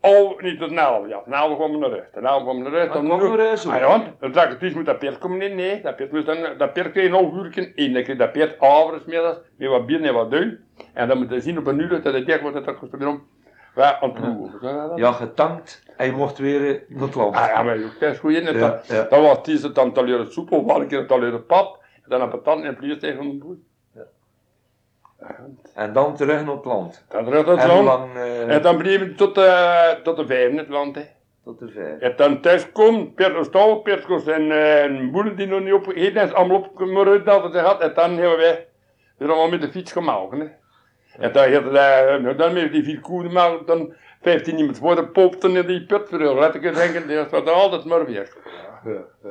oh, 0.00 0.40
niet 0.40 0.58
tot 0.58 0.68
een 0.70 0.76
jaar. 0.76 1.22
Een 1.26 1.32
half 1.32 1.56
kwam 1.56 1.78
naar. 1.78 2.08
Een 2.12 2.24
half 2.24 2.42
kwam 2.42 2.62
naar 2.62 2.72
huis. 2.72 2.92
Dan 2.92 3.08
Dan 3.08 3.18
kwam 3.18 3.30
nog- 3.30 3.38
er 3.38 3.50
eens 3.50 3.66
Ah 3.66 3.78
ja, 3.78 4.14
dan 4.20 4.32
zag 4.34 4.52
ik 4.52 4.60
dus 4.60 4.74
moet 4.74 4.86
dat 4.86 4.98
peert 4.98 5.18
komen 5.18 5.42
in, 5.42 5.54
nee. 5.56 5.80
Dat 5.82 5.96
peert 5.96 6.12
moest 6.12 6.26
dan, 6.26 6.36
dat 6.58 6.72
peert 6.72 6.90
kreeg 6.92 7.06
een 7.06 7.12
half 7.12 7.32
uur 7.32 7.72
in. 7.74 7.92
Dan 7.92 8.02
kreeg 8.02 8.16
dat 8.16 8.32
peert 8.32 8.60
avonds 8.60 9.04
middags, 9.04 9.38
met 9.56 9.68
wat 9.68 9.86
bier 9.86 10.02
en 10.02 10.14
wat 10.14 10.30
duim. 10.30 10.64
En 10.94 11.08
dan 11.08 11.18
moet 11.18 11.30
je 11.30 11.40
zien 11.40 11.58
op 11.58 11.66
een 11.66 11.78
uur 11.78 12.02
dat 12.02 12.14
het 12.14 12.26
dik 12.26 12.40
wordt, 12.40 12.64
dat 12.64 12.76
erom. 13.00 13.22
Wij 13.74 13.98
aan 14.00 14.10
het 14.10 14.20
proeven. 14.20 14.92
Ja, 14.96 15.12
getankt. 15.12 15.82
En 15.96 16.06
je 16.06 16.12
mocht 16.12 16.38
weer 16.38 16.68
eh, 16.74 16.80
naar 16.88 17.06
het 17.06 17.14
land. 17.14 17.36
Ah 17.36 17.46
ja, 17.46 17.62
maar 17.62 17.76
ook, 17.76 18.00
dat 18.00 18.12
is 18.12 18.18
goed 18.18 18.32
in. 18.32 18.42
Ja, 18.44 18.52
Dat, 18.52 18.86
ja. 18.86 19.02
dat 19.10 19.20
was 19.20 19.62
het 19.62 19.78
aantal 19.78 20.06
uur 20.06 20.26
soep, 20.28 20.50
of 20.52 20.74
een 20.76 20.86
keer 20.86 21.22
uur 21.22 21.40
pap. 21.40 21.80
En 21.94 22.10
dan 22.10 22.20
een 22.20 22.28
patat 22.28 22.62
en 22.62 22.76
vlees 22.76 22.98
tegen 22.98 23.30
de 23.30 23.36
boer. 23.36 23.56
En 25.74 25.92
dan 25.92 26.16
terug 26.16 26.44
naar 26.44 26.54
het 26.54 26.64
land. 26.64 27.04
Dan 27.08 27.24
terug 27.24 27.46
het 27.46 27.58
En 27.58 27.70
hoe 27.70 27.82
land. 27.82 28.14
lang? 28.14 28.14
eh, 28.24 28.54
En 28.54 28.62
dan 28.62 28.76
bleven 28.76 29.06
we 29.06 29.14
tot, 29.14 29.38
eh 29.38 29.88
tot 29.90 30.16
de 30.16 30.26
vijf 30.26 30.50
in 30.50 30.58
het 30.58 30.68
land. 30.68 30.94
Hè. 30.96 31.02
tot 31.44 31.58
de 31.58 31.68
vijf. 31.68 32.00
En 32.00 32.12
dan 32.16 32.40
thuis 32.40 32.72
komt, 32.72 33.14
Peter 33.14 33.44
Stouw, 33.44 33.74
Peter 33.74 34.06
Koos 34.06 34.26
en 34.26 34.50
eh, 34.50 34.82
een 34.82 35.10
boer 35.10 35.36
die 35.36 35.46
nog 35.46 35.60
niet 35.60 35.72
opgegeten 35.72 36.22
is, 36.22 36.32
allemaal 36.32 36.56
opgemoord 36.58 37.24
dat 37.24 37.52
hij 37.52 37.62
had. 37.62 37.80
En 37.80 37.92
dan 37.94 38.10
hebben 38.10 38.36
wij 38.38 38.66
er 39.18 39.26
allemaal 39.28 39.48
met 39.48 39.60
de 39.60 39.70
fiets 39.70 39.92
gemaakt. 39.92 40.32
Hè. 40.32 40.44
En 41.18 41.32
dan 41.32 41.44
heeft 41.44 41.70
hij, 41.70 42.18
nou, 42.18 42.36
dan 42.36 42.52
met 42.52 42.72
die 42.72 42.84
vier 42.84 43.00
koeien 43.00 43.28
gemaakt, 43.28 43.66
dan 43.66 43.94
15 44.22 44.58
iemand 44.58 44.78
voor 44.78 44.94
de 44.94 45.06
popten 45.06 45.56
in 45.56 45.66
die 45.66 45.86
put, 45.86 46.08
voor 46.08 46.18
de 46.18 46.34
lekker 46.34 46.74
denken, 46.74 47.08
dat 47.08 47.30
was 47.30 47.44
altijd 47.44 47.84
maar 47.84 48.04
weer. 48.06 48.32
Ja, 48.84 48.90
ja. 49.22 49.30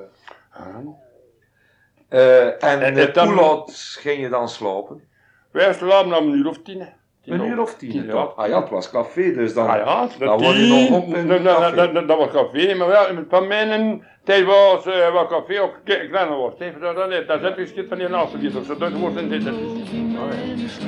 Eh, 2.09 2.45
en 2.45 2.59
En- 2.59 2.81
eh, 2.95 3.03
en 3.05 3.13
dan- 3.13 3.27
hoe 3.27 3.41
laat 3.41 3.71
ging 3.99 4.21
je 4.21 4.29
dan 4.29 4.49
slapen? 4.49 5.09
Wij 5.51 5.73
slapen 5.73 6.17
om 6.17 6.27
een 6.27 6.37
uur 6.37 6.47
of 6.47 6.57
tien. 6.63 6.87
Een 7.25 7.45
uur 7.45 7.61
of 7.61 7.75
tien? 7.75 7.91
Tien, 7.91 8.09
toch? 8.09 8.35
Ah 8.35 8.47
ja, 8.47 8.59
het 8.59 8.69
was 8.69 8.91
café, 8.91 9.33
dus 9.33 9.53
dan... 9.53 9.67
Ah 9.67 9.77
ja, 9.77 10.07
Dan 10.25 10.39
je 10.57 10.89
nog 10.89 10.99
op 10.99 11.15
in 11.15 11.27
dat, 11.27 11.43
dat, 11.43 11.57
café. 11.57 11.75
dat, 11.75 11.93
dat, 11.93 12.07
dat 12.07 12.17
was 12.17 12.31
café, 12.31 12.75
maar 12.75 12.87
wel, 12.87 13.05
van 13.29 13.47
mijn 13.47 14.03
tijd 14.23 14.45
was 14.45 14.87
uh, 14.87 15.13
wat 15.13 15.27
café 15.27 15.61
ook 15.61 15.73
kle- 15.83 16.07
kleiner 16.09 16.37
was. 16.37 16.53
Even 16.59 16.81
dat, 16.81 16.95
dat, 16.95 17.27
dat 17.27 17.39
zet 17.41 17.55
je 17.55 17.65
schip 17.65 17.87
van 17.87 17.97
die 17.97 18.07
naast 18.07 18.33
of 18.57 18.65
zo, 18.65 18.77
dat 18.77 18.91
wordt 18.91 19.17
in 19.17 19.29
dit. 19.29 19.45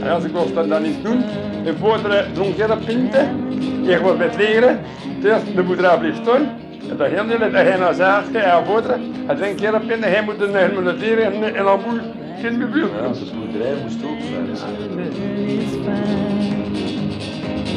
En 0.04 0.10
als 0.12 0.23
ik 0.23 0.32
was 0.32 0.54
dat 0.54 0.69
dan 0.69 0.82
niet 0.82 1.04
doen, 1.04 1.23
in 1.65 1.76
voorderen 1.80 2.34
dronk 2.34 2.56
je 2.56 2.67
dat 2.67 2.86
pinten, 2.86 3.52
ik 3.88 3.99
was 3.99 4.17
met 4.17 4.36
leren, 4.36 4.80
dus 5.21 5.54
de 5.56 5.63
boerderij 5.63 5.97
bleef 5.97 6.15
staan. 6.15 6.58
En 6.89 6.97
dan 6.97 7.10
ging 7.10 7.38
hij, 7.52 7.63
hij 7.63 7.78
naar 7.78 7.93
zagen, 7.93 8.34
hij 8.34 8.63
voorderen, 8.65 9.13
hij 9.26 9.36
drinkt 9.36 9.62
je 9.62 9.71
dat 9.71 9.88
pinten, 9.88 10.12
hij 10.12 10.23
moet 10.23 10.41
een 10.41 10.97
leren 10.97 11.34
en, 11.34 11.56
en 11.56 11.63
dan 11.63 11.80
boel, 12.34 12.41
geen 12.41 12.62
gebuurd. 12.62 12.91
Ja, 12.91 13.08
de 13.12 13.32
boerderij 13.36 13.76
moest 13.84 14.04
ook 14.04 14.19
zijn. 14.30 14.50
is 14.50 15.69
fine. 15.69 16.62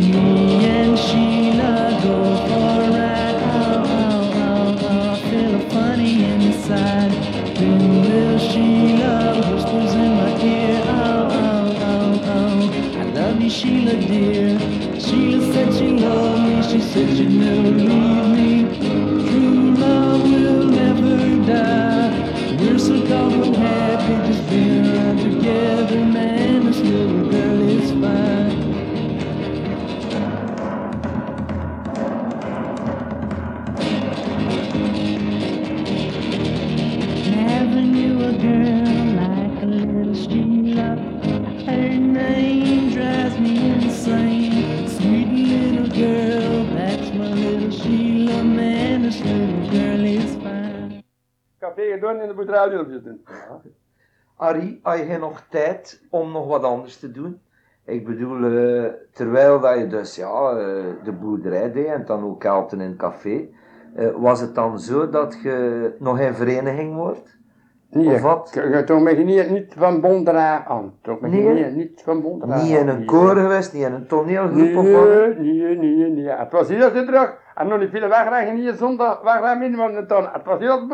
Me 0.00 0.84
and 0.86 0.98
Sheila 0.98 2.00
go 2.00 2.34
for 2.46 2.82
a 2.82 2.86
ride. 2.86 3.40
Oh, 3.42 3.84
oh, 3.84 4.36
oh, 4.36 4.82
oh, 4.82 5.12
I 5.12 5.28
feel 5.28 5.60
funny 5.70 6.24
inside. 6.24 7.12
Then 7.54 8.02
little 8.02 8.38
Sheila 8.38 9.34
whispers 9.34 9.94
in 9.94 10.14
my 10.14 10.42
ear. 10.42 10.80
Oh, 10.86 11.28
oh, 11.30 11.82
oh, 11.82 12.28
oh, 12.28 12.98
I 12.98 13.12
love 13.14 13.40
you, 13.40 13.50
Sheila, 13.50 13.96
dear. 13.96 14.58
Sheila 15.00 15.52
said 15.52 15.74
she 15.74 15.88
loved 15.88 16.42
me. 16.42 16.62
She 16.62 16.80
said 16.80 17.16
she'd 17.16 17.30
never 17.30 17.70
leave 17.70 18.28
me. 18.36 18.64
True 19.28 19.74
love 19.74 20.22
will 20.22 20.64
never 20.64 21.46
die. 21.46 21.95
Café 51.76 51.90
gedaan 51.92 52.20
en 52.20 52.28
de 52.28 52.34
boerderij 52.34 52.68
wilde 52.70 53.02
doen. 53.02 53.20
Ja. 53.26 53.60
Arie, 54.36 54.80
had 54.82 54.98
je 54.98 55.18
nog 55.18 55.42
tijd 55.50 56.02
om 56.10 56.32
nog 56.32 56.46
wat 56.46 56.62
anders 56.62 56.96
te 56.98 57.10
doen? 57.10 57.40
Ik 57.84 58.06
bedoel, 58.06 58.44
eh, 58.44 58.84
terwijl 59.12 59.60
dat 59.60 59.78
je 59.78 59.86
dus 59.86 60.16
ja, 60.16 60.50
eh, 60.50 60.84
de 61.04 61.12
boerderij 61.12 61.72
deed 61.72 61.86
en 61.86 62.04
dan 62.06 62.24
ook 62.24 62.42
helpte 62.42 62.76
in 62.76 62.82
het 62.82 62.96
café, 62.96 63.48
eh, 63.94 64.08
was 64.16 64.40
het 64.40 64.54
dan 64.54 64.78
zo 64.78 65.10
dat 65.10 65.38
je 65.42 65.92
nog 65.98 66.18
in 66.20 66.34
vereniging 66.34 66.94
wordt? 66.94 67.36
Nee, 67.90 68.14
Of 68.14 68.20
wat? 68.20 68.54
Ik, 68.54 68.86
toch 68.86 69.10
je 69.10 69.16
niet, 69.16 69.50
niet 69.50 69.74
van 69.76 70.00
Bondera 70.00 70.64
aan. 70.64 70.94
Toch 71.02 71.20
je 71.20 71.26
Nee? 71.26 71.64
niet, 71.64 71.74
niet 71.74 72.02
van 72.04 72.22
Bondera 72.22 72.62
Niet 72.62 72.70
in 72.76 72.88
aan. 72.88 72.96
een 72.96 73.04
koor 73.04 73.36
geweest, 73.36 73.72
niet 73.72 73.84
in 73.84 73.92
een 73.92 74.06
toneelgroep 74.06 74.56
Nee, 74.56 74.76
of 74.78 74.90
wat? 74.92 75.38
nee, 75.38 75.76
nee, 75.76 76.10
nee. 76.10 76.28
Het 76.28 76.52
was 76.52 76.68
hier 76.68 76.92
de 76.92 77.04
terug. 77.04 77.36
En 77.54 77.68
nog 77.68 77.78
niet 77.78 77.90
veel 77.90 78.08
wegrijden, 78.08 78.54
niet 78.54 78.74
zondag 78.74 79.22
wegrijden 79.22 79.62
in, 79.62 79.76
want 79.76 79.94
het 79.94 80.44
was 80.44 80.58
heel, 80.58 80.86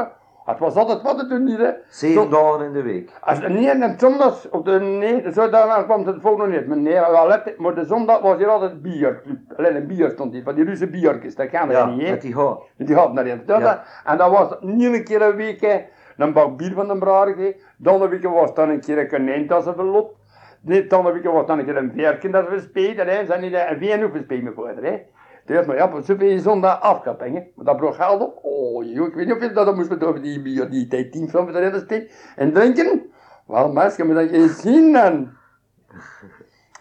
het 0.45 0.59
was 0.59 0.75
altijd 0.75 1.03
wat 1.03 1.19
te 1.19 1.27
doen 1.27 1.47
hier, 1.47 1.59
hè. 1.59 1.71
Zeven 1.89 2.23
Zo- 2.23 2.29
dagen 2.29 2.65
in 2.65 2.73
de 2.73 2.83
week. 2.83 3.11
Als 3.21 3.39
nee, 3.41 3.71
en 3.71 3.95
zondags, 3.99 4.49
op 4.49 4.65
de, 4.65 4.81
nee, 4.81 5.23
de 5.23 5.33
zondag 5.33 5.85
kwam 5.85 6.07
het 6.07 6.17
volgende 6.21 6.57
niet. 6.57 6.67
Maar 6.67 6.77
nee, 6.77 6.93
wel 7.01 7.27
let, 7.27 7.59
maar 7.59 7.75
de 7.75 7.85
zondag 7.85 8.21
was 8.21 8.37
hier 8.37 8.49
altijd 8.49 8.83
bierclub. 8.83 9.39
Alleen 9.57 9.77
een 9.77 9.87
bier 9.87 10.11
stond 10.11 10.33
hier, 10.33 10.43
van 10.43 10.55
die 10.55 10.65
Russe 10.65 10.87
biertjes, 10.87 11.35
dat 11.35 11.49
gaan 11.49 11.69
er 11.71 11.77
Ja, 11.77 11.87
niet, 11.87 12.03
hè. 12.03 12.11
met 12.11 12.21
die 12.23 12.35
haar. 12.35 12.57
Die 12.77 12.95
had 12.95 13.13
naar 13.13 13.27
in. 13.27 13.43
Dat, 13.47 13.61
Ja. 13.61 13.85
En 14.05 14.19
dat 14.19 14.31
was 14.31 14.57
niet 14.61 14.95
een 14.95 15.05
keer 15.05 15.23
een 15.23 15.37
week, 15.37 15.61
hè, 15.61 15.81
een 16.17 16.33
bak 16.33 16.57
bier 16.57 16.73
van 16.73 16.89
de 16.89 16.99
braarige. 16.99 17.57
Dan 17.77 18.03
een 18.03 18.09
week 18.09 18.23
was 18.23 18.55
dan 18.55 18.69
een 18.69 18.81
keer 18.81 19.13
een 19.15 19.63
ze 19.63 19.73
verloopt. 19.75 20.21
Nee, 20.65 20.87
dan 20.87 21.07
een 21.07 21.13
week 21.13 21.25
was 21.25 21.47
dan 21.47 21.59
een 21.59 21.65
keer 21.65 21.77
een 21.77 21.93
verken 21.97 22.31
dat 22.31 22.49
we 22.49 22.61
spelen, 22.61 23.07
hè. 23.09 23.25
Zijn 23.27 23.41
niet 23.41 23.53
een 23.55 23.79
veen 23.79 24.03
hoeven 24.03 24.23
spelen 24.23 24.55
voor, 24.55 24.69
hè. 24.81 24.99
Dus, 25.45 25.67
maar 25.67 25.77
ja, 25.77 25.87
maar 25.87 26.03
zoveel 26.03 26.29
je 26.29 26.39
zondag 26.39 27.03
hè. 27.19 27.31
Maar 27.31 27.65
dat 27.65 27.77
bracht 27.77 27.97
geld 27.97 28.21
op. 28.21 28.39
Oh, 28.43 28.85
joh, 28.85 29.07
ik 29.07 29.15
weet 29.15 29.27
niet 29.27 29.35
hoeveel 29.35 29.55
dat 29.55 29.67
dan 29.67 29.75
moest 29.75 29.89
we 29.89 30.07
over 30.07 30.23
die 30.23 30.43
bier, 30.43 30.71
die 30.71 30.87
tijd 30.87 31.13
tien 31.13 31.29
van 31.29 31.57
erin. 31.57 32.09
En 32.37 32.53
drinken. 32.53 33.03
Wel, 33.47 33.73
mensen, 33.73 34.07
moet 34.07 34.15
dat 34.15 34.31
je 34.31 34.49
zien 34.49 34.93
dan. 34.93 35.31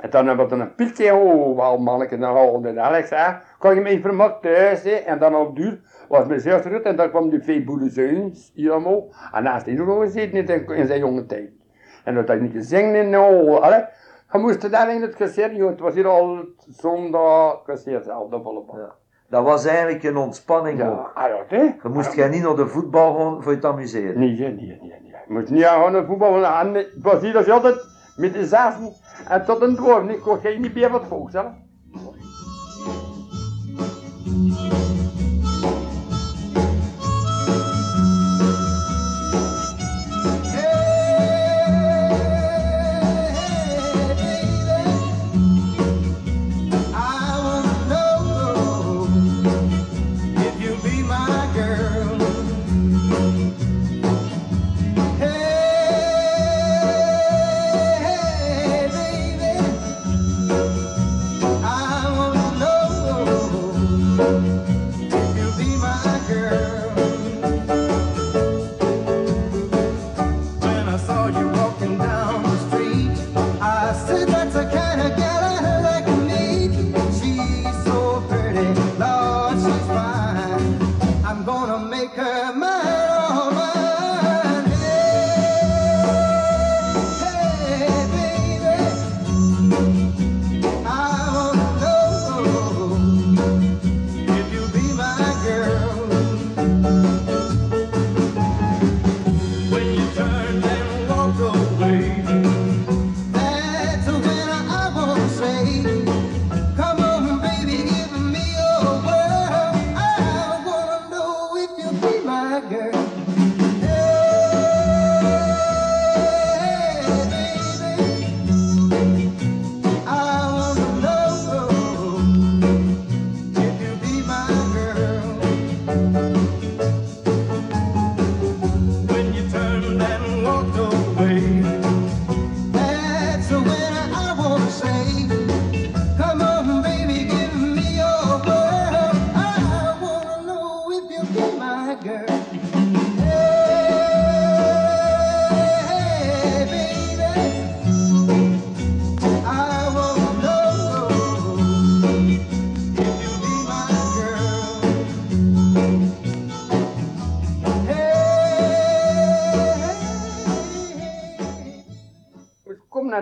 En 0.02 0.10
dan 0.10 0.28
hebben 0.28 0.50
we 0.50 0.56
een 0.56 0.76
piltje 0.76 1.12
overal 1.12 1.78
manneke 1.78 2.18
naar 2.18 2.36
halen. 2.36 2.66
En 2.66 2.80
Alex 2.80 3.08
zei, 3.08 3.38
kan 3.60 3.76
je 3.76 3.82
me 3.82 3.90
even 3.90 4.16
mak 4.16 4.42
thuis, 4.42 4.84
hè? 4.84 4.92
En 4.92 5.20
dan 5.20 5.36
op 5.36 5.56
duur 5.56 5.80
was 6.08 6.28
mijn 6.28 6.40
zus 6.40 6.62
terug 6.62 6.82
en 6.82 6.96
dan 6.96 7.10
kwam 7.10 7.30
die 7.30 7.40
twee 7.40 7.64
boelezeuns 7.64 8.52
hier 8.54 8.72
allemaal. 8.72 9.14
En 9.32 9.44
naast 9.44 9.66
die 9.66 9.78
nog 9.78 10.02
gezeten 10.02 10.66
in 10.76 10.88
zijn, 10.88 11.00
jonge 11.00 11.26
tijd. 11.26 11.50
En 12.04 12.16
dat 12.16 12.28
had 12.28 12.40
niet 12.40 12.52
gezien 12.52 12.96
in 12.96 13.12
de 13.12 13.18
ogen, 13.18 13.90
Je 14.32 14.38
moest 14.38 14.72
daar 14.72 14.94
in 14.96 15.02
het 15.02 15.16
kasseer. 15.16 15.68
Het 15.68 15.80
was 15.80 15.94
hier 15.94 16.08
al 16.08 16.46
zondag 16.70 17.62
kasseer 17.64 18.02
zelf, 18.02 18.30
de 18.30 18.40
volle. 18.44 18.64
Ja. 18.74 18.96
Dat 19.30 19.44
was 19.44 19.66
eigenlijk 19.66 20.04
een 20.04 20.18
ontspanning 20.18 20.82
ook. 20.82 21.12
Ja, 21.16 21.22
ah, 21.24 21.30
ja, 21.30 21.44
hè? 21.48 21.62
Je 21.62 21.90
moest 21.94 22.14
jij 22.14 22.30
niet 22.30 22.44
naar 22.44 22.56
de 22.56 22.68
voetbal 22.68 23.16
gaan 23.16 23.44
voor 23.44 23.52
je 23.52 23.60
te 23.60 23.68
amuseren. 23.68 24.20
Nee, 24.20 24.40
nee, 24.40 24.52
nee, 24.56 24.80
nee. 24.82 25.00
Je 25.28 25.34
moest 25.34 25.50
niet 25.50 25.64
aan 25.66 25.94
de 25.94 26.06
voetbal, 26.06 26.32
want 26.32 26.44
aan- 26.46 26.74
het 26.74 26.94
was 27.02 27.22
hier 27.22 27.34
dus 27.34 27.50
altijd 27.50 27.76
met 28.16 28.34
de 28.34 28.46
zessen 28.46 28.94
en 29.28 29.46
tot 29.46 29.62
een 29.62 29.76
dwarf. 29.76 30.08
Ik 30.10 30.20
kon 30.22 30.38
geen 30.40 30.62
niet 30.62 30.74
meer 30.74 30.90
wat 30.90 31.06
volk 31.08 31.30
zelf. 31.32 31.52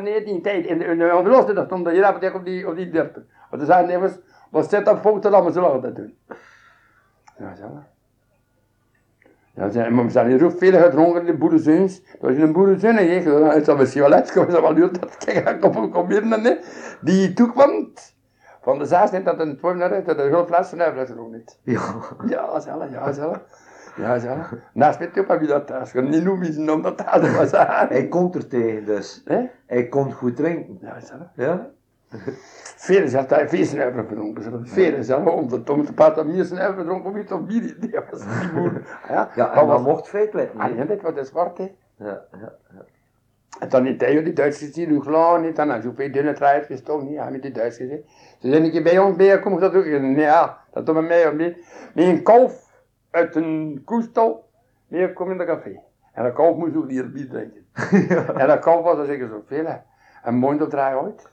19 0.02 0.42
tijd. 0.42 0.66
In 0.66 0.78
de, 0.78 0.86
in 0.86 0.98
de 0.98 1.10
envelope, 1.10 1.54
dat 1.54 1.66
stond 1.66 1.90
hier 1.90 2.06
apotheek 2.06 2.36
op 2.36 2.46
die, 2.46 2.68
op 2.68 2.76
die 2.76 2.90
30. 2.90 3.24
Want 3.50 3.64
zijn 3.66 3.88
nevens, 3.88 4.20
wat 4.52 4.70
zit 4.70 4.86
dat 4.86 5.00
foto 5.00 5.30
dan, 5.30 5.44
maar 5.44 5.52
ze 5.52 5.60
laten 5.60 5.82
dat 5.82 5.96
doen. 5.96 6.18
Ja, 7.38 7.56
zo. 7.56 7.84
Ja, 9.54 9.70
ze, 9.70 9.90
maar 9.90 10.06
we 10.06 10.12
zijn 10.12 10.28
hier 10.28 10.46
ook 10.46 10.58
veel 10.58 10.82
gedronken 10.82 11.20
in 11.20 11.26
de 11.26 11.38
boerenzuins. 11.38 12.02
Als 12.22 12.36
je 12.36 12.42
een 12.42 12.80
je 12.80 13.22
gaat, 13.22 13.54
het 13.54 13.66
zal 13.66 13.76
misschien 13.76 14.02
wel 14.02 14.14
uitkomen, 14.14 14.52
zal 14.52 14.62
wel 14.62 14.74
duur 14.74 15.00
dat 15.00 15.18
kijk, 15.18 15.50
ik 15.50 15.60
kom, 15.60 15.92
kom 15.92 16.10
hier 16.10 16.28
nee. 16.28 16.60
Die 17.02 17.34
toekwam 17.34 17.94
van 18.62 18.80
de 18.80 18.86
zaas 18.86 19.12
niet 19.12 19.26
dat 19.26 19.40
een 19.40 19.60
uit, 19.64 20.06
dat 20.06 20.20
een 20.20 20.30
hele 20.30 20.46
fles 20.46 20.68
van 20.68 20.78
dat 20.78 21.10
is 21.10 21.16
ook 21.16 21.32
niet. 21.32 21.60
Ja. 21.64 21.96
Ja, 22.28 22.60
zo, 22.60 22.86
ja, 22.92 23.12
zo. 23.12 23.36
Ja, 24.00 24.20
zo. 24.20 24.36
Naast 24.74 25.00
weet 25.00 25.16
je 25.16 25.28
ook 25.30 25.40
wie 25.40 25.48
dat 25.48 25.68
thuis 25.68 25.92
gaat. 25.92 26.04
Niet 26.04 26.24
noemen 26.24 26.70
om 26.70 26.82
dat 26.82 26.98
thuis 26.98 27.36
was. 27.36 27.52
Hij 27.90 28.08
komt 28.08 28.36
er 28.36 28.48
tegen 28.48 28.86
dus. 28.86 29.22
Hè? 29.26 29.42
Hij 29.66 29.88
kon 29.88 30.12
goed 30.14 30.36
drinken. 30.36 30.78
Ja, 30.82 31.00
zo. 31.00 31.14
Ja? 31.36 31.70
Veren 32.78 33.10
zelf 33.10 33.26
daar 33.26 33.50
vier 33.50 33.66
snuiver 33.66 34.06
verdronken. 34.06 34.44
Ze 34.44 34.60
Veren 34.64 35.04
zelf 35.04 35.26
om 35.26 35.48
de 35.50 35.64
tom 35.64 35.86
te 35.86 35.94
paten 35.94 36.32
vier 36.32 36.46
snuiver 36.46 36.76
verdronken. 36.76 37.14
Wie 37.14 37.24
toch 37.24 37.46
bier? 37.46 37.76
Die 37.80 38.00
was 38.12 38.20
die 38.40 38.50
boer. 38.54 38.72
Ja, 39.10 39.30
Ja, 39.36 39.46
dat 39.46 39.50
en 39.50 39.56
dat 39.56 39.68
was. 39.68 39.82
mocht 39.82 40.08
feitelijk 40.08 40.52
Ah, 40.58 40.68
niet. 40.68 40.78
ja, 40.78 40.84
dit 40.86 41.02
was 41.02 41.14
de 41.14 41.24
zwarte. 41.24 41.72
Ja, 41.96 42.22
ja. 42.42 42.54
En 43.60 43.70
dan 43.70 43.84
die 43.84 43.96
tegen 43.96 44.24
die 44.24 44.34
Duitsers 44.34 44.72
die 44.74 44.88
hoe 44.90 45.02
klaar 45.04 45.40
niet. 45.42 45.56
Dan 45.56 45.70
had 45.70 45.84
zoveel 45.84 46.12
dunne 46.12 46.34
truitjes 46.34 46.78
gestoken. 46.78 47.06
niet, 47.06 47.14
Ja, 47.14 47.30
met 47.30 47.42
die 47.42 47.52
Duitsers. 47.52 47.90
Ze 48.40 48.50
zijn 48.50 48.64
een 48.64 48.72
keer 48.72 48.84
bij 48.84 49.00
ons 49.00 49.18
ik 49.18 49.60
dat 49.60 49.76
ook. 49.76 49.86
Ja, 49.86 50.58
dat 50.72 50.86
doen 50.86 50.96
we 50.96 51.02
mee 51.02 51.28
of 51.28 51.34
niet. 51.34 51.58
Met 51.94 52.06
een 52.06 52.24
kalf 52.24 52.69
uit 53.12 53.36
een 53.36 53.82
koestal. 53.86 54.50
Nee, 54.88 55.14
kom 55.14 55.32
in 55.32 55.38
de 55.38 55.46
café. 55.46 55.80
En 56.14 56.24
dat 56.24 56.34
kalf 56.34 56.56
moest 56.58 56.76
ook 56.76 56.88
niet 56.88 57.14
bier 57.14 57.30
drinken. 57.30 57.66
En 58.42 58.48
dat 58.48 58.60
kalf 58.60 58.84
was 58.84 58.98
er 58.98 59.06
zeker 59.06 59.28
zoveel. 59.28 59.66
hè. 59.66 59.76
Een 60.24 60.36
mond 60.36 60.62
op 60.62 60.70
draai 60.70 60.98
uit. 60.98 61.28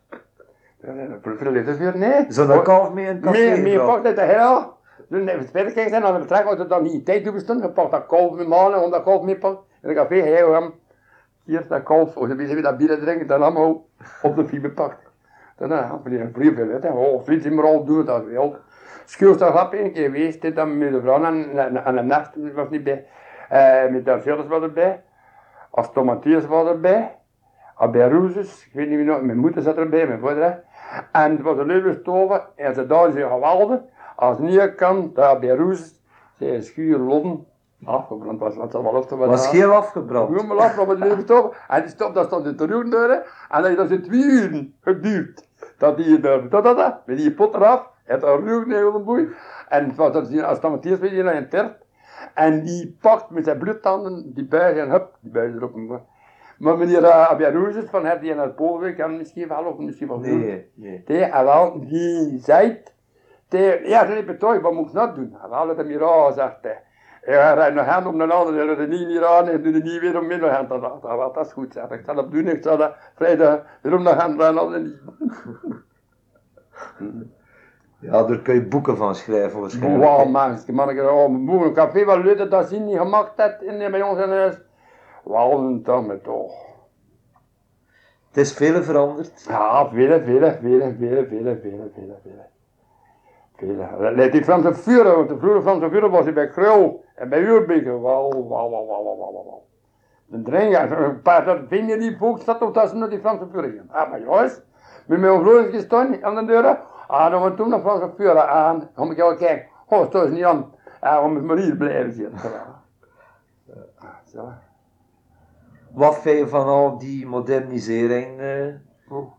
Ja, 0.81 1.07
dat 1.07 1.37
verleefd 1.37 1.67
het 1.67 1.79
weer, 1.79 1.97
nee. 1.99 2.25
Zo'n 2.29 2.63
kalf 2.63 2.93
mee 2.93 3.07
in 3.07 3.15
het 3.15 3.25
café 3.25 3.39
Meer, 3.39 3.63
meer 3.63 3.85
pakt 3.85 4.07
het 4.07 4.17
de 4.17 4.23
hel. 4.23 4.75
Toen 5.11 5.29
even 5.29 5.45
verder 5.45 5.73
kijken 5.73 5.91
zijn, 5.91 6.03
dan 6.03 6.17
vertrek 6.17 6.47
uit 6.47 6.59
het 6.59 6.69
dan 6.69 6.83
niet 6.83 6.93
in 6.93 7.05
tijd 7.05 7.33
bestond. 7.33 7.63
Je 7.63 7.71
pakt 7.71 7.91
dat 7.91 8.07
kalf 8.07 8.37
met 8.37 8.47
mannen, 8.47 8.83
om 8.83 8.91
dat 8.91 9.03
kalf 9.03 9.23
mee 9.23 9.39
pakt. 9.39 9.59
In 9.83 9.89
de 9.89 9.95
café, 9.95 10.21
hij 10.21 10.45
hem. 10.45 10.73
Hier, 11.45 11.67
dat 11.69 11.83
kalf, 11.83 12.17
of 12.17 12.29
ze 12.29 12.61
dat 12.61 12.77
bier 12.77 12.99
drinken, 12.99 13.27
dan 13.27 13.43
allemaal 13.43 13.87
op 14.23 14.37
de 14.37 14.47
fiets 14.47 14.75
pakt. 14.75 15.11
Dan 15.57 15.71
had 15.71 16.01
we 16.03 16.21
een 16.21 16.31
brief 16.31 16.59
in, 16.59 16.71
hè. 16.71 16.89
Oh, 16.91 17.25
vriend, 17.25 17.51
maar 17.51 17.65
al 17.65 17.85
doen 17.85 18.05
dat 18.05 18.25
wel. 18.25 18.57
Schuurstad 19.07 19.51
grap 19.51 19.73
een 19.73 19.93
keer 19.93 20.05
geweest, 20.05 20.55
dan 20.55 20.79
met 20.79 20.93
de 20.93 21.01
vrouw 21.01 21.25
aan, 21.25 21.61
aan, 21.61 21.81
aan 21.81 21.95
de 21.95 22.03
nacht, 22.03 22.53
was 22.55 22.69
niet 22.69 22.85
bij. 22.85 23.07
Eh, 23.49 23.91
met 23.91 24.05
de 24.05 24.47
was 24.49 24.63
erbij. 24.63 25.03
Als 25.71 25.93
Tomateers 25.93 26.47
was 26.47 26.69
erbij. 26.69 27.17
Albert 27.75 28.13
Roezes, 28.13 28.67
ik 28.67 28.73
weet 28.73 28.89
niet 28.89 28.97
wie 28.97 29.07
nog, 29.07 29.23
mijn 29.23 29.39
moeder 29.39 29.63
zat 29.63 29.77
erbij, 29.77 30.07
mijn 30.07 30.21
vader. 30.21 30.65
En 31.13 31.31
het 31.31 31.41
was 31.43 31.59
een 31.59 31.67
leuke 31.67 31.99
stoven 32.01 32.43
en 32.55 32.75
ze 32.75 32.87
daar 32.87 33.13
zijn 33.13 33.29
geweldig. 33.31 33.81
Als 34.17 34.39
niet 34.39 34.75
kan, 34.75 35.11
daar 35.15 35.27
Albert 35.27 35.59
Roezes, 35.59 36.03
zijn 36.39 36.63
schuur 36.63 36.99
lodden. 36.99 37.47
Afgebrand 37.85 38.41
was, 38.41 38.57
wat 38.57 38.71
zal 38.71 38.83
wel 38.83 38.93
of 38.93 39.07
te 39.07 39.17
wat 39.17 39.29
Was 39.29 39.47
aan. 39.47 39.55
heel 39.55 39.73
afgebrand. 39.73 40.29
Gewoon 40.29 40.47
maar 40.47 40.59
af, 40.59 40.87
maar 40.87 41.19
stof. 41.23 41.65
En 41.69 41.81
die 41.81 41.91
stof, 41.91 42.13
dat 42.13 42.27
stond 42.27 42.47
in 42.47 42.57
de 42.57 42.67
roendeur. 42.67 43.11
En 43.49 43.63
dat 43.63 43.77
dat 43.77 43.91
is 43.91 44.07
twee 44.07 44.23
uren 44.23 44.75
geduurd. 44.81 45.49
Dat 45.79 45.97
die 45.97 46.21
daar, 46.21 46.49
dat, 46.49 46.65
dat, 46.65 46.77
dat, 46.77 47.07
met 47.07 47.17
die 47.17 47.33
pot 47.33 47.55
eraf. 47.55 47.95
Het 48.07 48.23
roer 48.23 48.95
een 48.95 49.05
boei. 49.05 49.29
En 49.69 49.87
het 49.89 49.97
was 49.97 50.13
dat 50.13 50.29
die, 50.29 50.43
als 50.43 50.61
dan 50.61 50.81
eerst 50.81 51.01
weer 51.01 51.25
naar 51.25 51.37
een 51.37 51.49
tert. 51.49 51.85
En 52.35 52.65
die 52.65 52.97
pakt 53.01 53.31
met 53.31 53.45
zijn 53.45 53.59
bloedtanden 53.59 54.35
die 54.35 54.45
buis 54.45 54.79
en 54.79 54.91
hup, 54.91 55.17
die 55.21 55.33
buis 55.33 55.55
erop. 55.55 56.01
Maar 56.59 56.79
meneer 56.79 57.03
uh, 57.03 57.31
Abiarouzes 57.31 57.91
van 57.91 58.07
het 58.07 58.21
die 58.21 58.35
naar 58.35 58.45
het 58.45 58.57
Polen 58.57 58.95
kan 58.95 59.17
misschien 59.17 59.49
wel 59.49 59.65
of 59.65 59.79
misschien 59.79 60.09
wel 60.09 60.21
doen. 60.21 60.39
Nee, 60.39 60.71
nee. 60.75 61.03
Die, 61.07 61.23
en 61.23 61.45
wel, 61.45 61.81
die 61.81 62.39
zei, 62.39 62.83
die, 63.49 63.89
ja, 63.89 64.07
ze 64.07 64.13
het 64.13 64.39
toch, 64.39 64.61
wat 64.61 64.73
moet 64.73 64.87
ik 64.87 64.93
nou 64.93 65.15
doen? 65.15 65.37
En 65.43 65.51
wel, 65.51 65.69
het 65.69 65.77
hem 65.77 65.87
hier, 65.87 66.05
oh, 66.05 66.33
zegt 66.33 66.57
hij. 66.63 66.83
Ja, 67.27 67.53
rijd 67.53 67.75
nog 67.75 67.87
hand 67.87 68.07
op 68.07 68.15
een 68.15 68.31
ander, 68.31 68.67
dat 68.67 68.79
er 68.79 68.89
niet 68.89 69.07
meer 69.07 69.27
aan 69.27 69.49
en 69.49 69.63
doe 69.63 69.73
er 69.73 69.83
niet 69.83 70.01
weer 70.01 70.19
om 70.19 70.27
midden 70.27 70.55
hand. 70.55 70.69
Dat, 70.69 70.81
dat, 70.81 71.03
dat, 71.03 71.35
dat 71.35 71.47
is 71.47 71.53
goed, 71.53 71.73
zeg. 71.73 71.91
Ik 71.91 72.03
zal 72.05 72.15
dat 72.15 72.31
doen, 72.31 72.49
ik 72.49 72.63
zal 72.63 72.77
dat 72.77 72.95
vrijdag 73.15 73.63
weer 73.83 73.95
om 73.95 74.05
de 74.05 74.11
hand 74.11 74.83
niet. 74.83 74.97
Ja, 77.99 78.23
daar 78.23 78.39
kun 78.39 78.55
je 78.55 78.63
boeken 78.63 78.97
van 78.97 79.15
schrijven 79.15 79.61
waarschijnlijk. 79.61 80.05
Wauw, 80.05 80.25
man, 80.25 80.59
man, 80.73 80.91
ik 80.91 81.01
oh, 81.01 81.29
mijn 81.29 81.43
moeder, 81.43 81.67
een 81.67 81.73
café 81.73 82.05
wat 82.05 82.25
leuk 82.25 82.51
dat 82.51 82.69
zien 82.69 82.85
niet 82.85 82.99
gemaakt 82.99 83.33
heeft 83.37 83.63
in, 83.63 83.91
bij 83.91 84.03
ons 84.03 84.21
in 84.21 84.31
huis. 84.31 84.61
Wauw, 85.25 85.59
een 85.59 85.83
dag 85.83 86.03
met 86.03 86.25
toch. 86.25 86.65
Het 88.29 88.37
is 88.37 88.53
veel 88.53 88.83
veranderd. 88.83 89.45
Ja, 89.49 89.89
vele, 89.89 90.23
vele, 90.23 90.59
vele, 90.61 90.95
vele, 90.99 91.27
vele, 91.27 91.59
vele, 91.63 91.91
vele, 91.95 92.17
vele. 92.23 92.47
Vele. 93.57 94.13
Let 94.15 94.33
die 94.33 94.45
Franse 94.45 94.75
vuren, 94.75 95.17
want 95.17 95.29
de 95.29 95.39
vroege 95.39 95.63
Franse 95.63 95.91
vuren 95.91 96.11
was 96.11 96.25
hij 96.25 96.33
bij 96.33 96.49
Krul 96.49 97.05
en 97.15 97.29
bij 97.29 97.41
Uurbeker. 97.41 98.01
Wauw, 98.01 98.31
wauw, 98.31 98.71
wauw, 98.71 98.87
wauw, 98.87 99.05
wauw, 99.05 99.33
wauw. 99.33 99.65
De 100.27 100.43
dringen, 100.43 101.05
een 101.05 101.23
paar 101.23 101.45
dat 101.45 101.59
vind 101.69 101.91
je 101.91 101.99
die 101.99 102.17
volk 102.17 102.39
staat 102.39 102.63
op 102.63 102.75
dat 102.75 102.89
ze 102.89 102.97
naar 102.97 103.09
die 103.09 103.21
Franse 103.21 103.47
vuren 103.53 103.75
gaan. 103.77 104.01
Ah, 104.03 104.11
maar 104.11 104.21
jongens, 104.23 104.61
met 105.07 105.21
mijn 105.21 105.41
vloer 105.41 105.63
gestaan 105.63 106.25
aan 106.25 106.35
de 106.35 106.45
deur. 106.45 106.79
Ah, 107.07 107.31
dan 107.31 107.43
we 107.43 107.55
toen 107.55 107.69
nog 107.69 107.81
Franse 107.81 108.11
vuren 108.17 108.49
aan. 108.49 108.91
Kom 108.95 109.11
ik 109.11 109.17
jou 109.17 109.37
kijken. 109.37 109.67
Oh, 109.87 110.11
dat 110.11 110.25
is 110.25 110.31
niet 110.31 110.45
aan. 110.45 110.75
Ah, 111.01 111.23
we 111.23 111.29
moeten 111.29 111.47
maar 111.47 111.57
hier 111.57 111.77
blijven 111.77 112.13
zitten. 112.13 112.39
Zo. 114.25 114.53
Wat 115.93 116.19
vind 116.19 116.39
je 116.39 116.49
van 116.49 116.67
al 116.67 116.99
die 116.99 117.27
modernisering, 117.27 118.41
eh. 118.41 118.67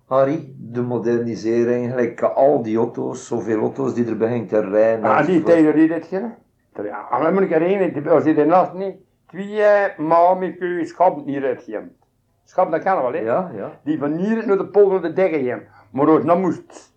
Harry? 0.06 0.54
De 0.58 0.82
modernisering, 0.82 1.90
gelijk 1.90 2.22
al 2.22 2.62
die 2.62 2.78
auto's, 2.78 3.28
zoveel 3.28 3.60
auto's 3.60 3.94
die 3.94 4.08
er 4.08 4.18
beginnen 4.18 4.48
te 4.48 4.60
rijden. 4.60 5.06
Ah, 5.06 5.26
die 5.26 5.44
tegen 5.44 5.76
die 5.76 5.88
dit. 5.88 6.10
Ja, 6.10 7.08
en 7.12 7.24
dan 7.24 7.34
moet 7.34 7.42
ik 7.42 7.50
herinneren, 7.50 8.08
als 8.08 8.24
je 8.24 8.34
de 8.34 8.46
nacht 8.46 8.74
niet, 8.74 8.96
twee 9.28 9.62
maanden 9.98 10.58
kun 10.58 10.68
je 10.68 10.86
schap 10.86 11.26
niet 11.26 11.44
uitgeven. 11.44 11.96
Schap, 12.44 12.72
dat 12.72 12.84
kan 12.84 13.02
wel, 13.02 13.14
hè. 13.14 13.20
Ja, 13.20 13.52
ja. 13.56 13.80
Die 13.84 14.00
van 14.00 14.12
hier 14.12 14.48
naar 14.48 14.58
de 14.58 14.68
polder 14.68 15.02
de 15.02 15.14
dekken 15.14 15.44
gaan. 15.44 15.62
Maar 15.92 16.08
ook, 16.08 16.26
dat 16.26 16.38
moest. 16.38 16.96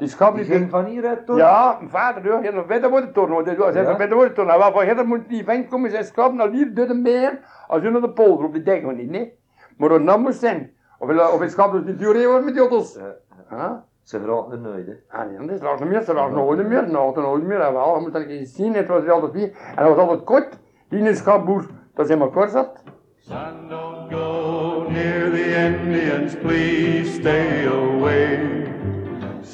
Die 0.00 0.08
schap 0.08 0.34
Die 0.34 0.44
ging 0.44 0.70
van 0.70 0.84
hieruit 0.84 1.26
toch? 1.26 1.36
Ja, 1.36 1.76
mijn 1.78 1.90
vader, 1.90 2.32
hoor, 2.32 2.42
je 2.42 2.50
nog 2.52 2.66
verder 2.66 2.90
worden 2.90 3.12
toren, 3.12 3.34
want 3.34 3.46
hij 3.46 3.56
zei 3.56 3.74
Ja. 3.74 3.82
nog 3.82 3.96
verder 3.96 4.16
worden 4.16 4.34
toren. 4.34 4.48
Nou, 4.50 4.60
waarvan 4.60 4.86
je 4.86 5.02
moet 5.04 5.28
die 5.28 5.44
vent 5.44 5.68
komen 5.68 5.90
zijn 5.90 6.04
schap 6.04 6.32
naar 6.32 6.48
hier 6.50 6.74
door 6.74 6.86
de 6.86 7.02
been, 7.02 7.38
als 7.66 7.82
je 7.82 7.90
naar 7.90 8.00
de 8.00 8.10
polder 8.10 8.46
op 8.46 8.52
de 8.52 8.62
dekken 8.62 8.96
niet, 8.96 9.10
nee. 9.10 9.38
Maar 9.76 9.88
dat 9.88 10.18
moest 10.18 10.40
zijn. 10.40 10.70
Of, 10.98 11.32
of 11.32 11.40
het 11.40 11.50
schap 11.50 11.72
dus 11.72 11.84
niet 11.84 11.98
duur 11.98 12.42
met 12.44 12.54
die 12.54 12.58
auto's. 12.60 12.94
Ja. 12.94 13.14
Ja. 13.56 13.84
Ze 14.02 14.20
veranderen 14.20 14.64
er 14.64 14.70
nooit, 14.70 14.86
hè. 14.86 15.18
Ah 15.18 15.28
nee, 15.28 15.46
dat 15.46 15.56
is 15.56 15.60
nog 15.60 15.80
niet 15.80 15.88
meer, 15.88 16.04
dat 16.04 16.14
was 16.16 16.30
nooit 16.30 16.68
meer, 16.68 16.88
nou, 16.88 17.14
dat 17.14 17.24
nooit 17.24 17.42
meer. 17.42 17.60
En 17.60 17.72
wel, 17.72 17.94
je 17.94 18.00
moet 18.00 18.12
dat 18.12 18.22
eens 18.22 18.54
zien, 18.54 18.74
het 18.74 18.86
was 18.86 19.08
altijd 19.08 19.32
vier. 19.32 19.52
En 19.76 19.84
dat 19.84 19.94
was 19.94 19.96
altijd 20.06 20.24
kort, 20.24 20.58
die 20.88 21.02
is 21.08 21.18
schapboer, 21.18 21.66
dat 21.94 22.04
is 22.04 22.08
helemaal 22.08 22.32
kort 22.32 22.50
zat. 22.50 22.82
Son, 23.16 23.68
don't 23.68 24.12
go 24.12 24.86
near 24.88 25.30
the 25.30 25.76
Indians, 25.82 26.36
please 26.36 27.12
stay 27.12 27.66
away. 27.66 28.59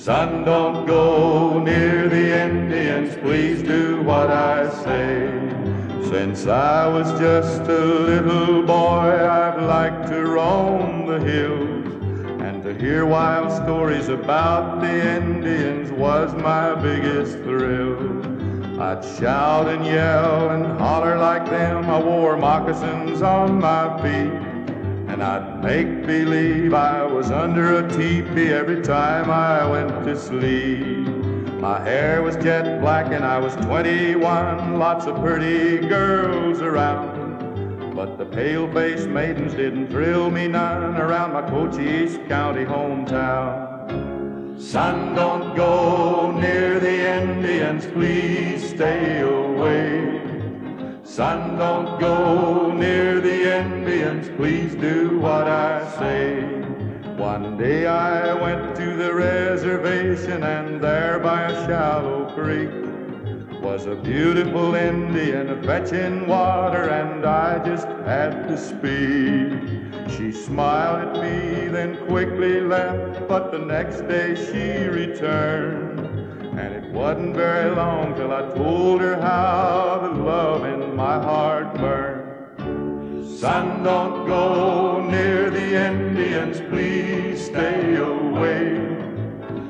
Son, 0.07 0.45
don't 0.45 0.87
go 0.87 1.59
near 1.59 2.09
the 2.09 2.41
Indians, 2.45 3.17
please 3.17 3.61
do 3.61 4.01
what 4.03 4.31
I 4.31 4.71
say. 4.85 5.27
Since 6.09 6.47
I 6.47 6.87
was 6.87 7.11
just 7.19 7.63
a 7.63 7.85
little 7.85 8.63
boy, 8.63 9.29
I've 9.29 9.61
liked 9.61 10.07
to 10.11 10.25
roam 10.25 11.09
the 11.09 11.19
hills. 11.19 12.41
And 12.41 12.63
to 12.63 12.73
hear 12.75 13.05
wild 13.05 13.51
stories 13.51 14.07
about 14.07 14.81
the 14.81 15.17
Indians 15.17 15.91
was 15.91 16.33
my 16.35 16.77
biggest 16.77 17.39
thrill. 17.39 17.99
I'd 18.81 19.05
shout 19.19 19.67
and 19.67 19.85
yell 19.85 20.51
and 20.51 20.79
holler 20.79 21.19
like 21.19 21.47
them. 21.47 21.91
I 21.91 22.01
wore 22.01 22.37
moccasins 22.37 23.23
on 23.23 23.59
my 23.59 24.01
feet. 24.01 24.56
And 25.09 25.23
I'd 25.23 25.63
make 25.63 26.07
believe 26.07 26.75
I 26.75 27.05
was 27.05 27.31
under 27.31 27.77
a 27.85 27.89
teepee 27.89 28.53
every 28.53 28.83
time 28.83 29.31
I 29.31 29.67
went 29.69 30.05
to 30.05 30.17
sleep. 30.19 31.07
My 31.61 31.81
hair 31.81 32.23
was 32.23 32.37
jet 32.37 32.81
black 32.81 33.13
and 33.13 33.25
I 33.25 33.39
was 33.39 33.57
21, 33.57 34.79
lots 34.79 35.07
of 35.07 35.17
pretty 35.17 35.87
girls 35.89 36.61
around. 36.61 37.95
But 37.95 38.19
the 38.19 38.27
pale 38.27 38.71
faced 38.73 39.09
maidens 39.09 39.55
didn't 39.55 39.89
thrill 39.89 40.31
me 40.31 40.49
none 40.49 40.97
around 40.97 41.33
my 41.33 41.43
Cochise 41.49 42.19
County 42.29 42.65
hometown. 42.65 44.61
Son, 44.61 45.15
don't 45.15 45.57
go 45.57 46.31
near 46.33 46.79
the 46.79 47.23
Indians, 47.23 47.87
please 47.87 48.69
stay 48.69 49.21
away. 49.21 50.16
Son, 51.17 51.57
don't 51.57 51.99
go 51.99 52.71
near 52.73 53.23
the 53.23 53.59
Indians, 53.59 54.29
please 54.37 54.75
do 54.75 55.19
what 55.19 55.49
I 55.49 55.91
say. 55.99 56.43
One 57.17 57.57
day 57.57 57.87
I 57.87 58.35
went 58.35 58.77
to 58.77 58.95
the 58.95 59.15
reservation, 59.15 60.43
and 60.43 60.79
there 60.79 61.19
by 61.19 61.45
a 61.45 61.67
shallow 61.67 62.31
creek 62.35 62.69
was 63.63 63.87
a 63.87 63.95
beautiful 63.97 64.75
Indian 64.75 65.63
fetching 65.63 66.27
water, 66.27 66.91
and 66.91 67.25
I 67.25 67.65
just 67.65 67.87
had 68.05 68.47
to 68.49 68.59
speak. 68.59 70.11
She 70.15 70.31
smiled 70.31 71.17
at 71.17 71.23
me, 71.23 71.69
then 71.69 71.97
quickly 72.09 72.61
left, 72.61 73.27
but 73.27 73.53
the 73.53 73.61
next 73.61 74.03
day 74.03 74.35
she 74.35 74.87
returned. 74.87 76.06
Wasn't 76.97 77.35
very 77.35 77.75
long 77.75 78.15
till 78.15 78.33
I 78.33 78.41
told 78.55 79.03
her 79.03 79.21
how 79.21 79.99
the 80.03 80.23
love 80.23 80.65
in 80.65 80.97
my 80.97 81.23
heart 81.23 81.75
burned. 81.75 83.39
Son, 83.39 83.85
don't 83.85 84.27
go 84.27 85.07
near 85.07 85.51
the 85.51 85.75
Indians, 85.89 86.59
please 86.71 87.45
stay 87.45 87.97
away. 87.97 88.81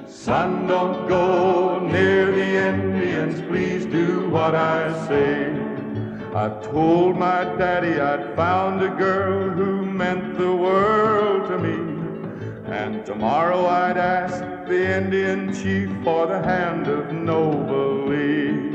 Son, 0.06 0.68
don't 0.68 1.08
go 1.08 1.80
near 1.80 2.30
the 2.30 2.68
Indians, 2.68 3.40
please 3.48 3.86
do 3.86 4.30
what 4.30 4.54
I 4.54 4.80
say. 5.08 5.50
I 6.32 6.48
told 6.62 7.16
my 7.16 7.42
daddy 7.58 8.00
I'd 8.00 8.36
found 8.36 8.82
a 8.82 8.90
girl 8.90 9.50
who 9.50 9.84
meant 9.84 10.38
the 10.38 10.54
world 10.54 11.48
to 11.48 11.58
me. 11.58 11.76
And 12.66 13.04
tomorrow 13.04 13.66
I'd 13.66 13.96
ask 13.96 14.55
the 14.66 14.96
Indian 14.96 15.54
chief 15.54 15.88
for 16.02 16.26
the 16.26 16.42
hand 16.42 16.88
of 16.88 17.12
Lee. 18.08 18.72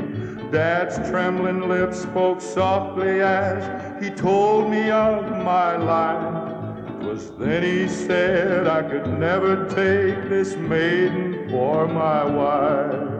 Dad's 0.50 0.96
trembling 1.10 1.68
lips 1.68 2.00
spoke 2.00 2.40
softly 2.40 3.20
as 3.20 4.02
he 4.02 4.08
told 4.08 4.70
me 4.70 4.90
of 4.90 5.28
my 5.44 5.76
life. 5.76 6.24
life. 6.24 7.00
'Twas 7.00 7.32
then 7.38 7.62
he 7.62 7.88
said 7.88 8.66
I 8.66 8.82
could 8.82 9.06
never 9.18 9.66
take 9.66 10.30
this 10.30 10.56
maiden 10.56 11.50
for 11.50 11.86
my 11.86 12.24
wife. 12.24 13.10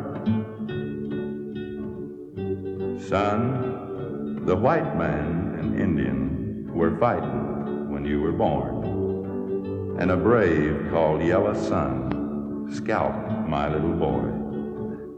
Son, 3.06 4.46
the 4.46 4.56
white 4.56 4.96
man 4.96 5.56
and 5.58 5.78
Indian 5.78 6.70
were 6.72 6.96
fighting 6.96 7.92
when 7.92 8.06
you 8.06 8.22
were 8.22 8.32
born. 8.32 9.98
And 9.98 10.10
a 10.10 10.16
brave 10.16 10.88
called 10.90 11.22
Yellow 11.22 11.54
Sun 11.54 12.21
scalped 12.70 13.48
my 13.48 13.68
little 13.72 13.94
boy. 13.94 14.42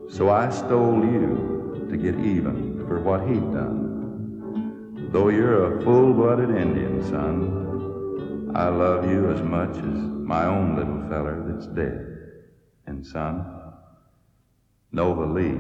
So 0.09 0.31
I 0.31 0.51
stole 0.51 1.05
you 1.05 1.87
to 1.91 1.97
get 1.97 2.15
even 2.21 2.85
for 2.87 3.01
what 3.01 3.27
he'd 3.29 3.53
done. 3.53 5.09
Though 5.11 5.29
you're 5.29 5.79
a 5.79 5.85
full-blooded 5.85 6.51
Indian, 6.51 7.03
son, 7.05 8.53
I 8.55 8.69
love 8.69 9.11
you 9.11 9.31
as 9.31 9.43
much 9.43 9.77
as 9.77 9.85
my 9.85 10.45
own 10.47 10.77
little 10.77 11.01
feller 11.09 11.43
that's 11.47 11.67
dead. 11.67 12.15
And 12.87 13.05
son, 13.05 13.45
Nova 14.93 15.25
Lee 15.25 15.59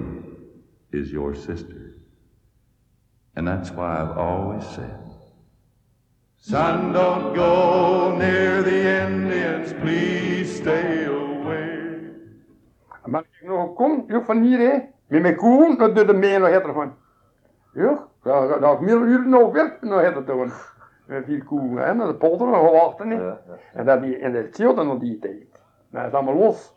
is 0.93 1.11
your 1.11 1.35
sister. 1.35 1.95
And 3.37 3.49
that's 3.49 3.70
why 3.70 4.01
I've 4.01 4.16
always 4.16 4.64
said, 4.66 4.99
Son, 6.37 6.93
don't 6.93 7.35
go 7.35 8.16
near 8.16 8.62
the 8.62 9.07
Indians, 9.07 9.72
please 9.82 10.57
stay. 10.57 11.13
Maar 13.05 13.24
ik 13.40 13.48
nog 13.48 13.74
kom, 13.74 14.05
joh, 14.07 14.24
van 14.24 14.42
hier, 14.42 14.59
hè, 14.59 14.78
met 15.07 15.22
mijn 15.22 15.36
koen, 15.36 15.78
dat 15.78 15.96
doet 15.96 16.07
de 16.07 16.14
mee 16.14 16.38
nog 16.38 16.50
het 16.50 16.64
ervan. 16.64 16.94
Joh, 17.72 17.98
dat 18.22 18.61
dat 18.61 18.80
meer 18.80 19.00
uur 19.00 19.28
nog 19.28 19.52
werk 19.52 19.82
nog 19.82 20.00
het 20.00 20.16
er 20.16 20.26
doen. 20.26 20.52
Met 21.07 21.24
vier 21.24 21.44
koen, 21.44 21.76
hè, 21.76 21.94
naar 21.94 22.07
de 22.07 22.14
polder, 22.14 22.46
nog 22.46 22.70
wachten, 22.70 23.11
hè. 23.11 23.14
Ja, 23.14 23.40
ja. 23.46 23.55
En 23.72 23.84
dat 23.84 24.02
die, 24.02 24.18
en 24.18 24.32
dat 24.32 24.44
scheelt 24.50 24.76
dan 24.76 24.86
nog 24.86 24.98
die 24.98 25.18
tijd. 25.18 25.62
Nou, 25.90 26.05
dat 26.05 26.07
is 26.07 26.12
allemaal 26.12 26.46
los. 26.46 26.74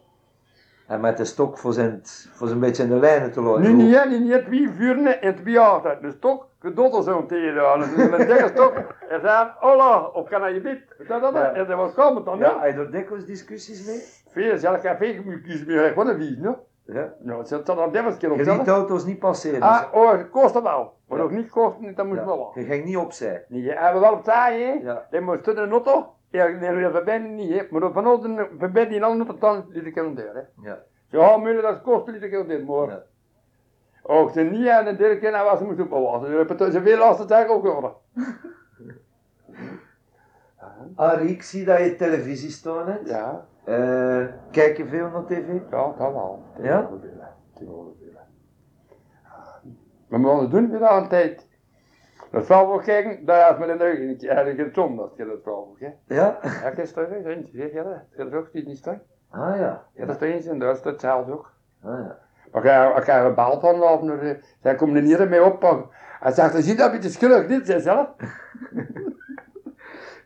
En 0.88 1.00
met 1.00 1.18
de 1.18 1.26
stok 1.26 1.58
voor 1.58 1.74
zijn, 1.74 2.02
voor 2.34 2.48
zijn 2.48 2.60
beetje 2.60 2.84
in 2.84 2.90
de 2.90 2.96
lijnen 2.96 3.32
te 3.32 3.42
laten. 3.42 3.62
Nu 3.62 3.74
niet, 3.74 3.96
hè, 3.96 4.10
niet, 4.10 4.24
niet 4.24 4.46
twee 4.46 4.70
vuren 4.70 5.22
en 5.22 5.36
twee 5.36 5.60
achter. 5.60 5.98
De 6.02 6.12
stok, 6.12 6.48
gedotter 6.60 7.04
zo'n 7.04 7.32
aan. 7.60 7.84
En 7.84 8.10
met 8.10 8.28
deze 8.28 8.50
stok, 8.54 8.74
en 9.10 9.22
zei, 9.22 9.52
hola, 9.60 10.00
op 10.00 10.30
kan 10.30 10.54
je 10.54 10.62
bid. 10.62 10.80
Dat, 11.08 11.22
dat, 11.22 11.34
dat. 11.34 11.54
En 11.54 11.68
dat 11.68 11.78
was 11.78 11.94
komen 11.94 12.24
dan, 12.24 12.38
Ja, 12.38 12.66
je 12.66 12.74
er 12.74 12.92
dikwijls 12.92 13.26
discussies 13.26 13.86
mee? 13.86 14.04
Veel, 14.30 14.58
zelf 14.58 14.82
geen 14.82 14.98
veegmuurtjes 14.98 15.66
meer, 15.66 15.88
gewoon 15.88 16.08
een 16.08 16.18
wies, 16.18 16.38
no? 16.38 16.66
Ja. 16.86 17.14
Ja, 17.24 17.38
het 17.38 17.48
zat 17.48 17.70
er 17.70 17.96
even 17.96 18.18
keer 18.18 18.32
op. 18.32 18.38
Je 18.38 18.58
liet 18.58 18.68
auto's 18.68 19.06
niet 19.06 19.20
passeren. 19.20 19.62
Ah, 19.62 19.84
oh, 19.94 20.12
het 20.12 20.30
kostte 20.30 20.62
wel. 20.62 20.94
Maar 21.08 21.18
nog 21.18 21.32
niet 21.32 21.50
kosten, 21.50 21.96
dan 21.96 22.08
moest 22.08 22.24
wel. 22.24 22.52
Je 22.54 22.64
ging 22.64 22.86
niet 22.86 22.98
opzij. 22.98 23.46
Nee, 23.48 23.62
je 23.62 23.72
hebben 23.72 24.02
wel 24.02 24.14
op 24.14 24.24
tijd, 24.24 24.64
hè. 24.64 24.88
Ja. 24.88 25.08
Dan 25.10 25.24
moest 25.24 25.48
in 25.48 25.58
een 25.58 25.72
auto. 25.72 26.14
Ja, 26.38 26.48
nee, 26.48 26.72
we 26.86 26.92
verbinden 26.92 27.36
niet, 27.36 27.52
hè. 27.54 27.68
Maar 27.70 27.92
van 27.92 28.08
ons 28.08 28.24
een 28.24 28.36
verbinden 28.58 28.90
die 28.90 28.98
een 28.98 29.04
auto, 29.04 29.38
dan 29.40 29.66
liet 29.70 29.86
ik 29.86 29.96
hem 29.96 30.16
deur, 30.16 30.34
hè. 30.36 30.70
Ja. 30.70 30.78
Ja, 31.10 31.38
maar 31.38 31.62
dat 31.62 31.82
kost 31.82 32.08
liet 32.08 32.24
ik 32.24 32.32
hem 32.32 32.48
deur, 32.48 32.66
maar. 32.66 32.88
Ja. 32.88 33.04
Ook 34.04 34.32
ze 34.32 34.42
niet 34.42 34.68
aan 34.68 34.86
de 34.86 34.96
derde 34.96 35.20
keer 35.20 35.32
naar 35.32 35.44
was 35.44 35.60
ze 35.60 35.66
moest 35.66 35.80
opwassen. 35.80 36.32
Je 36.32 36.38
hebt 36.38 36.60
het 36.60 36.74
zoveel 36.74 36.98
last 36.98 37.20
te 37.22 37.28
zeggen 37.28 37.50
ook 37.56 37.66
geworden. 37.66 37.92
Arie, 40.96 41.30
ik 41.30 41.42
zie 41.44 41.66
dat 41.66 41.80
je 41.80 41.96
televisie 41.96 42.50
staan 42.50 42.88
hebt. 42.88 43.10
Ja, 43.10 43.46
Eh, 43.64 44.26
kijk 44.52 44.78
je 44.78 44.86
veel 44.88 45.10
naar 45.10 45.26
tv? 45.26 45.48
ja, 45.72 45.94
dat 45.98 45.98
wel. 45.98 46.44
Ja? 46.62 46.90
Tegenwoordig 47.54 47.94
veel. 48.00 48.12
Maar 50.08 50.20
we 50.20 50.28
moeten 50.28 50.50
doen 50.50 50.70
weer 50.72 50.92
een 50.92 51.08
tijd. 51.08 51.47
Dat 52.32 52.46
vrouw 52.46 52.66
voor 52.66 52.84
kijken, 52.84 53.26
daar 53.26 53.52
is 53.52 53.58
met 53.60 53.70
een 53.70 53.78
neus 53.78 53.98
in 54.00 54.60
het 54.60 54.74
zon, 54.76 54.96
dat 54.96 55.12
je 55.16 55.26
dat 55.26 55.40
voor 55.44 55.78
kijkt. 55.80 55.98
Ja? 56.08 56.38
Ja, 56.64 56.72
eens, 57.12 57.26
eentje, 57.26 57.58
zeg 57.58 57.72
je 57.72 57.84
dat? 57.84 58.18
Dat 58.18 58.28
is 58.28 58.34
ook 58.34 58.54
niet 58.54 58.78
staan. 58.78 59.02
Ah 59.30 59.56
ja. 59.58 59.84
Ja, 59.94 60.06
dat 60.06 60.22
is 60.22 60.32
eens 60.34 60.46
en 60.46 60.60
dat 60.60 60.78
is 60.78 60.84
hetzelfde 60.84 61.32
ook. 61.32 61.52
Ah, 61.84 62.00
ja. 62.00 62.18
Maar 62.52 62.62
ga, 62.62 62.86
als 62.92 63.06
je 63.06 63.12
gebeld 63.12 63.62
van 63.62 63.82
of 63.84 64.02
naar, 64.02 64.20
eh, 64.20 64.36
zij 64.62 64.76
komen 64.76 64.96
er 64.96 65.02
niet 65.02 65.30
mee 65.30 65.44
op. 65.44 65.88
Hij 66.20 66.32
zegt, 66.32 66.54
je 66.54 66.62
ziet 66.62 66.78
dat 66.78 66.92
beetje 66.92 67.10
schuldig 67.10 67.48
niet, 67.48 67.66
zei 67.66 67.82
zelf. 67.82 68.08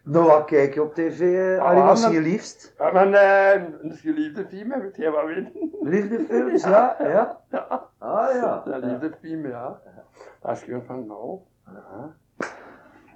Nou, 0.04 0.26
wat 0.28 0.46
kijk 0.46 0.74
je 0.74 0.82
op 0.82 0.94
tv, 0.94 1.20
eh, 1.20 1.64
Arie? 1.64 1.82
Ah, 1.82 1.88
Wat 1.88 1.98
zie 2.00 2.06
dat- 2.08 2.16
je 2.16 2.22
liefst? 2.30 2.74
Ja, 2.78 2.92
maar 2.92 3.14
eh, 3.14 3.62
dat 3.82 3.92
is 3.92 4.02
je 4.02 4.14
liefde 4.14 4.46
film, 4.48 4.80
weet 4.82 4.96
je 4.96 5.10
wat 5.10 5.26
weten? 5.26 5.52
Liefdefilms, 5.82 6.64
ja? 6.64 6.96
Ja? 7.00 7.38
Ja, 7.52 7.88
Ah 7.98 8.34
ja. 8.34 8.62
dat 8.66 8.84
liefde 8.84 9.12
film, 9.22 9.48
ja. 9.48 9.82
Dat 10.42 10.52
is 10.52 10.64
gewoon 10.64 10.84
van, 10.84 11.06
nou. 11.08 11.40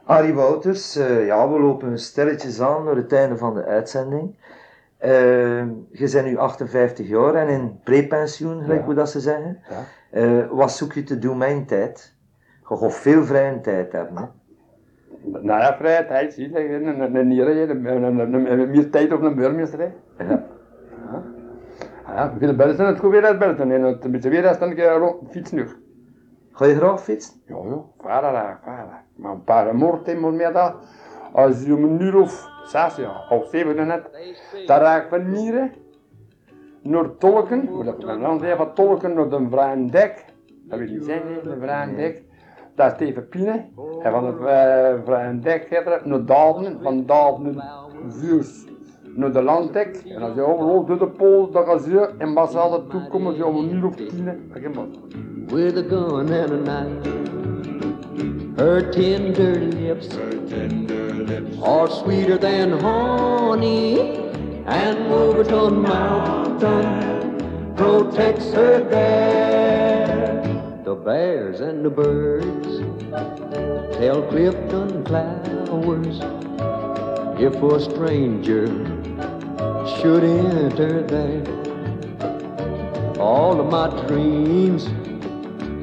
Arie 0.05 0.33
Wouters, 0.33 0.95
eh, 0.95 1.25
ja, 1.25 1.49
we 1.49 1.59
lopen 1.59 1.99
stelletjes 1.99 2.61
aan 2.61 2.83
naar 2.83 2.95
het 2.95 3.13
einde 3.13 3.37
van 3.37 3.53
de 3.53 3.63
uitzending. 3.65 4.35
Eh, 4.97 5.59
je 5.91 6.09
bent 6.13 6.25
nu 6.25 6.37
58 6.37 7.07
jaar 7.07 7.35
en 7.35 7.47
in 7.47 7.79
prepensioen, 7.83 8.61
gelijk 8.61 8.79
Ja. 8.79 8.85
hoe 8.85 8.93
dat 8.93 9.09
ze 9.09 9.19
zeggen. 9.19 9.59
Ja. 9.69 9.83
Eh, 10.19 10.47
wat 10.49 10.71
zoek 10.71 10.93
je 10.93 11.03
te 11.03 11.19
doen 11.19 11.37
met 11.37 11.49
je 11.49 11.65
tijd? 11.65 12.13
Je 12.69 12.75
gaat 12.77 12.93
veel 12.95 13.23
vrije 13.23 13.59
tijd 13.61 13.91
hebben. 13.91 14.17
Hè? 14.17 14.25
Nou 15.41 15.59
ja, 15.59 15.75
vrije 15.77 16.05
tijd, 16.05 16.33
zie 16.33 16.49
je, 16.49 16.59
meer 18.67 18.89
tijd 18.89 19.13
op 19.13 19.21
een 19.21 19.35
burgemeester. 19.35 19.79
Ja. 20.17 20.25
Ja. 20.27 20.45
Ah 22.05 22.15
Ja, 22.15 22.33
we 22.33 22.39
willen 22.39 22.57
buiten 22.57 22.85
het 22.85 22.99
goed 22.99 23.11
weer 23.11 23.25
uit 23.25 23.39
buiten 23.39 23.71
en 23.71 23.81
het 23.81 24.11
beetje 24.11 24.29
weer 24.29 24.43
is 24.43 24.57
dan 24.57 24.73
rond 24.79 25.31
fietsen 25.31 25.57
nu. 25.57 25.67
Ga 26.55 26.65
je 26.65 26.75
graag 26.75 27.03
fietsen? 27.03 27.41
Ja, 27.47 27.55
ja, 27.55 27.83
varen 27.97 28.33
daar, 28.33 28.59
varen. 28.63 29.03
Maar 29.15 29.31
een 29.31 29.43
paar 29.43 29.75
moord 29.75 30.19
moet 30.19 30.33
meer 30.33 30.53
dat. 30.53 30.73
Als 31.33 31.63
je 31.63 31.71
een 31.71 32.01
uur 32.01 32.19
of 32.19 32.47
zes, 32.63 32.95
ja, 32.95 33.25
of 33.29 33.47
zeven 33.49 33.87
net, 33.87 34.09
dan 34.65 34.79
raak 34.79 35.03
ik 35.03 35.09
van 35.09 35.29
Mieren 35.29 35.73
naar 36.81 37.17
Tolken, 37.17 37.67
hoe 37.67 37.83
dat 37.83 38.01
dan 38.01 38.39
van 38.57 38.73
Tolken 38.73 39.13
naar 39.13 39.29
de 39.29 39.47
Vrijdek. 39.49 40.25
Dat 40.63 40.79
wil 40.79 40.87
je 40.87 40.93
niet 40.93 41.05
zeggen, 41.05 41.43
de 41.43 41.57
Vrijdek. 41.59 42.23
Dat 42.75 42.91
is 42.91 42.97
tegen 42.97 43.29
Pine. 43.29 43.65
En 44.01 44.11
van 44.11 44.23
de 44.23 45.65
gaat 45.69 45.85
het 45.85 46.05
naar 46.05 46.25
Daden, 46.25 46.81
van 46.81 47.05
Daden 47.05 47.63
Vuurs 48.07 48.65
naar 49.15 49.31
de 49.31 49.41
Landdek. 49.41 50.01
En 50.05 50.21
als 50.21 50.35
je 50.35 50.41
overloopt 50.41 50.87
door 50.87 50.99
de 50.99 51.07
pool, 51.07 51.51
dan 51.51 51.65
gaan 51.65 51.79
ze 51.79 52.09
in 52.17 52.33
Basal 52.33 52.87
toekomen, 52.87 53.35
ze 53.35 53.45
om 53.45 53.55
een 53.55 53.75
uur 53.75 53.85
of 53.85 53.95
tien. 53.95 54.29
with 55.47 55.77
a 55.77 55.83
gun 55.83 56.31
and 56.31 56.51
a 56.51 56.57
knife. 56.57 57.05
Her 58.57 58.91
tender 58.91 59.55
lips 59.55 60.15
are 61.63 61.89
sweeter 61.89 62.37
than 62.37 62.79
honey, 62.79 64.17
and 64.65 65.09
Wolverton 65.09 65.81
Mountain 65.81 67.75
protects 67.75 68.51
her 68.53 68.79
there. 68.89 70.41
The 70.83 70.95
bears 70.95 71.59
and 71.59 71.85
the 71.85 71.89
birds 71.89 72.79
tell 73.97 74.21
Clifton 74.29 75.05
Flowers 75.05 76.19
if 77.39 77.61
a 77.61 77.79
stranger 77.79 78.94
should 79.87 80.23
enter 80.23 81.03
there. 81.03 81.43
All 83.19 83.59
of 83.59 83.67
my 83.69 83.87
dreams 84.07 84.87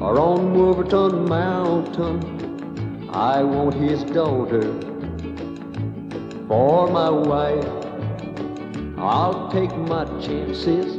are 0.01 0.19
on 0.19 0.53
Wolverton 0.53 1.23
Mountain. 1.29 3.09
I 3.09 3.43
want 3.43 3.75
his 3.75 4.03
daughter 4.03 4.63
for 6.49 6.89
my 6.89 7.09
wife. 7.09 7.65
I'll 8.97 9.49
take 9.51 9.73
my 9.77 10.03
chances 10.19 10.95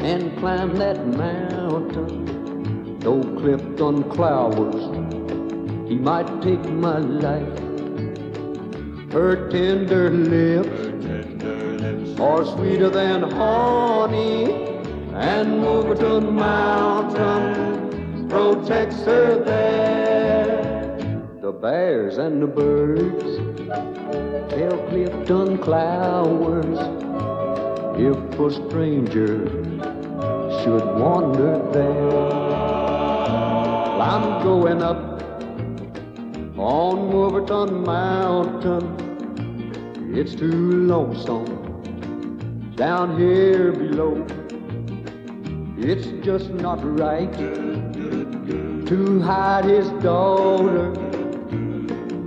and 0.00 0.38
climb 0.38 0.76
that 0.76 1.06
mountain. 1.06 2.98
Though 3.00 3.22
clipped 3.22 3.78
Clifton 3.78 4.04
Clowers, 4.10 5.88
he 5.88 5.96
might 5.96 6.30
take 6.42 6.64
my 6.68 6.98
life. 6.98 7.58
Her 9.10 9.48
tender 9.48 10.10
lips 10.10 10.77
are 12.20 12.44
sweeter 12.44 12.90
than 12.90 13.22
honey, 13.22 14.52
and 15.14 15.62
Wolverton 15.62 16.34
Mountain 16.34 18.28
protects 18.28 19.02
her 19.02 19.44
there. 19.44 20.96
The 21.40 21.52
bears 21.52 22.18
and 22.18 22.42
the 22.42 22.48
birds 22.48 23.38
tell 24.50 24.78
Clifton 24.88 25.58
Clowers 25.58 26.78
if 28.00 28.38
a 28.40 28.50
stranger 28.50 29.46
should 30.62 30.84
wander 30.98 31.58
there. 31.72 32.32
I'm 34.02 34.42
going 34.42 34.82
up 34.82 35.22
on 36.58 37.12
Wolverton 37.12 37.84
Mountain. 37.84 39.06
It's 40.16 40.34
too 40.34 40.86
lonesome 40.86 41.57
down 42.78 43.18
here 43.18 43.72
below. 43.72 44.24
It's 45.76 46.06
just 46.24 46.50
not 46.50 46.78
right 46.96 47.32
to 48.86 49.20
hide 49.20 49.64
his 49.64 49.88
daughter 50.00 50.94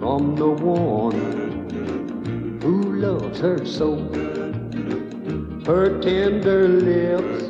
from 0.02 0.36
the 0.36 0.49
one 0.49 2.60
who 2.62 2.99
loves 2.99 3.39
her 3.39 3.66
so. 3.66 3.95
Her 5.66 6.02
tender 6.02 6.68
lips 6.68 7.45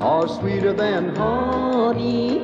are 0.00 0.28
sweeter 0.28 0.72
than 0.72 1.16
honey, 1.16 2.38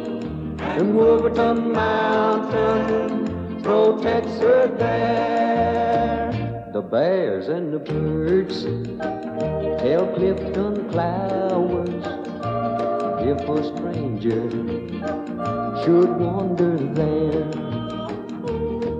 and 0.58 0.96
Wolverton 0.96 1.70
Mountain 1.70 3.62
protects 3.62 4.36
her 4.38 4.66
there. 4.66 6.32
The 6.72 6.82
bears 6.82 7.48
and 7.48 7.72
the 7.72 7.78
birds 7.78 8.64
tell 9.78 10.06
Clifton 10.14 10.90
Clowers 10.90 12.04
if 13.30 13.40
a 13.48 13.58
stranger 13.70 14.50
should 15.82 16.10
wander 16.18 16.76
there. 16.98 17.44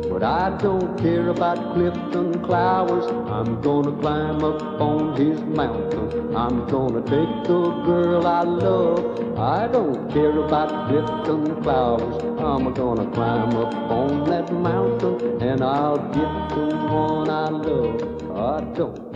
But 0.09 0.23
I 0.23 0.57
don't 0.59 0.97
care 0.99 1.29
about 1.31 1.75
Clifton 1.75 2.33
Clowers. 2.45 3.07
I'm 3.31 3.61
gonna 3.61 3.93
climb 4.01 4.45
up 4.45 4.63
on 4.81 5.17
his 5.17 5.41
mountain. 5.41 6.37
I'm 6.37 6.67
gonna 6.69 7.03
take 7.03 7.35
the 7.51 7.61
girl 7.85 8.27
I 8.27 8.43
love. 8.43 9.39
I 9.39 9.67
don't 9.67 10.09
care 10.13 10.39
about 10.39 10.89
Clifton 10.89 11.63
Clowers. 11.63 12.23
I'm 12.41 12.73
gonna 12.73 13.11
climb 13.11 13.57
up 13.57 13.75
on 13.75 14.25
that 14.31 14.53
mountain 14.53 15.43
and 15.43 15.61
I'll 15.63 15.99
get 16.19 16.33
the 16.55 16.67
one 17.03 17.31
I 17.31 17.49
love. 17.49 18.37
I 18.37 18.61
don't 18.75 19.08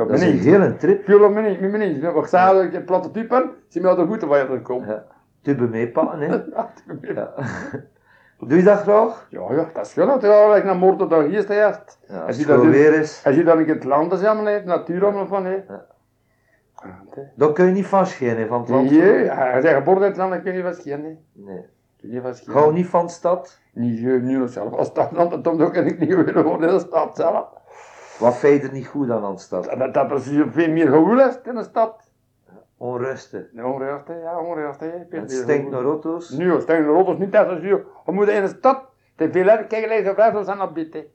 Ja, 0.00 0.06
Dat 0.06 0.22
is 0.22 0.28
een 0.28 0.38
hele 0.38 0.76
trip. 0.76 1.08
Op 1.08 1.34
benieuwd, 1.34 1.60
ben 1.60 1.70
benieuwd. 1.70 2.16
Ik 2.16 2.26
zei 2.26 2.54
dat 2.54 2.62
ik 2.64 2.72
een 2.74 2.84
prototype, 2.84 3.50
zie 3.68 3.82
me 3.82 3.94
de 3.94 4.06
goed 4.06 4.22
waar 4.22 4.38
je 4.38 4.52
er 4.54 4.60
komt. 4.60 4.86
Ja. 4.86 5.04
Tubbe 5.42 5.68
meepakken, 5.68 6.20
hè? 6.20 6.26
Ja, 6.54 6.70
Ja. 7.02 7.34
Doe 8.46 8.56
je 8.56 8.64
dat 8.64 8.80
graag? 8.80 9.26
ja, 9.28 9.68
dat 9.72 9.86
is 9.86 9.94
wel 9.94 10.56
ik 10.56 10.64
naar 10.64 10.76
Moorten 10.76 11.08
daar 11.08 11.22
hier 11.22 11.50
eerst. 11.50 11.98
Ja, 12.08 12.20
Als 12.20 12.36
je 12.36 12.42
het 12.46 12.56
dat 12.56 12.64
weer 12.64 12.94
is, 12.94 13.22
Als 13.24 13.34
je 13.34 13.44
dan 13.44 13.60
in 13.60 13.68
het 13.68 13.84
land 13.84 14.12
is, 14.12 14.20
niet, 14.20 14.64
natuur 14.64 15.04
allemaal 15.04 15.26
van 15.26 15.44
hè. 15.44 15.54
Ja. 15.68 15.86
Ja, 16.82 17.02
dan 17.36 17.52
kun 17.54 17.66
je 17.66 17.72
niet 17.72 17.86
vastgaan 17.86 18.36
hè, 18.36 18.46
van 18.46 18.60
het 18.60 18.68
land. 18.68 18.90
Nee, 18.90 19.32
als 19.32 19.64
je 19.64 19.68
geboren 19.68 20.00
bent, 20.00 20.16
dan 20.16 20.42
kun 20.42 20.54
je 20.54 20.62
wat 20.62 20.76
schijnen. 20.76 21.04
hè. 21.04 21.42
Nee. 21.42 22.34
Schijnen. 22.34 22.74
niet 22.74 22.86
van 22.86 23.06
de 23.06 23.12
stad. 23.12 23.58
Niet, 23.72 23.98
eh, 23.98 24.20
niet 24.20 24.38
nog 24.38 24.50
zelf. 24.50 24.72
Als 24.72 24.94
dat 24.94 25.10
dan, 25.14 25.42
dan 25.42 25.72
kan 25.72 25.86
ik 25.86 25.98
niet 25.98 26.14
weer 26.14 26.42
worden 26.42 26.68
in 26.68 26.74
de 26.74 26.80
stad 26.80 27.16
zelf. 27.16 27.48
Wat 28.20 28.36
vind 28.36 28.62
je 28.62 28.68
er 28.68 28.74
niet 28.74 28.86
goed 28.86 29.10
aan 29.10 29.24
aan 29.24 29.34
de 29.34 29.40
stad? 29.40 29.64
Dat, 29.78 29.94
dat 29.94 30.10
is 30.12 30.42
veel 30.50 30.70
meer 30.70 30.88
gewoel 30.88 31.20
is 31.20 31.38
in 31.44 31.54
de 31.54 31.62
stad. 31.62 32.08
Onrusten. 32.76 33.48
Onrust, 33.56 34.08
hè, 34.08 34.14
ja, 34.20 34.38
onrust. 34.40 34.80
hè. 34.80 34.90
Veel 35.10 35.20
Het 35.20 35.32
stinkt 35.32 35.70
naar 35.70 35.82
auto's. 35.82 36.30
Nu, 36.30 36.52
het 36.52 36.62
stinkt 36.62 36.86
naar 36.86 36.94
auto's 36.94 37.18
niet 37.18 37.32
dat 37.32 37.62
je, 37.62 37.84
we 38.04 38.12
moeten 38.12 38.34
in 38.34 38.42
de 38.42 38.48
stad, 38.48 38.84
te 39.16 39.30
veel 39.32 39.48
uit 39.48 39.66
kijken, 39.66 39.88
lezen 39.88 40.14
vijf 40.14 40.44
zijn 40.44 40.60
op 40.60 40.76
hè. 40.76 41.06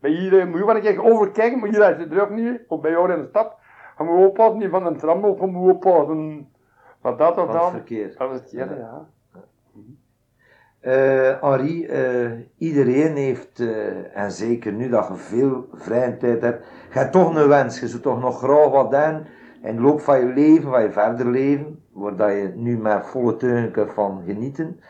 Bij 0.00 0.10
hier 0.10 0.46
moet 0.46 0.58
je 0.58 0.66
wel 0.66 0.74
een 0.76 0.80
keer 0.80 1.04
overkijken, 1.04 1.58
maar 1.58 1.68
hier 1.68 1.90
is 1.90 1.96
het 1.96 2.10
druk 2.10 2.30
niet, 2.30 2.60
of 2.68 2.80
bij 2.80 2.90
jou 2.90 3.12
in 3.12 3.20
de 3.20 3.26
stad. 3.28 3.54
Je 3.98 4.04
moet 4.04 4.26
oppassen, 4.26 4.58
niet 4.58 4.70
van 4.70 4.86
een 4.86 4.96
tram 4.96 5.24
of 5.24 5.40
je 5.40 5.46
moet 5.46 5.70
oppassen 5.74 6.48
van 7.00 7.16
dat 7.16 7.30
of 7.30 7.34
Van 7.36 7.48
het 7.48 7.62
dat. 7.62 7.70
verkeer. 7.70 8.14
Dat 8.18 8.32
is 8.32 8.38
het, 8.40 8.50
ja, 8.50 8.64
ja. 8.64 9.08
Eh, 10.86 11.32
Henri, 11.40 11.86
eh, 11.86 12.30
iedereen 12.58 13.16
heeft, 13.16 13.60
eh, 13.60 14.22
en 14.22 14.30
zeker 14.30 14.72
nu 14.72 14.88
dat 14.88 15.08
je 15.08 15.14
veel 15.14 15.66
vrije 15.72 16.16
tijd 16.16 16.42
hebt, 16.42 16.64
je 16.92 16.98
hebt 16.98 17.12
toch 17.12 17.34
een 17.34 17.48
wens, 17.48 17.80
je 17.80 17.88
zou 17.88 18.02
toch 18.02 18.20
nog 18.20 18.38
graag 18.38 18.70
wat 18.70 18.90
doen 18.90 19.26
in 19.62 19.76
de 19.76 19.82
loop 19.82 20.00
van 20.00 20.18
je 20.18 20.26
leven, 20.26 20.70
van 20.70 20.82
je 20.82 20.90
verder 20.90 21.26
leven, 21.26 21.78
waar 21.92 22.16
dat 22.16 22.28
je 22.30 22.52
nu 22.54 22.78
met 22.78 23.06
volle 23.06 23.36
teugen 23.36 23.70
kunt 23.70 23.92
van 23.92 24.22
genieten. 24.26 24.80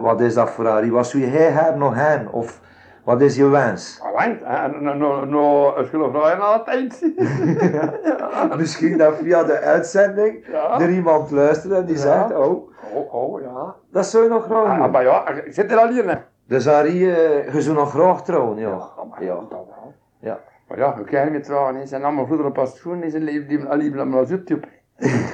Wat 0.00 0.20
is 0.20 0.34
dat 0.34 0.50
voor 0.50 0.66
Henri? 0.66 0.90
Wat 0.90 1.06
zou 1.06 1.30
jij 1.30 1.50
haar 1.52 1.76
nog 1.76 1.94
hebben? 1.94 2.32
Of 2.32 2.60
wat 3.04 3.20
is 3.20 3.36
je 3.36 3.48
wens? 3.48 4.00
Alleen, 4.02 4.44
en 4.44 4.82
nou, 4.82 4.98
nou, 4.98 5.26
nou, 5.28 5.86
vragen 6.12 6.42
aan 6.42 6.58
het 6.58 6.68
eind. 6.68 7.02
ja. 7.72 8.56
Misschien 8.56 8.98
dat 8.98 9.14
via 9.22 9.44
de 9.44 9.58
uitzending 9.58 10.46
Ja. 10.50 10.80
er 10.80 10.90
iemand 10.90 11.30
luistert 11.30 11.72
en 11.72 11.84
die 11.84 11.94
Ja. 11.96 12.00
zegt, 12.00 12.36
oh, 12.36 12.70
Oh, 12.94 13.14
oh, 13.14 13.40
ja. 13.40 13.74
dat 13.92 14.06
zou 14.06 14.22
je 14.24 14.28
nog 14.30 14.44
graag 14.44 14.66
Ah, 14.66 14.82
doen. 14.82 14.90
maar 14.90 15.02
ja, 15.02 15.28
ik 15.28 15.52
zit 15.54 15.72
er 15.72 15.78
al 15.78 15.88
hier, 15.88 16.08
hè. 16.08 16.16
Dus 16.46 16.64
Henri, 16.64 17.10
eh, 17.10 17.52
je 17.54 17.60
zou 17.60 17.76
nog 17.76 17.90
graag 17.90 18.24
trouwen, 18.24 18.58
ja. 18.58 18.68
maar 19.10 19.24
Ja. 19.24 19.34
dat 19.34 19.48
wel. 19.50 19.94
Ja. 20.18 20.38
Maar 20.68 20.78
ja, 20.78 20.96
we 20.96 21.04
krijgen 21.04 21.34
het 21.34 21.44
trouwen, 21.44 21.74
hè. 21.74 21.86
Zijn 21.86 22.04
allemaal 22.04 22.26
vroeger 22.26 22.46
op 22.46 22.58
als 22.58 22.76
schoen, 22.76 23.00
die 23.00 23.10
zijn 23.10 23.22
leven, 23.22 23.48
die 23.48 23.64
al 23.64 23.76
liever 23.76 24.06
naar 24.06 24.24
YouTube. 24.24 24.66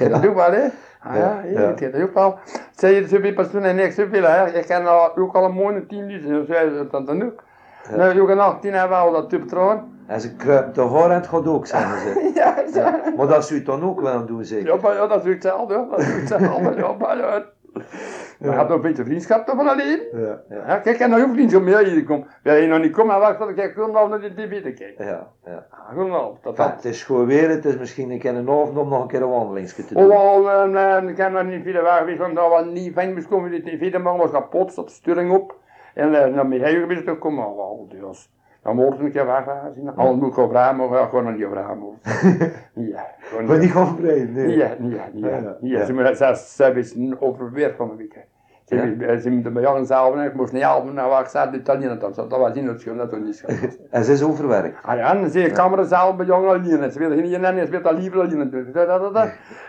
Dat 0.09 0.27
ook 0.27 0.35
wel, 0.35 0.51
hè. 0.51 0.67
Ah, 0.99 1.15
ja, 1.15 1.19
Ja, 1.19 1.41
ja, 1.45 1.59
ja. 1.77 1.89
dat 1.89 2.01
ook 2.01 2.13
wel. 2.13 2.37
Zeg 2.75 2.91
je 2.95 3.07
zoveel 3.07 3.33
personen 3.33 3.69
en 3.69 3.75
niks 3.75 3.95
zoveel, 3.95 4.23
hè. 4.23 4.47
Ik 4.47 4.65
ken 4.65 4.87
ook 5.17 5.35
al 5.35 5.43
een 5.43 5.51
mooie 5.51 5.85
tien 5.85 6.21
zei 6.47 6.69
ze 6.69 6.87
dat 6.91 7.05
dan 7.05 7.23
ook. 7.23 7.43
Ja. 7.89 7.95
Nou, 7.95 8.21
ook 8.21 8.29
een 8.29 8.39
18 8.39 8.73
hebben 8.73 8.97
we 8.97 9.03
al 9.03 9.11
dat 9.11 9.29
tube 9.29 9.45
trouwen. 9.45 9.94
En 10.07 10.21
ze 10.21 10.35
kruipt 10.35 10.75
de 10.75 10.81
haar 10.81 11.09
en 11.09 11.15
het 11.15 11.27
gaat 11.27 11.47
ook, 11.47 11.67
zeggen 11.67 11.99
ze. 12.13 12.31
Ja, 12.35 12.63
Ja. 12.73 13.01
Maar 13.17 13.27
dat 13.27 13.45
zou 13.45 13.59
je 13.59 13.65
dan 13.65 13.83
ook 13.83 14.01
wel 14.01 14.25
doen, 14.25 14.45
zeker? 14.45 14.73
Ja, 14.73 14.81
maar 14.81 14.93
ja, 14.93 15.07
dat 15.07 15.25
is 15.25 15.33
hetzelfde, 15.33 15.73
ja. 15.73 15.85
Dat 15.89 15.99
is 15.99 16.13
hetzelfde, 16.13 16.73
ja, 16.77 16.93
maar 16.99 17.17
ja. 17.17 17.45
Je 18.39 18.49
hebt 18.49 18.67
nog 18.69 18.77
een 18.77 18.81
beetje 18.81 19.03
vriendschap 19.05 19.45
toch 19.45 19.55
van 19.55 19.67
alleen? 19.67 19.99
Ja, 20.11 20.41
ja, 20.49 20.63
Ja, 20.67 20.77
kijk, 20.77 20.99
en 20.99 21.09
dan 21.09 21.21
hoeft 21.21 21.35
niet 21.35 21.51
zo 21.51 21.59
meer 21.59 21.77
hier 21.77 21.93
te 21.93 22.03
komen. 22.03 22.27
Wil 22.43 22.55
je 22.55 22.67
nog 22.67 22.79
niet 22.79 22.91
komen, 22.91 23.11
dan 23.11 23.19
wacht 23.21 23.39
tot 23.39 23.49
ik 23.57 23.71
gewoon 23.73 23.91
nog 23.91 24.09
naar 24.09 24.19
de 24.21 24.33
tv 24.33 24.63
te 24.63 24.71
kijken. 24.73 25.05
ja. 25.05 25.27
ja. 25.45 25.51
Ja, 25.51 25.65
Gewoon 25.89 26.09
nog, 26.09 26.39
dat 26.41 26.55
dat. 26.55 26.71
het 26.71 26.85
is 26.85 27.03
gewoon 27.03 27.25
weer, 27.25 27.49
het 27.49 27.65
is 27.65 27.77
misschien 27.77 28.11
een 28.11 28.19
keer 28.19 28.35
een 28.35 28.49
avond 28.49 28.77
om 28.77 28.89
nog 28.89 29.01
een 29.01 29.07
keer 29.07 29.21
een 29.21 29.29
wandelingsje 29.29 29.85
te 29.85 29.93
doen. 29.93 30.11
Oh, 30.11 30.51
eh, 30.51 30.97
eh, 30.97 31.09
ik 31.09 31.15
kan 31.15 31.31
nog 31.31 31.43
niet 31.43 31.63
veel 31.63 31.81
weg 31.81 31.97
geweest, 31.97 32.17
want 32.19 32.35
dat 32.35 32.49
was 32.49 32.65
niet 32.65 32.93
fijn 32.93 33.13
moest 33.13 33.27
komen. 33.27 33.51
De 33.51 33.61
tv, 33.61 33.91
de 33.91 33.99
man 33.99 34.17
was 34.17 34.31
kapot, 34.31 34.73
zat 34.73 34.87
de 34.87 34.93
sturing 34.93 35.31
op. 35.33 35.55
En 35.93 36.11
dan 36.35 36.49
ben 36.49 36.61
hij 36.61 36.73
geweest 36.73 37.05
te 37.05 37.15
komen, 37.17 37.45
oh, 37.47 37.55
wel, 37.55 37.87
dus. 37.89 38.29
Dan 38.65 38.75
mocht 38.75 38.99
een 38.99 39.11
keer 39.11 39.25
weg 39.25 39.43
zien. 39.75 39.95
Alles 39.95 40.15
moet 40.15 40.31
ik 40.31 40.37
op 40.37 40.51
maar 40.51 40.89
ja, 40.99 41.05
gewoon 41.05 41.35
niet 41.35 41.45
op 41.45 41.51
vragen. 41.51 41.77
Ja, 42.73 43.05
gewoon 43.19 43.45
Maar 43.45 43.57
niet 43.57 43.71
gaan 43.71 43.95
breien, 43.95 44.33
nee. 44.33 44.55
Ja, 44.57 44.69
ja, 44.79 45.03
ja. 45.13 45.57
Ja. 45.61 45.85
Ze 45.85 45.93
moeten 45.93 46.15
zelfs 46.15 46.55
zelfs 46.55 46.95
over 47.19 47.51
weer 47.51 47.73
van 47.77 47.89
de 47.89 47.95
week. 47.95 48.25
Ze 48.65 48.75
hebben- 48.75 49.21
ze 49.21 49.29
moeten 49.29 49.53
bij 49.53 49.61
jou 49.61 49.77
in 49.77 49.85
zaal, 49.85 50.23
ik 50.23 50.33
moest 50.33 50.53
niet 50.53 50.61
helpen, 50.61 50.93
nou 50.93 51.09
waar 51.09 51.21
ik 51.21 51.27
zat, 51.27 51.51
de 51.51 51.57
Italianen, 51.57 51.99
dat 51.99 52.15
dat 52.15 52.29
was 52.29 52.53
niet 52.53 52.67
het 52.67 52.81
schoon, 52.81 52.97
dat 52.97 53.11
was 53.11 53.19
niet. 53.19 53.79
En 53.89 54.03
ze 54.03 54.11
is 54.11 54.23
overwerkt. 54.23 54.77
Ah 54.85 54.97
ja, 54.97 55.11
en 55.13 55.21
dan 55.21 55.29
zie 55.29 55.41
je 55.41 55.51
camerazaal 55.51 56.15
bij 56.15 56.25
jonge 56.25 56.47
alleen. 56.47 56.91
Ze 56.91 56.99
willen 56.99 57.17
geen 57.17 57.45
en 57.45 57.65
ze 57.65 57.71
willen 57.71 57.83
dat 57.83 57.93
liever 57.97 58.19
alleen 58.19 58.49
doen. 58.49 58.65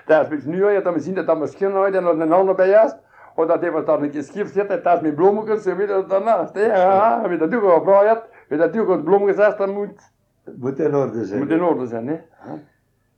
Dat, 0.07 0.33
is 0.33 0.45
nu, 0.45 0.67
je 0.71 0.83
dat 0.83 0.95
we 0.95 1.01
zien 1.01 1.15
dat 1.15 1.27
dat 1.27 1.39
misschien 1.39 1.73
nooit 1.73 1.95
en 1.95 2.03
dan 2.03 2.21
een 2.21 2.33
ander 2.33 2.55
bij 2.55 2.69
is. 2.69 2.95
Of 3.35 3.47
dat 3.47 3.63
even 3.63 3.85
daar 3.85 4.01
een 4.03 4.23
schief 4.23 4.53
zit, 4.53 4.69
dat 4.69 4.95
is 4.97 5.01
met 5.01 5.15
bloemetjes, 5.15 5.63
ze 5.63 5.75
weten 5.75 5.95
dat 5.95 6.11
daarnaast. 6.11 6.57
Ja, 6.59 7.29
dat 7.39 7.55
ook 7.55 7.63
al 7.71 7.83
vrouw 7.83 8.19
dat 8.49 8.79
ook 8.79 8.89
al 8.89 9.03
bloemetjes 9.03 9.45
heeft, 9.45 9.59
dat 9.59 9.73
moet, 9.73 10.01
moet 10.57 10.79
in 10.79 10.95
orde 10.95 11.25
zijn. 11.25 11.39
moet 11.41 11.51
in 11.51 11.63
orde 11.63 11.87
zijn. 11.87 12.07
Hè. 12.07 12.19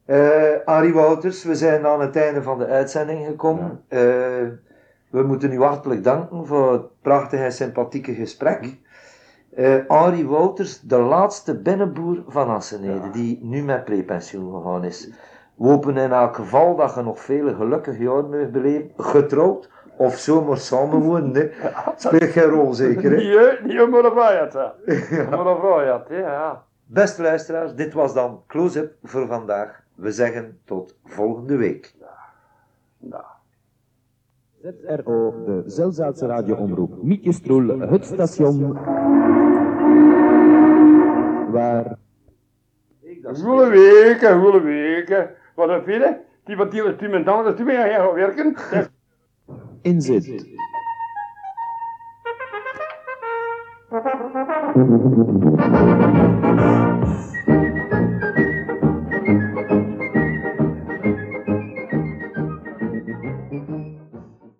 Eh, 0.04 0.64
Arie 0.64 0.92
Wouters, 0.92 1.44
we 1.44 1.54
zijn 1.54 1.86
aan 1.86 2.00
het 2.00 2.16
einde 2.16 2.42
van 2.42 2.58
de 2.58 2.66
uitzending 2.66 3.26
gekomen. 3.26 3.80
Eh, 3.88 4.00
we 5.10 5.22
moeten 5.22 5.52
u 5.52 5.62
hartelijk 5.62 6.04
danken 6.04 6.46
voor 6.46 6.72
het 6.72 7.00
prachtige 7.02 7.42
en 7.42 7.52
sympathieke 7.52 8.14
gesprek. 8.14 8.76
Eh 9.54 9.86
Arie 9.86 10.26
Wouters, 10.26 10.80
de 10.80 10.98
laatste 10.98 11.60
binnenboer 11.60 12.22
van 12.26 12.48
Assenede, 12.48 13.10
die 13.10 13.38
nu 13.42 13.62
met 13.62 13.84
prepensioen 13.84 14.52
gegaan 14.54 14.84
is. 14.84 15.10
We 15.54 15.68
hopen 15.68 15.96
in 15.96 16.12
elk 16.12 16.34
geval 16.34 16.76
dat 16.76 16.94
je 16.94 17.02
nog 17.02 17.20
vele 17.20 17.54
gelukkige 17.54 18.02
jaren 18.02 18.28
mag 18.28 18.50
beleven, 18.50 18.90
getrouwd 18.96 19.70
of 19.98 20.16
zomaar 20.16 20.56
samenwonen. 20.56 21.34
hè. 21.34 21.50
Speelt 21.96 22.30
geen 22.30 22.42
rol 22.42 22.74
zeker. 22.74 23.10
Hè? 23.10 23.16
Die, 23.16 23.68
die 23.68 23.86
maar 23.86 24.04
een 24.04 24.12
vrijheid. 24.12 24.54
Maar 25.30 26.04
hè, 26.08 26.16
ja. 26.18 26.64
Beste 26.84 27.22
luisteraars, 27.22 27.74
dit 27.74 27.92
was 27.92 28.14
dan 28.14 28.42
Close-up 28.46 28.94
voor 29.02 29.26
vandaag. 29.26 29.82
We 29.94 30.10
zeggen 30.10 30.60
tot 30.64 30.96
volgende 31.04 31.56
week. 31.56 31.94
ZRO, 34.62 35.34
de 35.44 35.62
Zelzaatse 35.66 36.26
radioomroep. 36.26 37.02
Mietje 37.02 37.32
Stroel, 37.32 37.78
het 37.78 38.04
station 38.04 38.72
waar 41.50 41.98
Goede 43.22 43.68
weken, 43.68 44.40
goede 44.40 44.60
weken. 44.60 45.30
Wat 45.54 45.68
een 45.68 45.82
vierde? 45.82 46.20
Die 46.44 46.56
wat 46.56 46.70
die 46.70 46.96
die 46.96 47.08
met 47.08 47.24
dan, 47.24 47.44
dat 47.44 47.56
die 47.56 47.66
weer 47.66 47.90
gaan 47.90 48.14
werken. 48.14 48.56
Dat 49.82 49.92
in 49.92 50.02
zit. 50.02 50.46